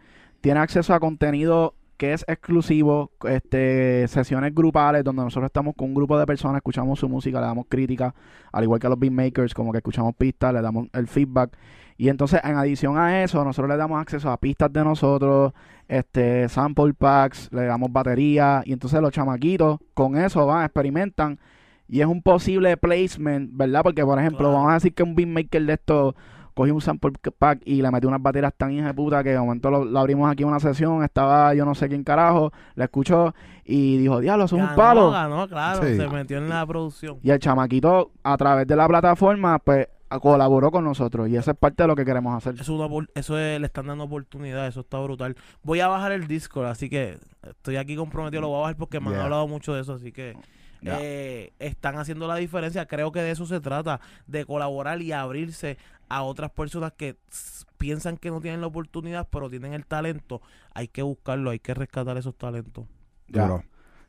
tienes 0.41 0.63
acceso 0.63 0.93
a 0.93 0.99
contenido 0.99 1.75
que 1.97 2.13
es 2.13 2.25
exclusivo, 2.27 3.11
este, 3.27 4.07
sesiones 4.07 4.53
grupales 4.53 5.03
donde 5.03 5.23
nosotros 5.23 5.47
estamos 5.47 5.75
con 5.75 5.89
un 5.89 5.95
grupo 5.95 6.17
de 6.19 6.25
personas, 6.25 6.57
escuchamos 6.57 6.99
su 6.99 7.07
música, 7.09 7.39
le 7.39 7.45
damos 7.47 7.65
crítica, 7.69 8.13
al 8.51 8.63
igual 8.63 8.79
que 8.79 8.87
a 8.87 8.89
los 8.89 8.99
beatmakers, 8.99 9.53
como 9.53 9.71
que 9.71 9.77
escuchamos 9.79 10.13
pistas, 10.15 10.53
le 10.53 10.61
damos 10.61 10.87
el 10.93 11.07
feedback. 11.07 11.57
Y 11.97 12.09
entonces, 12.09 12.41
en 12.43 12.57
adición 12.57 12.97
a 12.97 13.23
eso, 13.23 13.43
nosotros 13.45 13.69
le 13.69 13.77
damos 13.77 14.01
acceso 14.01 14.29
a 14.29 14.37
pistas 14.37 14.71
de 14.73 14.83
nosotros, 14.83 15.53
este, 15.87 16.49
sample 16.49 16.93
packs, 16.93 17.49
le 17.53 17.65
damos 17.65 17.91
batería, 17.91 18.61
y 18.65 18.73
entonces 18.73 18.99
los 19.01 19.11
chamaquitos 19.13 19.79
con 19.93 20.17
eso 20.17 20.45
van, 20.45 20.65
experimentan, 20.65 21.39
y 21.87 22.01
es 22.01 22.07
un 22.07 22.21
posible 22.21 22.75
placement, 22.75 23.51
¿verdad? 23.53 23.83
Porque, 23.83 24.03
por 24.03 24.19
ejemplo, 24.19 24.39
Claro. 24.39 24.53
vamos 24.53 24.71
a 24.71 24.73
decir 24.73 24.93
que 24.93 25.03
un 25.03 25.15
beatmaker 25.15 25.65
de 25.65 25.73
esto 25.73 26.15
cogió 26.55 26.73
un 26.73 26.81
sample 26.81 27.11
pack 27.37 27.61
y 27.65 27.81
le 27.81 27.91
metió 27.91 28.09
unas 28.09 28.21
baterías 28.21 28.53
tan 28.57 28.71
hijas 28.71 28.87
de 28.87 28.93
puta 28.95 29.23
que 29.23 29.29
de 29.29 29.39
momento 29.39 29.69
lo, 29.69 29.85
lo 29.85 29.99
abrimos 29.99 30.31
aquí 30.31 30.41
en 30.43 30.49
una 30.49 30.59
sesión, 30.59 31.03
estaba 31.03 31.53
yo 31.53 31.65
no 31.65 31.75
sé 31.75 31.87
quién 31.87 32.03
carajo, 32.03 32.51
le 32.75 32.85
escuchó 32.85 33.35
y 33.63 33.97
dijo, 33.97 34.19
diablo, 34.19 34.45
eso 34.45 34.57
es 34.57 34.63
un 34.63 34.75
palo. 34.75 35.11
ganó, 35.11 35.47
claro, 35.47 35.83
Sí. 35.83 35.97
se 35.97 36.07
metió 36.07 36.37
en 36.37 36.49
la 36.49 36.65
producción. 36.65 37.19
Y 37.21 37.29
el 37.29 37.39
chamaquito, 37.39 38.11
a 38.23 38.37
través 38.37 38.65
de 38.65 38.75
la 38.75 38.87
plataforma, 38.87 39.59
pues 39.59 39.87
colaboró 40.21 40.71
con 40.71 40.83
nosotros. 40.83 41.27
Y 41.29 41.35
eso 41.35 41.51
es 41.51 41.57
parte 41.57 41.83
de 41.83 41.87
lo 41.87 41.95
que 41.95 42.05
queremos 42.05 42.35
hacer. 42.35 42.53
Eso, 42.55 42.63
es 42.85 42.91
una 42.91 43.05
eso 43.15 43.37
es, 43.37 43.59
le 43.59 43.65
están 43.65 43.87
dando 43.87 44.05
oportunidad, 44.05 44.67
eso 44.67 44.81
está 44.81 44.99
brutal. 44.99 45.35
Voy 45.63 45.79
a 45.79 45.87
bajar 45.87 46.11
el 46.11 46.27
Discord, 46.27 46.67
así 46.67 46.89
que 46.89 47.17
estoy 47.43 47.77
aquí 47.77 47.95
comprometido, 47.95 48.41
lo 48.41 48.47
voy 48.49 48.57
a 48.57 48.61
bajar 48.61 48.77
porque 48.77 48.99
me 48.99 49.09
han 49.13 49.21
hablado 49.21 49.47
mucho 49.47 49.73
de 49.73 49.81
eso, 49.81 49.93
así 49.93 50.11
que 50.11 50.35
eh, 50.83 51.51
están 51.59 51.97
haciendo 51.97 52.27
la 52.27 52.35
diferencia. 52.35 52.85
Creo 52.85 53.11
que 53.11 53.21
de 53.21 53.31
eso 53.31 53.45
se 53.45 53.59
trata, 53.59 53.99
de 54.27 54.45
colaborar 54.45 55.01
y 55.01 55.11
abrirse 55.11 55.77
a 56.09 56.23
otras 56.23 56.51
personas 56.51 56.93
que 56.93 57.15
piensan 57.77 58.17
que 58.17 58.29
no 58.31 58.41
tienen 58.41 58.61
la 58.61 58.67
oportunidad, 58.67 59.27
pero 59.29 59.49
tienen 59.49 59.73
el 59.73 59.85
talento. 59.85 60.41
Hay 60.73 60.87
que 60.87 61.01
buscarlo, 61.01 61.49
hay 61.51 61.59
que 61.59 61.73
rescatar 61.73 62.17
esos 62.17 62.35
talentos. 62.35 62.85
Ya. 63.27 63.43
Duro. 63.47 63.63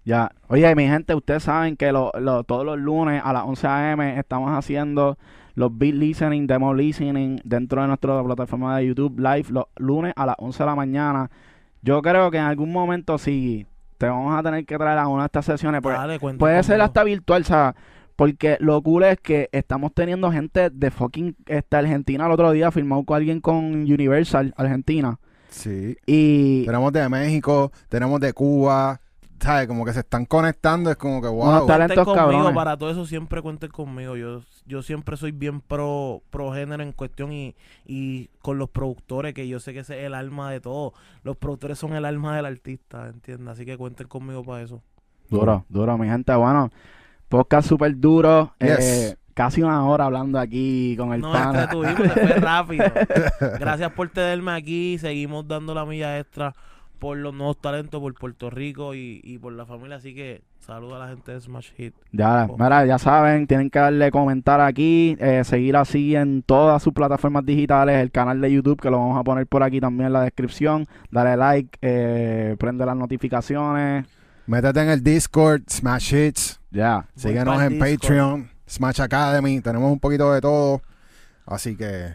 Ya. 0.05 0.31
Oye, 0.49 0.73
mi 0.77 0.87
gente, 0.87 1.15
ustedes 1.15 1.43
saben 1.43 1.77
que 1.77 1.91
lo- 1.91 2.13
lo- 2.21 2.45
todos 2.45 2.65
los 2.65 2.79
lunes 2.79 3.21
a 3.25 3.33
las 3.33 3.43
11 3.45 3.67
a.m. 3.67 4.19
estamos 4.19 4.51
haciendo 4.53 5.19
los 5.55 5.77
beat 5.77 5.95
listening, 5.95 6.47
demo 6.47 6.73
listening 6.75 7.41
dentro 7.45 7.81
de 7.83 7.89
nuestra 7.89 8.23
plataforma 8.23 8.77
de 8.79 8.87
YouTube 8.87 9.19
Live 9.19 9.47
los 9.51 9.65
lunes 9.77 10.13
a 10.17 10.27
las 10.27 10.37
11 10.39 10.63
de 10.63 10.67
la 10.67 10.75
mañana. 10.77 11.31
Yo 11.83 12.03
creo 12.03 12.31
que 12.31 12.37
en 12.37 12.45
algún 12.45 12.73
momento 12.73 13.19
sí 13.19 13.67
te 13.99 14.07
vamos 14.07 14.39
a 14.39 14.43
tener 14.43 14.65
que 14.67 14.77
traer 14.77 14.99
a 14.99 15.09
una 15.09 15.23
de 15.23 15.27
estas 15.27 15.47
sesiones. 15.47 15.81
porque 15.81 15.97
Dale, 15.99 16.19
cuenta 16.21 16.39
Puede 16.39 16.63
ser 16.63 16.81
hasta 16.83 17.03
virtual, 17.03 17.43
o 17.43 17.45
sea, 17.45 17.75
porque 18.17 18.57
lo 18.61 18.81
cool 18.83 19.05
es 19.05 19.21
que 19.21 19.49
estamos 19.53 19.93
teniendo 19.95 20.33
gente 20.33 20.71
de 20.71 20.91
fucking 20.91 21.37
esta 21.47 21.79
Argentina 21.79 22.27
el 22.27 22.33
otro 22.33 22.51
día, 22.51 22.71
firmado 22.71 23.05
con 23.05 23.17
alguien 23.17 23.41
con 23.41 23.57
Universal 23.83 24.55
Argentina. 24.57 25.19
Sí. 25.51 25.97
Y 26.07 26.65
Tenemos 26.67 26.93
de 26.93 27.09
México, 27.09 27.71
tenemos 27.89 28.21
de 28.21 28.33
Cuba. 28.33 29.01
¿Sabes? 29.39 29.69
Como 29.69 29.85
que 29.85 29.93
se 29.93 30.01
están 30.01 30.25
conectando. 30.25 30.91
Es 30.91 30.97
como 30.97 31.21
que 31.21 31.29
Unos 31.29 31.59
wow. 31.61 31.67
talentos 31.67 32.05
Cuenten 32.05 32.25
conmigo, 32.25 32.45
cabrones. 32.45 32.55
para 32.55 32.77
todo 32.79 32.91
eso 32.91 33.05
siempre 33.05 33.43
cuenten 33.43 33.71
conmigo. 33.71 34.17
Yo, 34.17 34.41
yo 34.65 34.83
siempre 34.83 35.19
soy 35.19 35.33
bien 35.33 35.61
pro, 35.61 36.23
pro 36.31 36.53
género 36.55 36.83
en 36.83 36.93
cuestión 36.93 37.33
y, 37.33 37.55
y 37.85 38.29
con 38.41 38.57
los 38.57 38.71
productores, 38.71 39.35
que 39.35 39.47
yo 39.47 39.61
sé 39.61 39.75
que 39.75 39.81
ese 39.81 40.01
es 40.01 40.07
el 40.07 40.15
alma 40.15 40.51
de 40.51 40.61
todo. 40.63 40.95
Los 41.23 41.37
productores 41.37 41.79
son 41.79 41.93
el 41.93 42.07
alma 42.07 42.35
del 42.35 42.47
artista, 42.47 43.09
¿entiendes? 43.09 43.49
Así 43.49 43.67
que 43.67 43.77
cuenten 43.77 44.09
conmigo 44.09 44.43
para 44.43 44.63
eso. 44.63 44.83
Duro, 45.29 45.67
duro, 45.69 45.99
mi 45.99 46.09
gente. 46.09 46.35
Bueno, 46.35 46.71
podcast 47.29 47.69
súper 47.69 47.99
duro. 47.99 48.53
Yes. 48.61 48.79
eh, 49.13 49.17
casi 49.35 49.63
una 49.63 49.85
hora 49.85 50.07
hablando 50.07 50.39
aquí 50.39 50.95
con 50.97 51.13
el 51.13 51.21
No, 51.21 51.33
pana. 51.33 51.69
tuvimos, 51.69 51.97
se 51.97 52.09
fue 52.09 52.27
rápido. 52.41 52.85
Gracias 53.59 53.93
por 53.93 54.09
tenerme 54.09 54.53
aquí. 54.53 54.99
Seguimos 54.99 55.47
dando 55.47 55.75
la 55.75 55.85
milla 55.85 56.19
extra 56.19 56.55
por 56.99 57.19
los 57.19 57.35
nuevos 57.35 57.61
talentos, 57.61 58.01
por 58.01 58.15
Puerto 58.15 58.49
Rico 58.49 58.95
y, 58.95 59.21
y 59.23 59.39
por 59.39 59.53
la 59.53 59.67
familia. 59.67 59.97
Así 59.97 60.15
que 60.15 60.41
saludo 60.61 60.97
a 60.97 61.01
la 61.01 61.09
gente 61.09 61.31
de 61.33 61.41
Smash 61.41 61.73
Hit. 61.77 61.95
Ya, 62.11 62.47
Oh. 62.49 62.57
mira, 62.59 62.87
ya 62.87 62.99
saben, 62.99 63.47
tienen 63.47 63.69
que 63.69 63.79
darle 63.79 64.11
comentar 64.11 64.63
aquí, 64.63 65.15
eh, 65.21 65.43
seguir 65.45 65.77
así 65.77 66.17
en 66.17 66.43
todas 66.43 66.83
sus 66.83 66.95
plataformas 66.95 67.45
digitales, 67.45 67.97
el 68.03 68.11
canal 68.11 68.41
de 68.41 68.51
YouTube 68.51 68.81
que 68.81 68.91
lo 68.91 68.99
vamos 68.99 69.19
a 69.19 69.25
poner 69.25 69.47
por 69.47 69.63
aquí 69.63 69.79
también 69.79 70.07
en 70.07 70.13
la 70.15 70.23
descripción. 70.23 70.87
Dale 71.11 71.37
like, 71.37 71.79
eh, 71.83 72.57
prende 72.59 72.87
las 72.87 72.97
notificaciones. 72.97 74.07
Métete 74.47 74.81
en 74.83 74.89
el 74.91 75.03
Discord, 75.03 75.63
Smash 75.69 76.15
Hits. 76.15 76.61
Ya. 76.71 77.07
Síguenos 77.17 77.61
en 77.63 77.71
Discord. 77.71 77.91
Patreon, 78.01 78.51
Smash 78.69 79.01
Academy. 79.03 79.61
Tenemos 79.61 79.91
un 79.91 79.99
poquito 79.99 80.33
de 80.33 80.41
todo. 80.41 80.83
Así 81.47 81.77
que. 81.77 82.15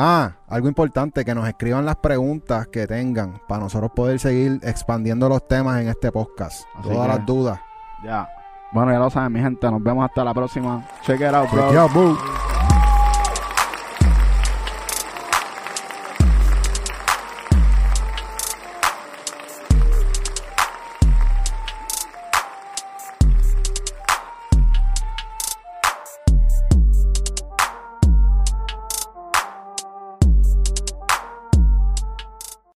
Ah, 0.00 0.32
algo 0.48 0.68
importante, 0.68 1.24
que 1.24 1.34
nos 1.34 1.46
escriban 1.48 1.84
las 1.84 1.96
preguntas 1.96 2.68
que 2.68 2.86
tengan 2.86 3.40
para 3.48 3.64
nosotros 3.64 3.90
poder 3.96 4.20
seguir 4.20 4.60
expandiendo 4.62 5.28
los 5.28 5.46
temas 5.48 5.80
en 5.80 5.88
este 5.88 6.12
podcast. 6.12 6.64
Así 6.76 6.88
Todas 6.88 7.08
que- 7.10 7.16
las 7.16 7.26
dudas. 7.26 7.60
Ya. 8.04 8.28
Bueno, 8.72 8.92
ya 8.92 8.98
lo 9.00 9.10
saben, 9.10 9.32
mi 9.32 9.40
gente. 9.40 9.68
Nos 9.70 9.82
vemos 9.82 10.04
hasta 10.08 10.22
la 10.24 10.32
próxima. 10.34 10.86
Check 11.02 11.20
it 11.20 11.34
out, 11.34 11.50
bro. 11.50 11.62
Check 11.64 11.72
it 11.72 11.78
out, 11.78 11.92
boo. 11.92 12.47